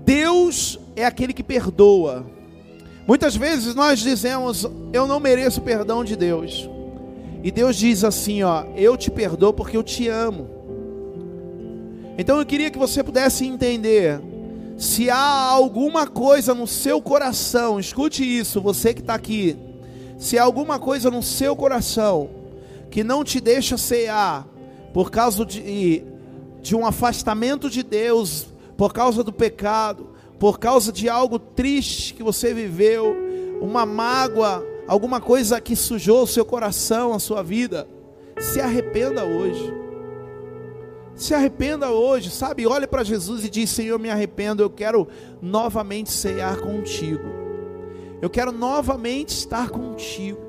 Deus 0.05 0.79
é 0.95 1.05
aquele 1.05 1.33
que 1.33 1.43
perdoa. 1.43 2.25
Muitas 3.07 3.37
vezes 3.37 3.73
nós 3.73 3.99
dizemos, 3.99 4.67
eu 4.91 5.07
não 5.07 5.17
mereço 5.17 5.61
o 5.61 5.63
perdão 5.63 6.03
de 6.03 6.17
Deus. 6.17 6.69
E 7.41 7.49
Deus 7.49 7.77
diz 7.77 8.03
assim, 8.03 8.43
ó, 8.43 8.65
eu 8.75 8.97
te 8.97 9.09
perdoo 9.09 9.53
porque 9.53 9.77
eu 9.77 9.83
te 9.83 10.09
amo. 10.09 10.49
Então 12.17 12.37
eu 12.37 12.45
queria 12.45 12.69
que 12.69 12.77
você 12.77 13.01
pudesse 13.01 13.45
entender, 13.45 14.19
se 14.77 15.09
há 15.09 15.17
alguma 15.17 16.05
coisa 16.05 16.53
no 16.53 16.67
seu 16.67 17.01
coração, 17.01 17.79
escute 17.79 18.23
isso, 18.23 18.59
você 18.59 18.93
que 18.93 18.99
está 18.99 19.13
aqui, 19.13 19.55
se 20.17 20.37
há 20.37 20.43
alguma 20.43 20.77
coisa 20.77 21.09
no 21.09 21.23
seu 21.23 21.55
coração 21.55 22.29
que 22.91 23.03
não 23.03 23.23
te 23.23 23.39
deixa 23.39 23.77
cear 23.77 24.45
por 24.93 25.09
causa 25.09 25.45
de, 25.45 26.03
de 26.61 26.75
um 26.75 26.85
afastamento 26.85 27.69
de 27.69 27.83
Deus, 27.83 28.47
por 28.75 28.91
causa 28.91 29.23
do 29.23 29.31
pecado, 29.31 30.09
por 30.39 30.59
causa 30.59 30.91
de 30.91 31.09
algo 31.09 31.39
triste 31.39 32.13
que 32.13 32.23
você 32.23 32.53
viveu, 32.53 33.15
uma 33.61 33.85
mágoa, 33.85 34.65
alguma 34.87 35.19
coisa 35.19 35.59
que 35.59 35.75
sujou 35.75 36.23
o 36.23 36.27
seu 36.27 36.45
coração, 36.45 37.13
a 37.13 37.19
sua 37.19 37.41
vida, 37.41 37.87
se 38.39 38.61
arrependa 38.61 39.23
hoje. 39.23 39.73
Se 41.15 41.33
arrependa 41.33 41.89
hoje, 41.89 42.29
sabe? 42.29 42.67
Olhe 42.67 42.85
para 42.85 43.03
Jesus 43.03 43.43
e 43.43 43.49
diz: 43.49 43.71
Senhor, 43.71 43.97
me 43.97 44.09
arrependo, 44.09 44.61
eu 44.61 44.69
quero 44.69 45.07
novamente 45.41 46.11
cear 46.11 46.57
contigo. 46.57 47.23
Eu 48.21 48.29
quero 48.29 48.51
novamente 48.51 49.29
estar 49.29 49.69
contigo. 49.69 50.39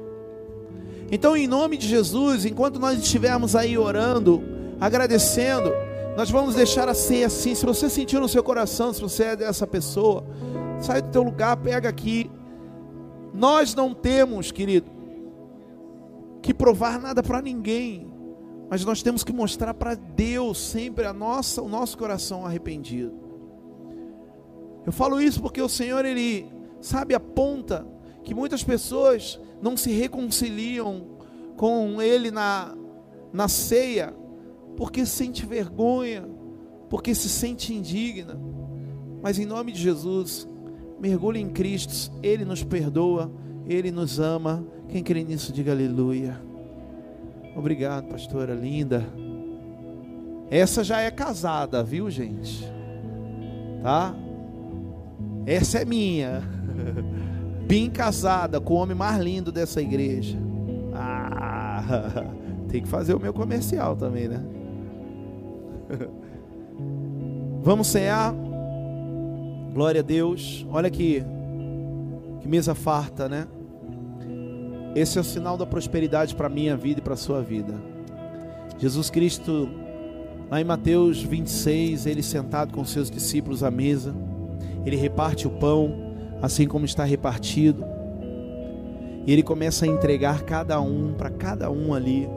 Então, 1.10 1.34
em 1.34 1.46
nome 1.46 1.78
de 1.78 1.88
Jesus, 1.88 2.44
enquanto 2.44 2.78
nós 2.78 2.98
estivermos 2.98 3.56
aí 3.56 3.78
orando, 3.78 4.42
agradecendo. 4.78 5.72
Nós 6.18 6.32
vamos 6.32 6.56
deixar 6.56 6.88
a 6.88 6.94
ceia 6.94 7.28
assim. 7.28 7.54
Se 7.54 7.64
você 7.64 7.88
sentiu 7.88 8.18
no 8.18 8.28
seu 8.28 8.42
coração, 8.42 8.92
se 8.92 9.00
você 9.00 9.22
é 9.22 9.36
dessa 9.36 9.68
pessoa, 9.68 10.26
sai 10.80 11.00
do 11.00 11.12
teu 11.12 11.22
lugar, 11.22 11.56
pega 11.58 11.88
aqui. 11.88 12.28
Nós 13.32 13.72
não 13.72 13.94
temos, 13.94 14.50
querido, 14.50 14.90
que 16.42 16.52
provar 16.52 16.98
nada 16.98 17.22
para 17.22 17.40
ninguém, 17.40 18.12
mas 18.68 18.84
nós 18.84 19.00
temos 19.00 19.22
que 19.22 19.32
mostrar 19.32 19.74
para 19.74 19.94
Deus 19.94 20.58
sempre 20.58 21.04
a 21.06 21.12
nossa, 21.12 21.62
o 21.62 21.68
nosso 21.68 21.96
coração 21.96 22.44
arrependido. 22.44 23.14
Eu 24.84 24.90
falo 24.90 25.20
isso 25.20 25.40
porque 25.40 25.62
o 25.62 25.68
Senhor 25.68 26.04
ele 26.04 26.50
sabe 26.80 27.14
aponta 27.14 27.86
que 28.24 28.34
muitas 28.34 28.64
pessoas 28.64 29.38
não 29.62 29.76
se 29.76 29.92
reconciliam 29.92 31.00
com 31.56 32.02
ele 32.02 32.32
na 32.32 32.74
na 33.32 33.46
ceia 33.46 34.12
porque 34.78 35.04
sente 35.04 35.44
vergonha, 35.44 36.24
porque 36.88 37.12
se 37.12 37.28
sente 37.28 37.74
indigna. 37.74 38.38
Mas 39.20 39.36
em 39.36 39.44
nome 39.44 39.72
de 39.72 39.80
Jesus, 39.80 40.48
mergulhe 41.00 41.40
em 41.40 41.48
Cristo, 41.48 42.12
Ele 42.22 42.44
nos 42.44 42.62
perdoa, 42.62 43.28
Ele 43.66 43.90
nos 43.90 44.20
ama. 44.20 44.64
Quem 44.88 45.02
crê 45.02 45.24
nisso, 45.24 45.52
diga 45.52 45.72
aleluia. 45.72 46.40
Obrigado, 47.56 48.06
pastora 48.06 48.54
linda. 48.54 49.04
Essa 50.48 50.84
já 50.84 51.00
é 51.00 51.10
casada, 51.10 51.82
viu, 51.82 52.08
gente? 52.08 52.64
Tá? 53.82 54.14
Essa 55.44 55.78
é 55.78 55.84
minha. 55.84 56.40
Bem 57.66 57.90
casada 57.90 58.60
com 58.60 58.74
o 58.74 58.76
homem 58.76 58.96
mais 58.96 59.20
lindo 59.20 59.50
dessa 59.50 59.82
igreja. 59.82 60.38
Ah, 60.94 62.30
tem 62.70 62.80
que 62.80 62.88
fazer 62.88 63.12
o 63.12 63.18
meu 63.18 63.34
comercial 63.34 63.96
também, 63.96 64.28
né? 64.28 64.57
Vamos 67.62 67.88
cear. 67.88 68.34
Glória 69.72 70.00
a 70.00 70.04
Deus. 70.04 70.66
Olha 70.70 70.88
aqui. 70.88 71.22
Que 72.40 72.48
mesa 72.48 72.74
farta, 72.74 73.28
né? 73.28 73.46
Esse 74.94 75.18
é 75.18 75.20
o 75.20 75.24
sinal 75.24 75.56
da 75.56 75.66
prosperidade 75.66 76.34
para 76.34 76.46
a 76.46 76.50
minha 76.50 76.76
vida 76.76 77.00
e 77.00 77.02
para 77.02 77.14
a 77.14 77.16
sua 77.16 77.42
vida. 77.42 77.74
Jesus 78.78 79.10
Cristo, 79.10 79.68
lá 80.50 80.60
em 80.60 80.64
Mateus 80.64 81.22
26, 81.22 82.06
ele 82.06 82.22
sentado 82.22 82.72
com 82.72 82.84
seus 82.84 83.10
discípulos 83.10 83.62
à 83.62 83.70
mesa, 83.70 84.14
ele 84.84 84.96
reparte 84.96 85.46
o 85.46 85.50
pão, 85.50 85.94
assim 86.40 86.66
como 86.66 86.84
está 86.84 87.04
repartido, 87.04 87.84
e 89.26 89.32
ele 89.32 89.42
começa 89.42 89.84
a 89.84 89.88
entregar 89.88 90.42
cada 90.42 90.80
um, 90.80 91.12
para 91.12 91.30
cada 91.30 91.70
um 91.70 91.92
ali, 91.92 92.28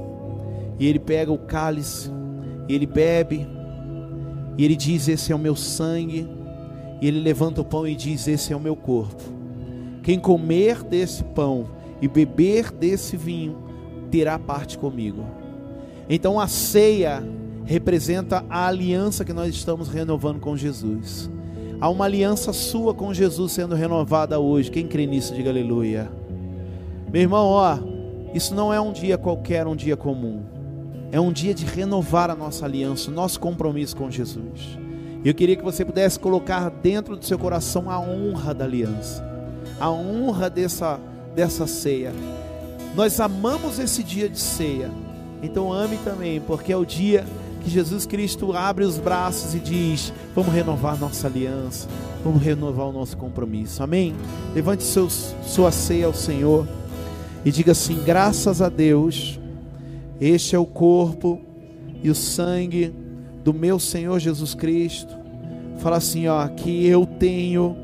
e 0.80 0.88
ele 0.88 1.00
pega 1.00 1.32
o 1.32 1.38
cálice, 1.38 2.12
e 2.72 2.76
ele 2.76 2.86
bebe, 2.86 3.46
e 4.58 4.64
ele 4.64 4.78
diz: 4.78 5.10
Esse 5.10 5.34
é 5.34 5.36
o 5.36 5.40
meu 5.40 5.56
sangue. 5.56 6.26
E 7.02 7.08
ele 7.08 7.20
levanta 7.20 7.60
o 7.60 7.66
pão 7.66 7.86
e 7.86 7.96
diz: 7.96 8.28
Esse 8.28 8.54
é 8.54 8.56
o 8.56 8.60
meu 8.62 8.78
corpo. 8.78 9.22
Quem 10.02 10.18
comer 10.18 10.82
desse 10.82 11.24
pão 11.24 11.68
e 12.02 12.08
beber 12.08 12.72
desse 12.72 13.18
vinho 13.18 13.58
terá 14.10 14.40
parte 14.40 14.78
comigo. 14.78 15.26
Então 16.10 16.40
a 16.40 16.48
ceia 16.48 17.22
representa 17.66 18.46
a 18.50 18.68
aliança 18.68 19.26
que 19.26 19.34
nós 19.34 19.54
estamos 19.54 19.90
renovando 19.90 20.40
com 20.40 20.56
Jesus. 20.56 21.30
Há 21.80 21.90
uma 21.90 22.06
aliança 22.06 22.54
sua 22.54 22.94
com 22.94 23.14
Jesus 23.14 23.52
sendo 23.52 23.76
renovada 23.76 24.40
hoje. 24.40 24.72
Quem 24.72 24.88
crê 24.88 25.06
nisso, 25.06 25.34
diga 25.34 25.50
aleluia. 25.50 26.10
Meu 27.12 27.22
irmão, 27.22 27.48
ó, 27.48 27.78
isso 28.34 28.56
não 28.56 28.74
é 28.74 28.80
um 28.80 28.94
dia 28.94 29.18
qualquer, 29.18 29.68
um 29.68 29.76
dia 29.76 29.98
comum. 29.98 30.61
É 31.12 31.20
um 31.20 31.32
dia 31.32 31.54
de 31.54 31.66
renovar 31.66 32.30
a 32.30 32.36
nossa 32.36 32.66
aliança, 32.66 33.12
o 33.12 33.14
nosso 33.14 33.38
compromisso 33.38 33.96
com 33.98 34.10
Jesus. 34.10 34.80
Eu 35.26 35.34
queria 35.34 35.58
que 35.58 35.64
você 35.64 35.84
pudesse 35.84 36.18
colocar 36.18 36.70
dentro 36.70 37.18
do 37.18 37.26
seu 37.26 37.38
coração 37.38 37.90
a 37.92 38.00
honra 38.00 38.54
da 38.54 38.64
aliança, 38.64 39.22
a 39.78 39.92
honra 39.92 40.50
dessa, 40.50 41.00
dessa 41.36 41.68
ceia. 41.68 42.14
Nós 42.96 43.20
amamos 43.20 43.78
esse 43.78 44.04
dia 44.04 44.30
de 44.30 44.40
ceia, 44.40 44.90
então 45.44 45.72
ame 45.72 45.98
também, 45.98 46.40
porque 46.40 46.72
é 46.72 46.78
o 46.78 46.86
dia 46.86 47.26
que 47.62 47.70
Jesus 47.70 48.06
Cristo 48.06 48.54
abre 48.54 48.86
os 48.86 48.98
braços 48.98 49.54
e 49.54 49.60
diz: 49.60 50.14
Vamos 50.34 50.54
renovar 50.54 50.98
nossa 50.98 51.28
aliança, 51.28 51.90
vamos 52.24 52.42
renovar 52.42 52.88
o 52.88 52.94
nosso 52.94 53.18
compromisso. 53.18 53.84
Amém? 53.84 54.16
Levante 54.56 54.84
seus, 54.84 55.36
sua 55.44 55.74
ceia 55.74 56.06
ao 56.06 56.14
Senhor 56.14 56.66
e 57.44 57.52
diga 57.52 57.74
assim: 57.74 58.02
Graças 58.04 58.62
a 58.62 58.70
Deus 58.70 59.41
este 60.22 60.56
é 60.56 60.60
o 60.60 60.68
corpo 60.68 61.42
e 62.04 62.10
o 62.12 62.16
sangue 62.16 62.94
do 63.44 63.52
meu 63.52 63.80
Senhor 63.80 64.20
Jesus 64.20 64.54
Cristo. 64.54 65.18
Fala 65.80 65.98
assim, 65.98 66.28
ó, 66.28 66.48
que 66.48 66.86
eu 66.86 67.08
tenho 67.08 67.76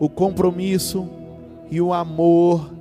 o 0.00 0.08
compromisso 0.08 1.08
e 1.70 1.80
o 1.80 1.92
amor 1.94 2.74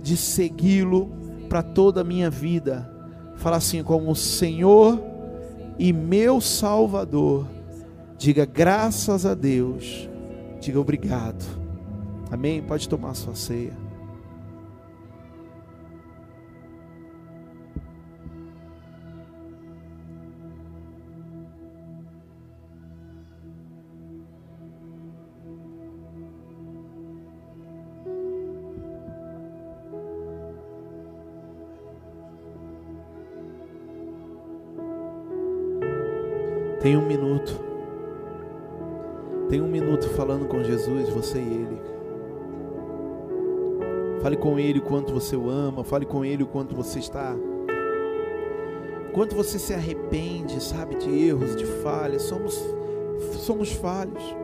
de 0.00 0.16
segui-lo 0.16 1.10
para 1.48 1.64
toda 1.64 2.02
a 2.02 2.04
minha 2.04 2.30
vida. 2.30 2.88
Fala 3.34 3.56
assim, 3.56 3.82
como 3.82 4.14
Senhor 4.14 5.02
e 5.76 5.92
meu 5.92 6.40
Salvador. 6.40 7.46
Diga 8.16 8.44
graças 8.44 9.26
a 9.26 9.34
Deus. 9.34 10.08
Diga 10.60 10.78
obrigado. 10.78 11.44
Amém? 12.30 12.62
Pode 12.62 12.88
tomar 12.88 13.14
sua 13.14 13.34
ceia. 13.34 13.81
Tem 36.82 36.96
um 36.96 37.06
minuto. 37.06 37.60
Tem 39.48 39.60
um 39.60 39.68
minuto 39.68 40.08
falando 40.10 40.48
com 40.48 40.64
Jesus, 40.64 41.08
você 41.10 41.38
e 41.38 41.42
Ele. 41.42 41.80
Fale 44.20 44.36
com 44.36 44.58
Ele 44.58 44.80
o 44.80 44.82
quanto 44.82 45.14
você 45.14 45.36
o 45.36 45.48
ama. 45.48 45.84
Fale 45.84 46.04
com 46.04 46.24
Ele 46.24 46.42
o 46.42 46.46
quanto 46.46 46.74
você 46.74 46.98
está. 46.98 47.36
Quanto 49.12 49.36
você 49.36 49.60
se 49.60 49.72
arrepende, 49.72 50.60
sabe, 50.60 50.96
de 50.96 51.08
erros, 51.28 51.54
de 51.54 51.64
falhas. 51.64 52.22
Somos, 52.22 52.60
somos 53.38 53.70
falhos. 53.70 54.34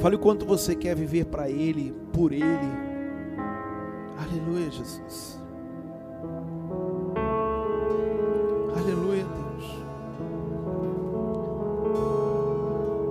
Fale 0.00 0.16
o 0.16 0.18
quanto 0.18 0.44
você 0.44 0.74
quer 0.74 0.96
viver 0.96 1.26
para 1.26 1.48
Ele, 1.48 1.94
por 2.12 2.32
Ele. 2.32 2.44
Aleluia, 4.18 4.68
Jesus. 4.72 5.39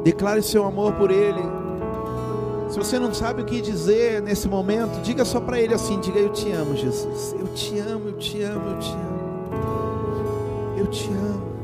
Declare 0.03 0.41
seu 0.41 0.65
amor 0.65 0.93
por 0.93 1.11
Ele. 1.11 1.41
Se 2.69 2.77
você 2.77 2.99
não 2.99 3.13
sabe 3.13 3.41
o 3.41 3.45
que 3.45 3.61
dizer 3.61 4.21
nesse 4.21 4.47
momento, 4.47 5.01
diga 5.01 5.25
só 5.25 5.39
para 5.41 5.59
Ele 5.59 5.73
assim: 5.73 5.99
diga, 5.99 6.19
Eu 6.19 6.29
te 6.29 6.51
amo, 6.51 6.75
Jesus. 6.75 7.35
Eu 7.39 7.47
te 7.47 7.79
amo, 7.79 8.09
eu 8.09 8.17
te 8.17 8.41
amo, 8.43 8.69
eu 8.69 8.79
te 8.79 8.91
amo. 8.91 9.19
Eu 10.77 10.87
te 10.87 11.07
amo. 11.09 11.58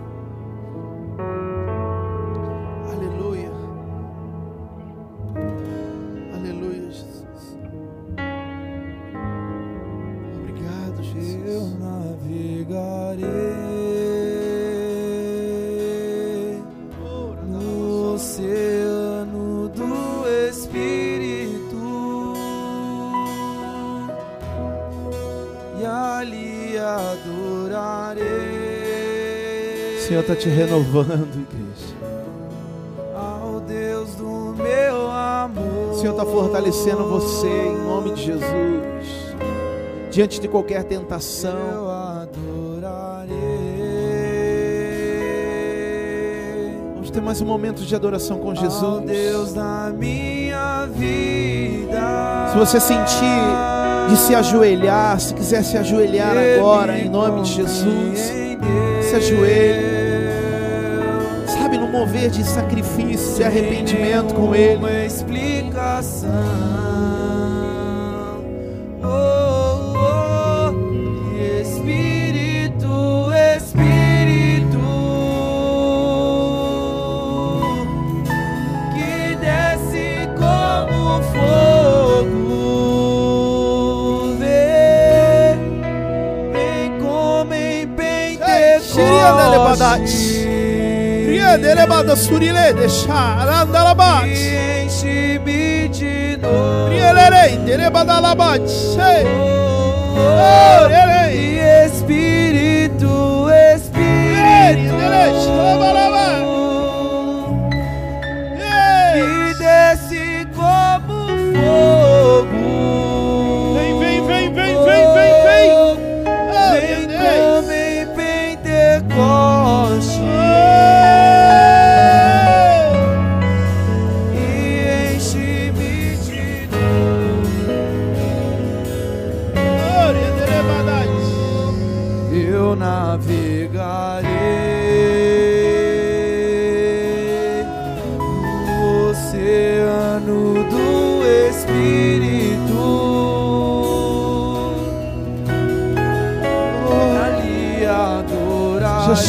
Está 30.14 30.36
te 30.36 30.48
renovando, 30.48 31.28
igreja. 31.34 31.96
Ao 33.16 33.60
Deus 33.60 34.14
do 34.16 34.54
meu 34.56 35.10
amor. 35.10 35.92
O 35.92 35.96
Senhor 35.96 36.12
está 36.12 36.26
fortalecendo 36.26 37.06
você 37.06 37.48
em 37.48 37.76
nome 37.76 38.14
de 38.14 38.24
Jesus. 38.24 39.36
Diante 40.12 40.40
de 40.40 40.48
qualquer 40.48 40.84
tentação. 40.84 41.58
Eu 41.74 41.90
adorarei. 41.90 43.36
Vamos 46.94 47.10
ter 47.10 47.22
mais 47.22 47.42
um 47.42 47.46
momento 47.46 47.82
de 47.82 47.96
adoração 47.96 48.38
com 48.38 48.54
Jesus. 48.54 48.84
Ao 48.84 49.02
Deus 49.02 49.54
da 49.54 49.92
minha 49.92 50.86
vida. 50.86 52.50
Se 52.52 52.58
você 52.58 52.80
sentir 52.80 53.42
de 54.10 54.18
se 54.18 54.36
ajoelhar, 54.36 55.20
se 55.20 55.34
quiser 55.34 55.64
se 55.64 55.78
ajoelhar 55.78 56.38
agora, 56.38 57.00
em 57.00 57.10
nome 57.10 57.42
de 57.42 57.54
Jesus, 57.54 58.20
se 58.20 59.16
ajoelhe. 59.16 59.95
Mover 62.06 62.30
de 62.30 62.44
sacrifício, 62.44 63.38
de 63.38 63.44
arrependimento 63.44 64.36
com 64.36 64.54
Ele. 64.54 64.76
Uma 64.76 65.06
explicação. 65.06 66.30
Oh, 69.02 69.96
oh, 69.98 70.70
Espírito, 71.62 73.32
Espírito, 73.58 74.78
que 78.94 79.36
desce 79.38 80.30
como 80.38 81.24
fogo, 81.34 82.38
vem, 84.38 85.58
vem 86.54 87.00
enche-me 94.84 95.88
de 95.90 96.38
novo. 96.38 96.90
Rielerei 96.90 97.58
derebada 97.58 98.20
labat. 98.20 98.68
Sei. 98.68 99.26
Oh. 99.26 99.66
E 101.32 101.60
Espírito. 101.86 103.48
Espírito, 103.76 104.96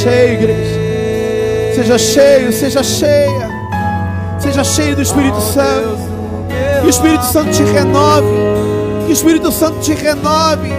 cheio, 0.07 0.35
igreja. 0.35 1.75
Seja 1.75 1.99
cheio, 1.99 2.53
seja 2.53 2.83
cheia. 2.83 3.49
Seja 4.39 4.65
cheio 4.65 4.97
do 4.97 5.03
Espírito 5.03 5.35
ao 5.35 5.41
Santo. 5.41 5.99
Que 6.81 6.87
o 6.87 6.91
Espírito 6.91 7.25
Santo 7.25 7.51
te 7.51 7.65
renove. 7.65 8.27
Que 9.05 9.11
o 9.11 9.13
Espírito 9.13 9.51
Santo 9.51 9.81
te 9.81 9.95
renove. 9.95 10.73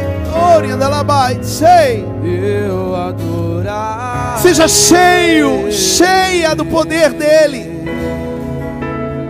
Seja 4.41 4.67
cheio, 4.67 5.71
cheia 5.71 6.55
do 6.55 6.65
poder 6.65 7.11
dele. 7.11 7.77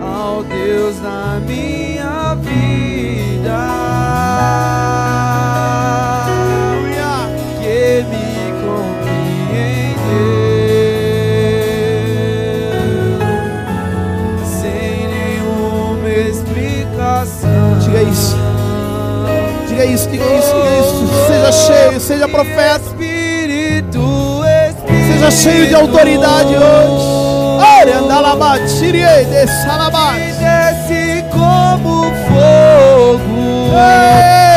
ao 0.00 0.42
Deus 0.44 1.00
na 1.00 1.40
minha 1.44 2.34
vida 2.36 3.77
Diga 19.78 19.92
isso, 19.92 20.08
diga 20.08 20.24
isso, 20.24 20.54
diga 20.56 20.80
isso. 20.80 21.26
Seja 21.28 21.52
cheio, 21.52 22.00
seja 22.00 22.28
profeta. 22.28 22.84
Espírito, 22.84 24.00
Espírito, 24.70 25.12
Seja 25.12 25.30
cheio 25.30 25.66
de 25.68 25.74
autoridade 25.76 26.48
hoje. 26.56 27.06
Que 30.16 30.32
desce 30.32 31.24
como 31.30 32.12
fogo. 32.26 33.70
Vem, 33.70 34.47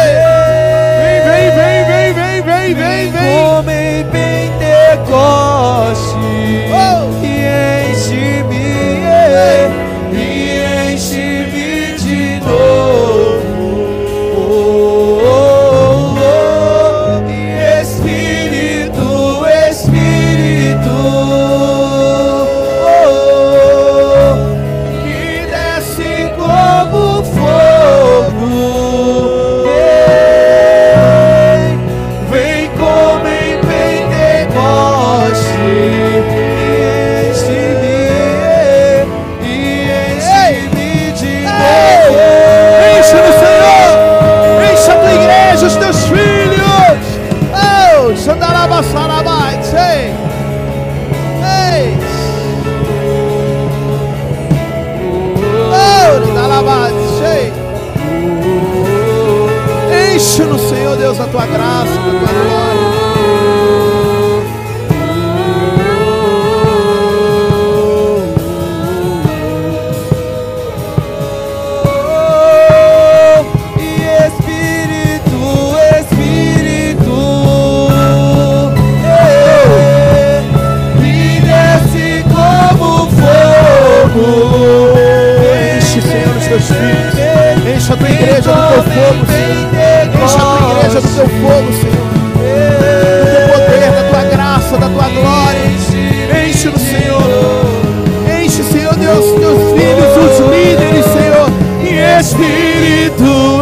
Espírito. 102.42 103.61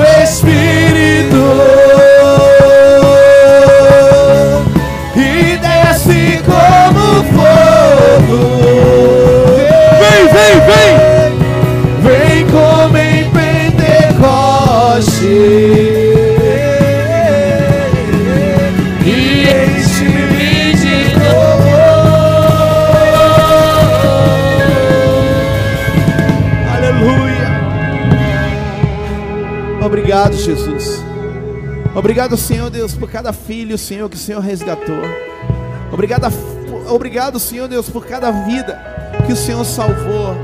Jesus. 30.40 31.04
Obrigado, 31.96 32.38
Senhor 32.38 32.70
Deus, 32.70 32.94
por 32.94 33.10
cada 33.10 33.34
filho, 33.34 33.78
Senhor, 33.78 34.10
que 34.10 34.16
o 34.16 34.20
Senhor 34.20 34.42
resgatou. 34.42 35.02
Obrigado, 35.92 36.28
obrigado, 36.88 37.40
Senhor 37.40 37.68
Deus, 37.68 37.90
por 37.90 38.06
cada 38.06 38.32
vida 38.32 38.80
que 39.26 39.34
o 39.34 39.36
Senhor 39.36 39.66
salvou. 39.66 40.36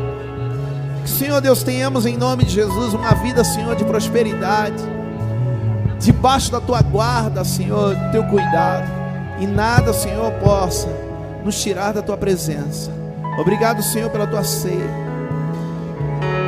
Que, 1.03 1.09
Senhor 1.09 1.39
Deus, 1.39 1.61
tenhamos 1.63 2.05
em 2.05 2.17
nome 2.17 2.45
de 2.45 2.53
Jesus 2.53 2.93
uma 2.93 3.13
vida, 3.13 3.43
Senhor, 3.43 3.75
de 3.75 3.85
prosperidade. 3.85 4.83
debaixo 5.99 6.51
da 6.51 6.61
tua 6.61 6.81
guarda, 6.81 7.43
Senhor, 7.43 7.95
do 7.95 8.11
teu 8.11 8.23
cuidado, 8.25 8.87
e 9.39 9.47
nada, 9.47 9.93
Senhor, 9.93 10.31
possa 10.33 10.87
nos 11.43 11.61
tirar 11.61 11.93
da 11.93 12.01
tua 12.01 12.17
presença. 12.17 12.91
Obrigado, 13.39 13.81
Senhor, 13.81 14.09
pela 14.09 14.27
tua 14.27 14.43
ceia. 14.43 15.05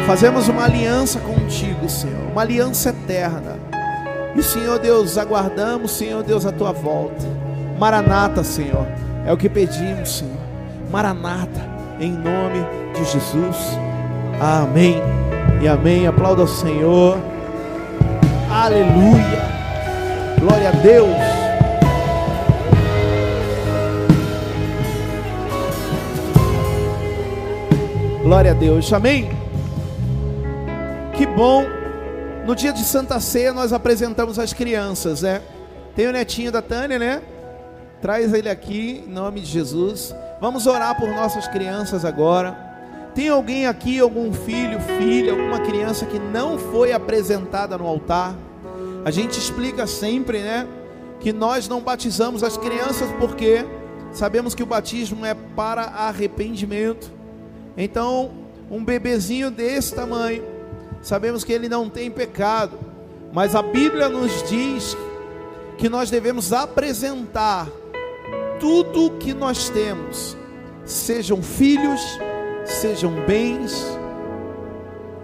Fazemos 0.08 0.48
uma 0.48 0.64
aliança 0.64 1.20
contigo, 1.20 1.90
Senhor, 1.90 2.32
uma 2.32 2.42
aliança 2.42 2.92
eterna. 2.92 3.60
E, 4.34 4.42
Senhor 4.42 4.80
Deus, 4.80 5.18
aguardamos, 5.18 5.92
Senhor 5.92 6.24
Deus, 6.24 6.46
a 6.46 6.52
tua 6.54 6.72
volta. 6.72 7.28
Maranata, 7.78 8.42
Senhor, 8.42 8.88
é 9.26 9.34
o 9.34 9.38
que 9.38 9.50
pedimos, 9.50 10.20
Senhor. 10.20 10.38
Maranata, 10.90 11.60
em 12.00 12.12
nome 12.14 12.66
de 12.94 13.04
Jesus. 13.04 13.58
Amém 14.40 14.96
e 15.62 15.68
amém. 15.68 16.08
Aplauda 16.08 16.44
o 16.44 16.48
Senhor. 16.48 17.18
Aleluia. 18.50 19.44
Glória 20.40 20.70
a 20.70 20.72
Deus. 20.72 21.18
Glória 28.24 28.52
a 28.52 28.54
Deus. 28.54 28.94
Amém. 28.94 29.37
Que 31.18 31.26
bom. 31.26 31.65
No 32.45 32.56
dia 32.56 32.72
de 32.72 32.84
Santa 32.84 33.19
Ceia 33.19 33.52
nós 33.52 33.73
apresentamos 33.73 34.38
as 34.38 34.53
crianças, 34.53 35.23
né? 35.23 35.41
Tem 35.95 36.06
o 36.06 36.11
netinho 36.11 36.52
da 36.52 36.61
Tânia, 36.61 36.99
né? 36.99 37.23
Traz 37.99 38.31
ele 38.35 38.48
aqui 38.48 39.03
em 39.03 39.11
nome 39.11 39.39
de 39.39 39.48
Jesus. 39.48 40.14
Vamos 40.39 40.68
orar 40.68 40.95
por 40.95 41.10
nossas 41.10 41.48
crianças 41.48 42.06
agora. 42.06 42.56
Tem 43.15 43.30
alguém 43.30 43.65
aqui, 43.65 43.99
algum 43.99 44.31
filho, 44.31 44.80
filha, 44.80 45.31
alguma 45.31 45.57
criança 45.57 46.06
que 46.06 46.19
não 46.19 46.60
foi 46.60 46.94
apresentada 46.94 47.76
no 47.80 47.88
altar? 47.88 48.35
A 49.03 49.10
gente 49.10 49.39
explica 49.39 49.88
sempre, 49.88 50.44
né, 50.44 50.68
que 51.19 51.34
nós 51.34 51.68
não 51.68 51.81
batizamos 51.81 52.44
as 52.44 52.57
crianças 52.57 53.10
porque 53.18 53.65
sabemos 54.11 54.53
que 54.53 54.61
o 54.61 54.68
batismo 54.68 55.26
é 55.26 55.34
para 55.34 55.81
arrependimento. 55.81 57.11
Então, 57.76 58.30
um 58.69 58.85
bebezinho 58.85 59.49
desse 59.49 59.95
tamanho, 59.95 60.57
sabemos 61.08 61.46
que 61.46 61.54
ele 61.54 61.70
não 61.70 61.90
tem 61.90 62.12
pecado, 62.12 62.78
mas 63.32 63.56
a 63.56 63.62
Bíblia 63.62 64.10
nos 64.10 64.44
diz 64.44 64.96
que 65.78 65.88
nós 65.88 66.10
devemos 66.10 66.52
apresentar 66.52 67.70
tudo 68.60 69.12
que 69.18 69.34
nós 69.34 69.70
temos, 69.70 70.36
sejam 70.84 71.42
filhos, 71.42 72.02
sejam 72.66 73.14
bens, 73.26 73.86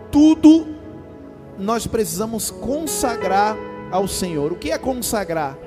tudo 0.10 0.68
nós 1.60 1.86
precisamos 1.86 2.50
consagrar 2.50 3.58
ao 3.92 4.08
Senhor. 4.08 4.54
O 4.54 4.56
que 4.56 4.72
é 4.72 4.78
consagrar? 4.78 5.58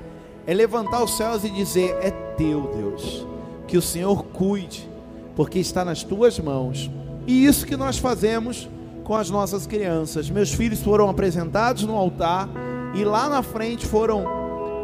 É 0.46 0.54
levantar 0.54 1.04
os 1.04 1.14
céus 1.14 1.44
e 1.44 1.50
dizer: 1.50 1.94
É 2.00 2.10
teu, 2.10 2.72
Deus, 2.74 3.26
que 3.68 3.76
o 3.76 3.82
Senhor 3.82 4.24
cuide, 4.32 4.88
porque 5.34 5.58
está 5.58 5.84
nas 5.84 6.02
tuas 6.02 6.38
mãos. 6.38 6.90
E 7.26 7.44
isso 7.44 7.66
que 7.66 7.76
nós 7.76 7.98
fazemos 7.98 8.66
com 9.06 9.14
as 9.14 9.30
nossas 9.30 9.66
crianças. 9.66 10.28
Meus 10.28 10.52
filhos 10.52 10.82
foram 10.82 11.08
apresentados 11.08 11.84
no 11.84 11.94
altar 11.94 12.48
e 12.92 13.04
lá 13.04 13.28
na 13.28 13.40
frente 13.42 13.86
foram 13.86 14.24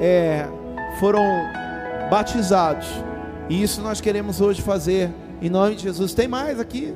é, 0.00 0.46
foram 1.00 1.22
batizados. 2.08 2.86
E 3.48 3.60
isso 3.60 3.82
nós 3.82 4.00
queremos 4.00 4.40
hoje 4.40 4.62
fazer 4.62 5.10
em 5.40 5.50
nome 5.50 5.74
de 5.74 5.82
Jesus. 5.82 6.14
Tem 6.14 6.28
mais 6.28 6.60
aqui? 6.60 6.94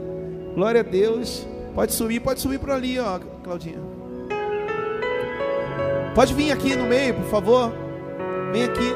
Glória 0.55 0.81
a 0.81 0.85
Deus. 0.85 1.45
Pode 1.75 1.93
subir, 1.93 2.21
pode 2.21 2.41
subir 2.41 2.61
por 2.61 2.71
ali, 2.71 2.99
ó, 2.99 3.19
Claudinha. 3.43 3.81
Pode 6.15 6.33
vir 6.33 6.53
aqui 6.53 6.77
no 6.77 6.87
meio, 6.87 7.15
por 7.15 7.25
favor. 7.25 7.73
Vem 8.53 8.65
aqui. 8.65 8.95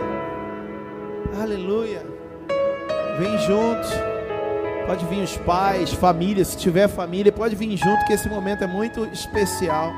Aleluia. 1.38 2.02
Vem 3.18 3.38
junto. 3.38 4.09
Pode 4.90 5.06
vir 5.06 5.22
os 5.22 5.36
pais, 5.36 5.92
família, 5.92 6.44
se 6.44 6.58
tiver 6.58 6.88
família, 6.88 7.30
pode 7.30 7.54
vir 7.54 7.76
junto, 7.76 8.04
que 8.06 8.12
esse 8.12 8.28
momento 8.28 8.64
é 8.64 8.66
muito 8.66 9.04
especial. 9.12 9.92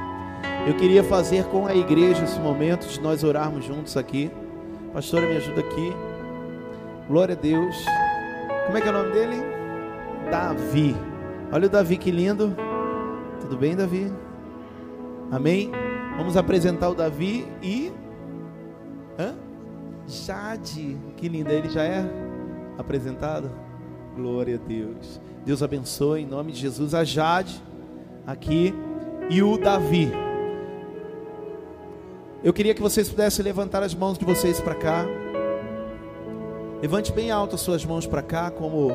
Eu 0.66 0.76
queria 0.76 1.02
fazer 1.02 1.44
com 1.44 1.66
a 1.66 1.74
igreja 1.74 2.22
esse 2.22 2.38
momento 2.38 2.86
de 2.86 3.00
nós 3.00 3.24
orarmos 3.24 3.64
juntos 3.64 3.96
aqui. 3.96 4.30
Pastora, 4.92 5.26
me 5.26 5.38
ajuda 5.38 5.60
aqui. 5.60 5.94
Glória 7.08 7.34
a 7.34 7.38
Deus. 7.40 7.74
Como 8.66 8.76
é 8.76 8.82
que 8.82 8.88
é 8.88 8.90
o 8.90 8.92
nome 8.92 9.12
dele? 9.12 9.36
Davi. 10.30 10.94
Olha 11.50 11.68
o 11.68 11.70
Davi 11.70 11.96
que 11.96 12.10
lindo. 12.10 12.54
Tudo 13.40 13.56
bem, 13.56 13.74
Davi? 13.74 14.12
Amém? 15.30 15.72
Vamos 16.18 16.36
apresentar 16.36 16.90
o 16.90 16.94
Davi 16.94 17.48
e. 17.62 17.90
Hã? 19.18 19.34
Jade. 20.06 20.98
Que 21.16 21.30
linda. 21.30 21.50
Ele 21.50 21.70
já 21.70 21.82
é 21.82 22.04
apresentado? 22.76 23.61
Glória 24.14 24.56
a 24.56 24.68
Deus. 24.68 25.20
Deus 25.44 25.62
abençoe 25.62 26.22
em 26.22 26.26
nome 26.26 26.52
de 26.52 26.60
Jesus 26.60 26.94
a 26.94 27.02
Jade 27.02 27.62
aqui 28.26 28.74
e 29.30 29.42
o 29.42 29.56
Davi. 29.56 30.12
Eu 32.44 32.52
queria 32.52 32.74
que 32.74 32.82
vocês 32.82 33.08
pudessem 33.08 33.44
levantar 33.44 33.82
as 33.82 33.94
mãos 33.94 34.18
de 34.18 34.24
vocês 34.24 34.60
para 34.60 34.74
cá. 34.74 35.06
Levante 36.82 37.12
bem 37.12 37.30
alto 37.30 37.54
as 37.54 37.60
suas 37.60 37.84
mãos 37.84 38.06
para 38.06 38.20
cá, 38.20 38.50
como, 38.50 38.90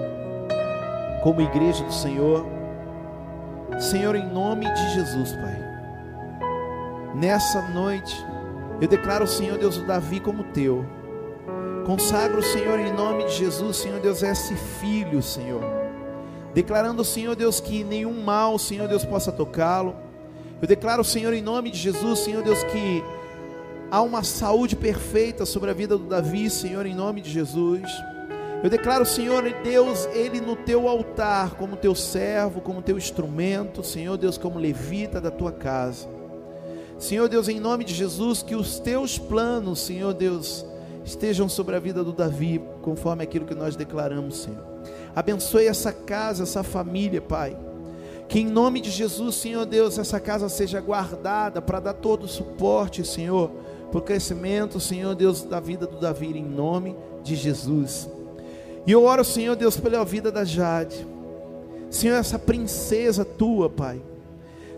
como 1.23 1.41
igreja 1.41 1.83
do 1.83 1.93
Senhor. 1.93 2.45
Senhor, 3.79 4.15
em 4.15 4.27
nome 4.27 4.71
de 4.71 4.93
Jesus, 4.93 5.31
Pai. 5.31 5.67
Nessa 7.15 7.61
noite, 7.69 8.15
eu 8.79 8.87
declaro 8.87 9.23
o 9.23 9.27
Senhor 9.27 9.57
Deus 9.57 9.77
o 9.77 9.85
Davi 9.85 10.19
como 10.19 10.43
teu. 10.43 10.85
Consagro 11.87 12.43
Senhor 12.43 12.81
em 12.81 12.91
nome 12.91 13.23
de 13.23 13.31
Jesus, 13.31 13.77
Senhor 13.77 14.01
Deus, 14.01 14.21
esse 14.21 14.53
filho, 14.55 15.23
Senhor. 15.23 15.63
Declarando, 16.53 17.01
Senhor 17.01 17.33
Deus, 17.33 17.61
que 17.61 17.81
nenhum 17.81 18.21
mal, 18.21 18.59
Senhor 18.59 18.89
Deus, 18.89 19.05
possa 19.05 19.31
tocá-lo. 19.31 19.95
Eu 20.61 20.67
declaro, 20.67 21.01
Senhor, 21.05 21.31
em 21.31 21.41
nome 21.41 21.71
de 21.71 21.77
Jesus, 21.77 22.19
Senhor 22.19 22.43
Deus, 22.43 22.61
que 22.65 23.01
há 23.89 24.01
uma 24.01 24.21
saúde 24.21 24.75
perfeita 24.75 25.45
sobre 25.45 25.71
a 25.71 25.73
vida 25.73 25.97
do 25.97 26.03
Davi, 26.03 26.49
Senhor, 26.49 26.85
em 26.85 26.93
nome 26.93 27.21
de 27.21 27.31
Jesus. 27.31 27.89
Eu 28.61 28.69
declaro, 28.69 29.05
Senhor 29.05 29.49
Deus, 29.63 30.07
ele 30.07 30.41
no 30.41 30.57
teu 30.57 30.89
altar, 30.89 31.51
como 31.51 31.77
teu 31.77 31.95
servo, 31.95 32.59
como 32.59 32.81
teu 32.81 32.97
instrumento, 32.97 33.81
Senhor 33.81 34.17
Deus, 34.17 34.37
como 34.37 34.59
levita 34.59 35.21
da 35.21 35.31
tua 35.31 35.53
casa. 35.53 36.05
Senhor 36.99 37.29
Deus, 37.29 37.47
em 37.47 37.61
nome 37.61 37.85
de 37.85 37.93
Jesus, 37.93 38.43
que 38.43 38.57
os 38.57 38.77
teus 38.77 39.17
planos, 39.17 39.79
Senhor 39.79 40.13
Deus, 40.13 40.65
estejam 41.07 41.49
sobre 41.49 41.75
a 41.75 41.79
vida 41.79 42.03
do 42.03 42.11
Davi, 42.11 42.61
conforme 42.83 43.23
aquilo 43.23 43.45
que 43.45 43.55
nós 43.55 43.75
declaramos, 43.75 44.43
Senhor. 44.43 44.63
Abençoe 45.15 45.65
essa 45.65 45.91
casa, 45.91 46.43
essa 46.43 46.61
família, 46.61 47.21
Pai. 47.21 47.57
Que 48.27 48.41
em 48.41 48.45
nome 48.45 48.81
de 48.81 48.91
Jesus, 48.91 49.35
Senhor 49.35 49.65
Deus, 49.65 49.97
essa 49.97 50.19
casa 50.19 50.49
seja 50.49 50.79
guardada 50.79 51.61
para 51.61 51.79
dar 51.79 51.93
todo 51.93 52.23
o 52.25 52.27
suporte, 52.27 53.03
Senhor 53.03 53.49
por 53.91 54.01
crescimento, 54.01 54.79
Senhor 54.79 55.15
Deus, 55.15 55.43
da 55.43 55.59
vida 55.59 55.87
do 55.87 55.97
Davi, 55.97 56.27
em 56.27 56.43
nome 56.43 56.95
de 57.23 57.35
Jesus. 57.35 58.09
E 58.85 58.91
eu 58.91 59.03
oro, 59.03 59.23
Senhor 59.23 59.55
Deus, 59.55 59.77
pela 59.77 60.03
vida 60.03 60.31
da 60.31 60.43
Jade. 60.43 61.07
Senhor, 61.89 62.15
essa 62.15 62.37
princesa 62.37 63.23
tua, 63.23 63.69
Pai. 63.69 64.01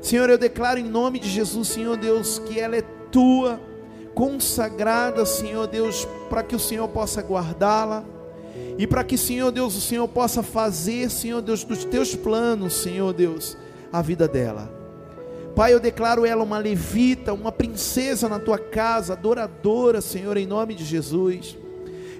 Senhor, 0.01 0.29
eu 0.29 0.37
declaro 0.37 0.79
em 0.79 0.83
nome 0.83 1.19
de 1.19 1.29
Jesus, 1.29 1.67
Senhor 1.69 1.97
Deus, 1.97 2.39
que 2.39 2.59
ela 2.59 2.75
é 2.75 2.81
tua, 3.11 3.59
consagrada, 4.19 5.25
Senhor 5.25 5.65
Deus, 5.65 6.05
para 6.29 6.43
que 6.43 6.53
o 6.53 6.59
Senhor 6.59 6.89
possa 6.89 7.21
guardá-la. 7.21 8.03
E 8.77 8.85
para 8.85 9.01
que, 9.01 9.17
Senhor 9.17 9.49
Deus, 9.49 9.77
o 9.77 9.81
Senhor 9.81 10.09
possa 10.09 10.43
fazer, 10.43 11.09
Senhor 11.09 11.41
Deus, 11.41 11.63
dos 11.63 11.85
teus 11.85 12.15
planos, 12.15 12.73
Senhor 12.73 13.13
Deus, 13.13 13.55
a 13.93 14.01
vida 14.01 14.27
dela. 14.27 14.69
Pai, 15.55 15.73
eu 15.73 15.79
declaro 15.79 16.25
ela 16.25 16.43
uma 16.43 16.57
levita, 16.57 17.33
uma 17.33 17.49
princesa 17.49 18.27
na 18.27 18.39
tua 18.39 18.57
casa, 18.57 19.13
adoradora, 19.13 20.01
Senhor, 20.01 20.35
em 20.35 20.45
nome 20.45 20.75
de 20.75 20.83
Jesus. 20.83 21.57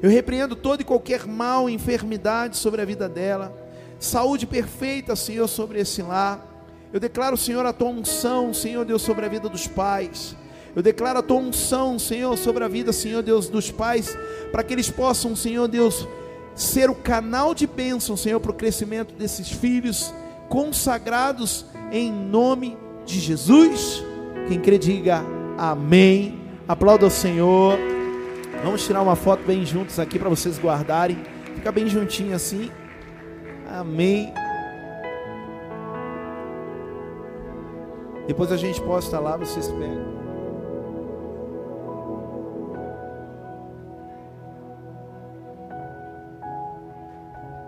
Eu 0.01 0.09
repreendo 0.09 0.55
todo 0.55 0.79
e 0.79 0.85
qualquer 0.85 1.27
mal, 1.27 1.69
enfermidade 1.69 2.55
sobre 2.55 2.81
a 2.81 2.85
vida 2.85 3.09
dela, 3.09 3.53
saúde 3.99 4.47
perfeita, 4.47 5.17
Senhor, 5.17 5.49
sobre 5.49 5.81
esse 5.81 6.01
lar. 6.01 6.47
Eu 6.93 6.99
declaro, 7.01 7.35
Senhor, 7.35 7.65
a 7.65 7.73
tua 7.73 7.89
unção, 7.89 8.53
Senhor 8.53 8.85
Deus, 8.85 9.01
sobre 9.01 9.25
a 9.25 9.29
vida 9.29 9.49
dos 9.49 9.67
pais. 9.67 10.37
Eu 10.75 10.83
declaro 10.83 11.19
a 11.19 11.23
tua 11.23 11.37
unção, 11.37 11.97
Senhor, 11.97 12.37
sobre 12.37 12.63
a 12.63 12.67
vida, 12.67 12.93
Senhor 12.93 13.21
Deus, 13.21 13.49
dos 13.49 13.71
pais, 13.71 14.17
para 14.51 14.63
que 14.63 14.73
eles 14.73 14.89
possam, 14.89 15.35
Senhor 15.35 15.67
Deus, 15.67 16.07
ser 16.55 16.89
o 16.89 16.95
canal 16.95 17.55
de 17.55 17.65
bênção, 17.65 18.15
Senhor, 18.15 18.39
para 18.39 18.51
o 18.51 18.55
crescimento 18.55 19.13
desses 19.13 19.49
filhos 19.49 20.13
consagrados 20.47 21.65
em 21.91 22.11
nome 22.11 22.77
de 23.05 23.19
Jesus. 23.19 24.03
Quem 24.47 24.59
crê, 24.59 24.77
diga 24.77 25.23
amém. 25.57 26.39
Aplauda 26.67 27.07
o 27.07 27.11
Senhor. 27.11 27.77
Vamos 28.63 28.85
tirar 28.85 29.01
uma 29.01 29.15
foto 29.15 29.43
bem 29.45 29.65
juntos 29.65 29.99
aqui 29.99 30.19
para 30.19 30.29
vocês 30.29 30.59
guardarem. 30.59 31.17
Fica 31.55 31.71
bem 31.71 31.87
juntinho 31.87 32.35
assim. 32.35 32.69
Amém. 33.67 34.33
Depois 38.27 38.51
a 38.51 38.57
gente 38.57 38.79
posta 38.81 39.19
lá, 39.19 39.37
vocês 39.37 39.67
pegam. 39.67 40.28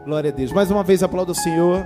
Glória 0.05 0.31
a 0.31 0.33
Deus. 0.33 0.51
Mais 0.51 0.71
uma 0.71 0.83
vez 0.83 1.03
aplauda 1.03 1.31
o 1.31 1.35
Senhor. 1.35 1.85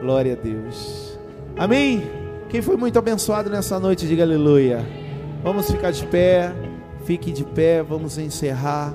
Glória 0.00 0.32
a 0.32 0.36
Deus. 0.36 1.18
Amém? 1.56 2.02
Quem 2.48 2.60
foi 2.60 2.76
muito 2.76 2.98
abençoado 2.98 3.48
nessa 3.48 3.78
noite, 3.78 4.06
diga 4.06 4.22
aleluia. 4.22 4.84
Vamos 5.42 5.70
ficar 5.70 5.90
de 5.90 6.04
pé. 6.06 6.52
Fique 7.04 7.32
de 7.32 7.44
pé, 7.44 7.82
vamos 7.82 8.16
encerrar. 8.16 8.94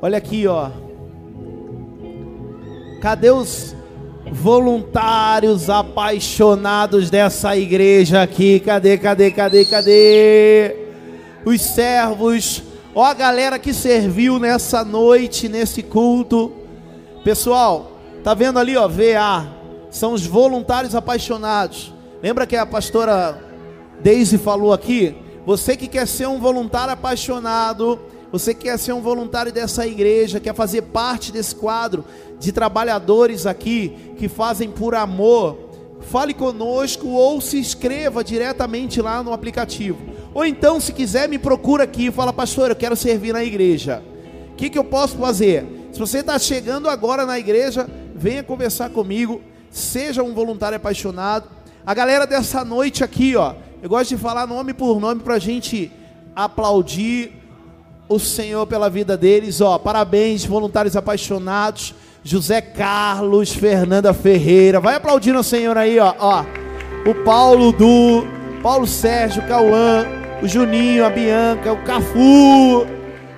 Olha 0.00 0.18
aqui, 0.18 0.46
ó. 0.46 0.70
Cadê 3.00 3.30
os 3.30 3.74
voluntários 4.30 5.70
apaixonados 5.70 7.10
dessa 7.10 7.56
igreja 7.56 8.22
aqui? 8.22 8.60
Cadê, 8.60 8.98
cadê, 8.98 9.30
cadê, 9.30 9.64
cadê? 9.64 10.76
Os 11.44 11.60
servos, 11.60 12.62
ó 12.94 13.04
a 13.04 13.14
galera 13.14 13.58
que 13.58 13.72
serviu 13.72 14.38
nessa 14.38 14.84
noite, 14.84 15.48
nesse 15.48 15.82
culto. 15.82 16.52
Pessoal, 17.22 17.94
Tá 18.24 18.32
vendo 18.32 18.58
ali, 18.58 18.74
ó, 18.74 18.88
VA? 18.88 19.46
São 19.90 20.14
os 20.14 20.24
voluntários 20.26 20.94
apaixonados. 20.94 21.92
Lembra 22.22 22.46
que 22.46 22.56
a 22.56 22.64
pastora 22.64 23.38
Daisy 24.02 24.38
falou 24.38 24.72
aqui? 24.72 25.14
Você 25.44 25.76
que 25.76 25.86
quer 25.86 26.08
ser 26.08 26.26
um 26.26 26.40
voluntário 26.40 26.94
apaixonado, 26.94 28.00
você 28.34 28.52
que 28.52 28.64
quer 28.64 28.76
ser 28.80 28.92
um 28.92 29.00
voluntário 29.00 29.52
dessa 29.52 29.86
igreja, 29.86 30.40
quer 30.40 30.52
fazer 30.56 30.82
parte 30.82 31.30
desse 31.30 31.54
quadro 31.54 32.04
de 32.40 32.50
trabalhadores 32.50 33.46
aqui 33.46 33.96
que 34.18 34.26
fazem 34.26 34.68
por 34.68 34.96
amor, 34.96 35.56
fale 36.00 36.34
conosco 36.34 37.06
ou 37.06 37.40
se 37.40 37.60
inscreva 37.60 38.24
diretamente 38.24 39.00
lá 39.00 39.22
no 39.22 39.32
aplicativo. 39.32 40.00
Ou 40.34 40.44
então, 40.44 40.80
se 40.80 40.92
quiser, 40.92 41.28
me 41.28 41.38
procura 41.38 41.84
aqui 41.84 42.06
e 42.06 42.10
fala, 42.10 42.32
pastor, 42.32 42.70
eu 42.70 42.74
quero 42.74 42.96
servir 42.96 43.32
na 43.32 43.44
igreja. 43.44 44.02
O 44.50 44.56
que, 44.56 44.68
que 44.68 44.78
eu 44.78 44.84
posso 44.84 45.16
fazer? 45.16 45.64
Se 45.92 46.00
você 46.00 46.18
está 46.18 46.36
chegando 46.36 46.88
agora 46.88 47.24
na 47.24 47.38
igreja, 47.38 47.88
venha 48.16 48.42
conversar 48.42 48.90
comigo, 48.90 49.42
seja 49.70 50.24
um 50.24 50.34
voluntário 50.34 50.74
apaixonado. 50.74 51.48
A 51.86 51.94
galera 51.94 52.26
dessa 52.26 52.64
noite 52.64 53.04
aqui, 53.04 53.36
ó, 53.36 53.54
eu 53.80 53.88
gosto 53.88 54.08
de 54.08 54.16
falar 54.16 54.44
nome 54.44 54.74
por 54.74 54.98
nome 54.98 55.20
para 55.20 55.34
a 55.34 55.38
gente 55.38 55.92
aplaudir 56.34 57.43
o 58.08 58.18
Senhor 58.18 58.66
pela 58.66 58.90
vida 58.90 59.16
deles, 59.16 59.60
ó. 59.60 59.78
Parabéns, 59.78 60.44
voluntários 60.44 60.96
apaixonados. 60.96 61.94
José 62.22 62.60
Carlos, 62.62 63.52
Fernanda 63.52 64.14
Ferreira, 64.14 64.80
vai 64.80 64.94
aplaudindo 64.94 65.38
o 65.38 65.44
Senhor 65.44 65.76
aí, 65.76 65.98
ó. 65.98 66.14
ó. 66.18 66.44
O 67.06 67.14
Paulo 67.16 67.70
Du, 67.70 68.26
Paulo 68.62 68.86
Sérgio, 68.86 69.46
Cauã, 69.46 70.06
o 70.42 70.48
Juninho, 70.48 71.04
a 71.04 71.10
Bianca, 71.10 71.72
o 71.72 71.82
Cafu, 71.84 72.86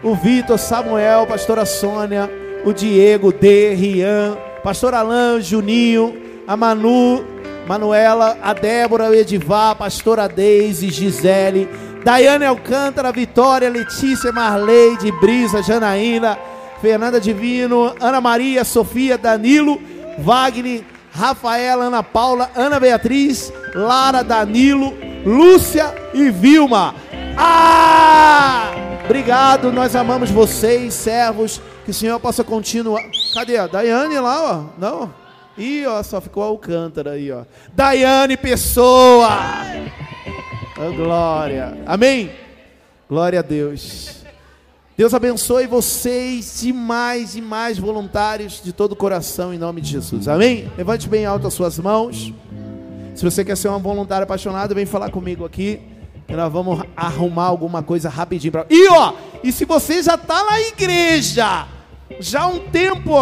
o 0.05 0.15
Vitor, 0.15 0.57
Samuel, 0.57 1.27
pastora 1.27 1.67
Sônia, 1.67 2.31
o 2.65 2.73
Diego, 2.73 3.33
D, 3.33 3.75
Rian, 3.75 4.37
Pastor 4.63 4.95
Alain, 4.95 5.41
Juninho, 5.41 6.15
a 6.47 6.57
Manu, 6.57 7.25
Manuela, 7.67 8.39
a 8.41 8.53
Débora, 8.53 9.11
o 9.11 9.15
Edivar, 9.15 9.75
Pastora 9.75 10.29
Deise, 10.29 10.91
Gisele, 10.91 11.69
Daiane 12.07 12.45
Alcântara, 12.45 13.11
Vitória, 13.11 13.69
Letícia, 13.69 14.31
Marleide, 14.31 15.11
Brisa, 15.11 15.61
Janaína, 15.61 16.39
Fernanda 16.81 17.21
Divino, 17.21 17.93
Ana 18.01 18.21
Maria, 18.21 18.63
Sofia, 18.63 19.19
Danilo, 19.19 19.83
Wagner, 20.17 20.85
Rafaela, 21.11 21.87
Ana 21.87 22.05
Paula, 22.05 22.49
Ana 22.55 22.79
Beatriz, 22.79 23.53
Lara, 23.75 24.23
Danilo, 24.23 24.95
Lúcia 25.25 25.93
e 26.15 26.31
Vilma. 26.31 26.95
Ah! 27.37 28.71
Obrigado, 29.05 29.73
nós 29.73 29.97
amamos 29.97 30.31
vocês, 30.31 30.95
servos. 30.95 31.61
Que 31.85 31.91
o 31.91 31.95
Senhor 31.95 32.21
possa 32.21 32.45
continuar. 32.45 33.03
Cadê 33.35 33.57
a 33.57 33.67
Daiane 33.67 34.17
lá, 34.21 34.53
ó? 34.55 34.65
Não? 34.79 35.13
Ih, 35.59 35.85
ó, 35.87 36.01
só 36.05 36.21
ficou 36.21 36.45
Alcântara 36.45 37.13
aí, 37.13 37.33
ó. 37.33 37.43
Daiane 37.75 38.37
Pessoa. 38.37 39.29
Oh, 40.79 40.93
glória. 40.93 41.79
Amém? 41.87 42.31
Glória 43.09 43.39
a 43.39 43.43
Deus. 43.43 44.23
Deus 44.95 45.15
abençoe 45.15 45.67
vocês 45.67 46.61
demais 46.61 47.35
e 47.35 47.41
mais 47.41 47.79
voluntários 47.79 48.61
de 48.63 48.75
todo 48.75 48.93
o 48.93 48.97
coração 48.97 49.55
em 49.55 49.59
nome 49.59 49.81
de 49.81 49.93
Jesus. 49.93 50.29
Amém? 50.29 50.71
Levante 50.77 51.09
bem 51.09 51.25
alto 51.25 51.47
as 51.47 51.55
suas 51.55 51.79
mãos. 51.79 52.31
Se 53.15 53.25
você 53.25 53.43
quer 53.43 53.57
ser 53.57 53.71
um 53.71 53.79
voluntário 53.79 54.25
apaixonado, 54.25 54.75
vem 54.75 54.85
falar 54.85 55.11
comigo 55.11 55.47
aqui. 55.47 55.81
E 56.29 56.35
nós 56.35 56.53
vamos 56.53 56.83
arrumar 56.95 57.45
alguma 57.45 57.83
coisa 57.83 58.11
rapidinho 58.11 58.53
para. 58.53 58.67
E 58.69 58.87
ó, 58.91 59.15
e 59.43 59.53
se 59.53 59.65
você 59.65 60.03
já 60.03 60.17
está 60.17 60.45
na 60.45 60.61
igreja, 60.61 61.67
já 62.21 62.43
há 62.43 62.49
um 62.49 62.59
tempo 62.59 63.13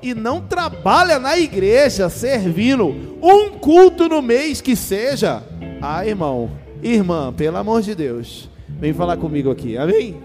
e 0.00 0.14
não 0.14 0.40
trabalha 0.40 1.18
na 1.18 1.36
igreja 1.38 2.08
servindo 2.08 3.18
um 3.20 3.50
culto 3.50 4.08
no 4.08 4.22
mês 4.22 4.62
que 4.62 4.74
seja, 4.74 5.42
ah, 5.82 6.06
irmão, 6.06 6.61
irmã, 6.82 7.32
pelo 7.32 7.56
amor 7.56 7.82
de 7.82 7.94
Deus, 7.94 8.48
vem 8.68 8.92
falar 8.92 9.16
comigo 9.16 9.50
aqui, 9.50 9.76
amém? 9.76 10.22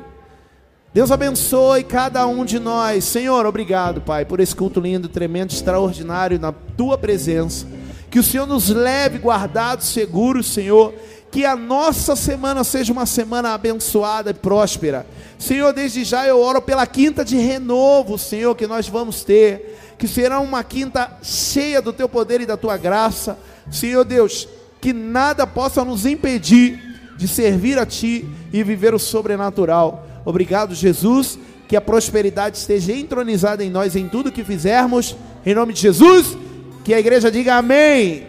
Deus 0.94 1.12
abençoe 1.12 1.84
cada 1.84 2.26
um 2.26 2.44
de 2.44 2.58
nós, 2.58 3.04
Senhor, 3.04 3.46
obrigado, 3.46 4.02
Pai, 4.02 4.26
por 4.26 4.40
esse 4.40 4.56
culto 4.56 4.80
lindo, 4.80 5.08
tremendo, 5.08 5.52
extraordinário 5.52 6.40
na 6.40 6.52
tua 6.52 6.98
presença. 6.98 7.68
Que 8.10 8.20
o 8.20 8.24
Senhor 8.24 8.48
nos 8.48 8.70
leve 8.70 9.20
guardados, 9.20 9.88
seguros, 9.88 10.48
Senhor 10.48 10.94
que 11.32 11.46
a 11.46 11.56
nossa 11.56 12.16
semana 12.16 12.64
seja 12.64 12.94
uma 12.94 13.06
semana 13.06 13.54
abençoada 13.54 14.32
e 14.32 14.34
próspera. 14.34 15.06
Senhor, 15.38 15.74
desde 15.74 16.04
já 16.04 16.26
eu 16.26 16.42
oro 16.42 16.62
pela 16.62 16.88
quinta 16.88 17.24
de 17.24 17.38
renovo, 17.38 18.18
Senhor, 18.18 18.56
que 18.56 18.66
nós 18.66 18.88
vamos 18.88 19.24
ter, 19.24 19.78
que 19.98 20.08
será 20.08 20.40
uma 20.40 20.64
quinta 20.64 21.18
cheia 21.22 21.82
do 21.82 21.94
teu 21.94 22.08
poder 22.08 22.42
e 22.42 22.46
da 22.46 22.58
tua 22.58 22.78
graça. 22.78 23.38
Senhor 23.70 24.04
Deus, 24.04 24.48
que 24.80 24.94
nada 24.94 25.46
possa 25.48 25.84
nos 25.84 26.06
impedir 26.06 26.80
de 27.18 27.28
servir 27.28 27.80
a 27.80 27.86
ti 27.86 28.28
e 28.54 28.64
viver 28.64 28.94
o 28.94 29.00
sobrenatural. 29.00 30.08
Obrigado, 30.24 30.76
Jesus, 30.76 31.40
que 31.68 31.76
a 31.76 31.82
prosperidade 31.82 32.58
esteja 32.58 32.94
entronizada 32.94 33.64
em 33.64 33.70
nós 33.70 33.96
em 33.96 34.08
tudo 34.08 34.32
que 34.32 34.44
fizermos. 34.44 35.16
Em 35.46 35.56
nome 35.56 35.74
de 35.74 35.82
Jesus, 35.82 36.38
que 36.84 36.94
a 36.94 37.00
igreja 37.00 37.32
diga 37.32 37.56
amém. 37.56 38.28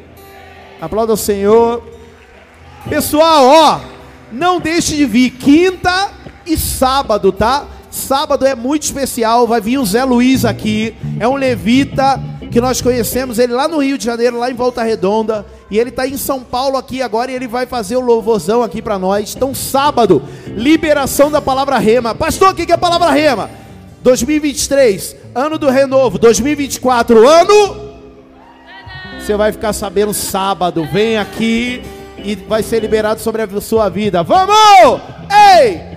Aplauda 0.80 1.12
o 1.12 1.16
Senhor. 1.16 1.82
Pessoal, 2.88 3.44
ó, 3.46 3.80
não 4.32 4.60
deixe 4.60 4.96
de 4.96 5.04
vir 5.04 5.30
quinta 5.30 6.10
e 6.46 6.56
sábado, 6.56 7.30
tá? 7.32 7.66
Sábado 7.90 8.46
é 8.46 8.54
muito 8.54 8.84
especial, 8.84 9.46
vai 9.46 9.60
vir 9.60 9.78
o 9.78 9.84
Zé 9.84 10.04
Luiz 10.04 10.44
aqui, 10.44 10.94
é 11.18 11.26
um 11.26 11.34
levita 11.34 12.22
que 12.50 12.60
nós 12.60 12.80
conhecemos 12.80 13.38
ele 13.38 13.52
lá 13.52 13.66
no 13.66 13.78
Rio 13.78 13.98
de 13.98 14.04
Janeiro, 14.04 14.38
lá 14.38 14.50
em 14.50 14.54
Volta 14.54 14.82
Redonda, 14.82 15.44
e 15.70 15.78
ele 15.78 15.90
está 15.90 16.06
em 16.06 16.16
São 16.16 16.42
Paulo 16.42 16.76
aqui 16.76 17.02
agora 17.02 17.30
e 17.30 17.34
ele 17.34 17.46
vai 17.46 17.66
fazer 17.66 17.96
o 17.96 18.00
louvorzão 18.00 18.62
aqui 18.62 18.80
para 18.80 18.98
nós. 18.98 19.34
Então, 19.36 19.54
sábado, 19.54 20.22
liberação 20.46 21.30
da 21.30 21.42
palavra 21.42 21.78
rema. 21.78 22.14
Pastor, 22.14 22.50
o 22.50 22.54
que 22.54 22.70
é 22.70 22.74
a 22.74 22.78
palavra 22.78 23.10
rema? 23.10 23.50
2023, 24.02 25.16
ano 25.34 25.58
do 25.58 25.68
renovo. 25.68 26.18
2024, 26.18 27.28
ano. 27.28 27.88
Você 29.20 29.36
vai 29.36 29.52
ficar 29.52 29.74
sabendo 29.74 30.14
sábado. 30.14 30.86
Vem 30.90 31.18
aqui 31.18 31.82
e 32.24 32.34
vai 32.34 32.62
ser 32.62 32.80
liberado 32.80 33.20
sobre 33.20 33.42
a 33.42 33.60
sua 33.60 33.90
vida. 33.90 34.22
Vamos! 34.22 35.02
Ei! 35.30 35.88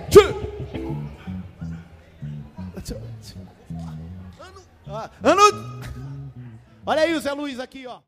Ano. 5.24 5.42
Olha 6.86 7.04
aí 7.04 7.14
o 7.14 7.22
Zé 7.22 7.32
Luiz 7.32 7.60
aqui, 7.60 7.88
ó. 7.88 8.00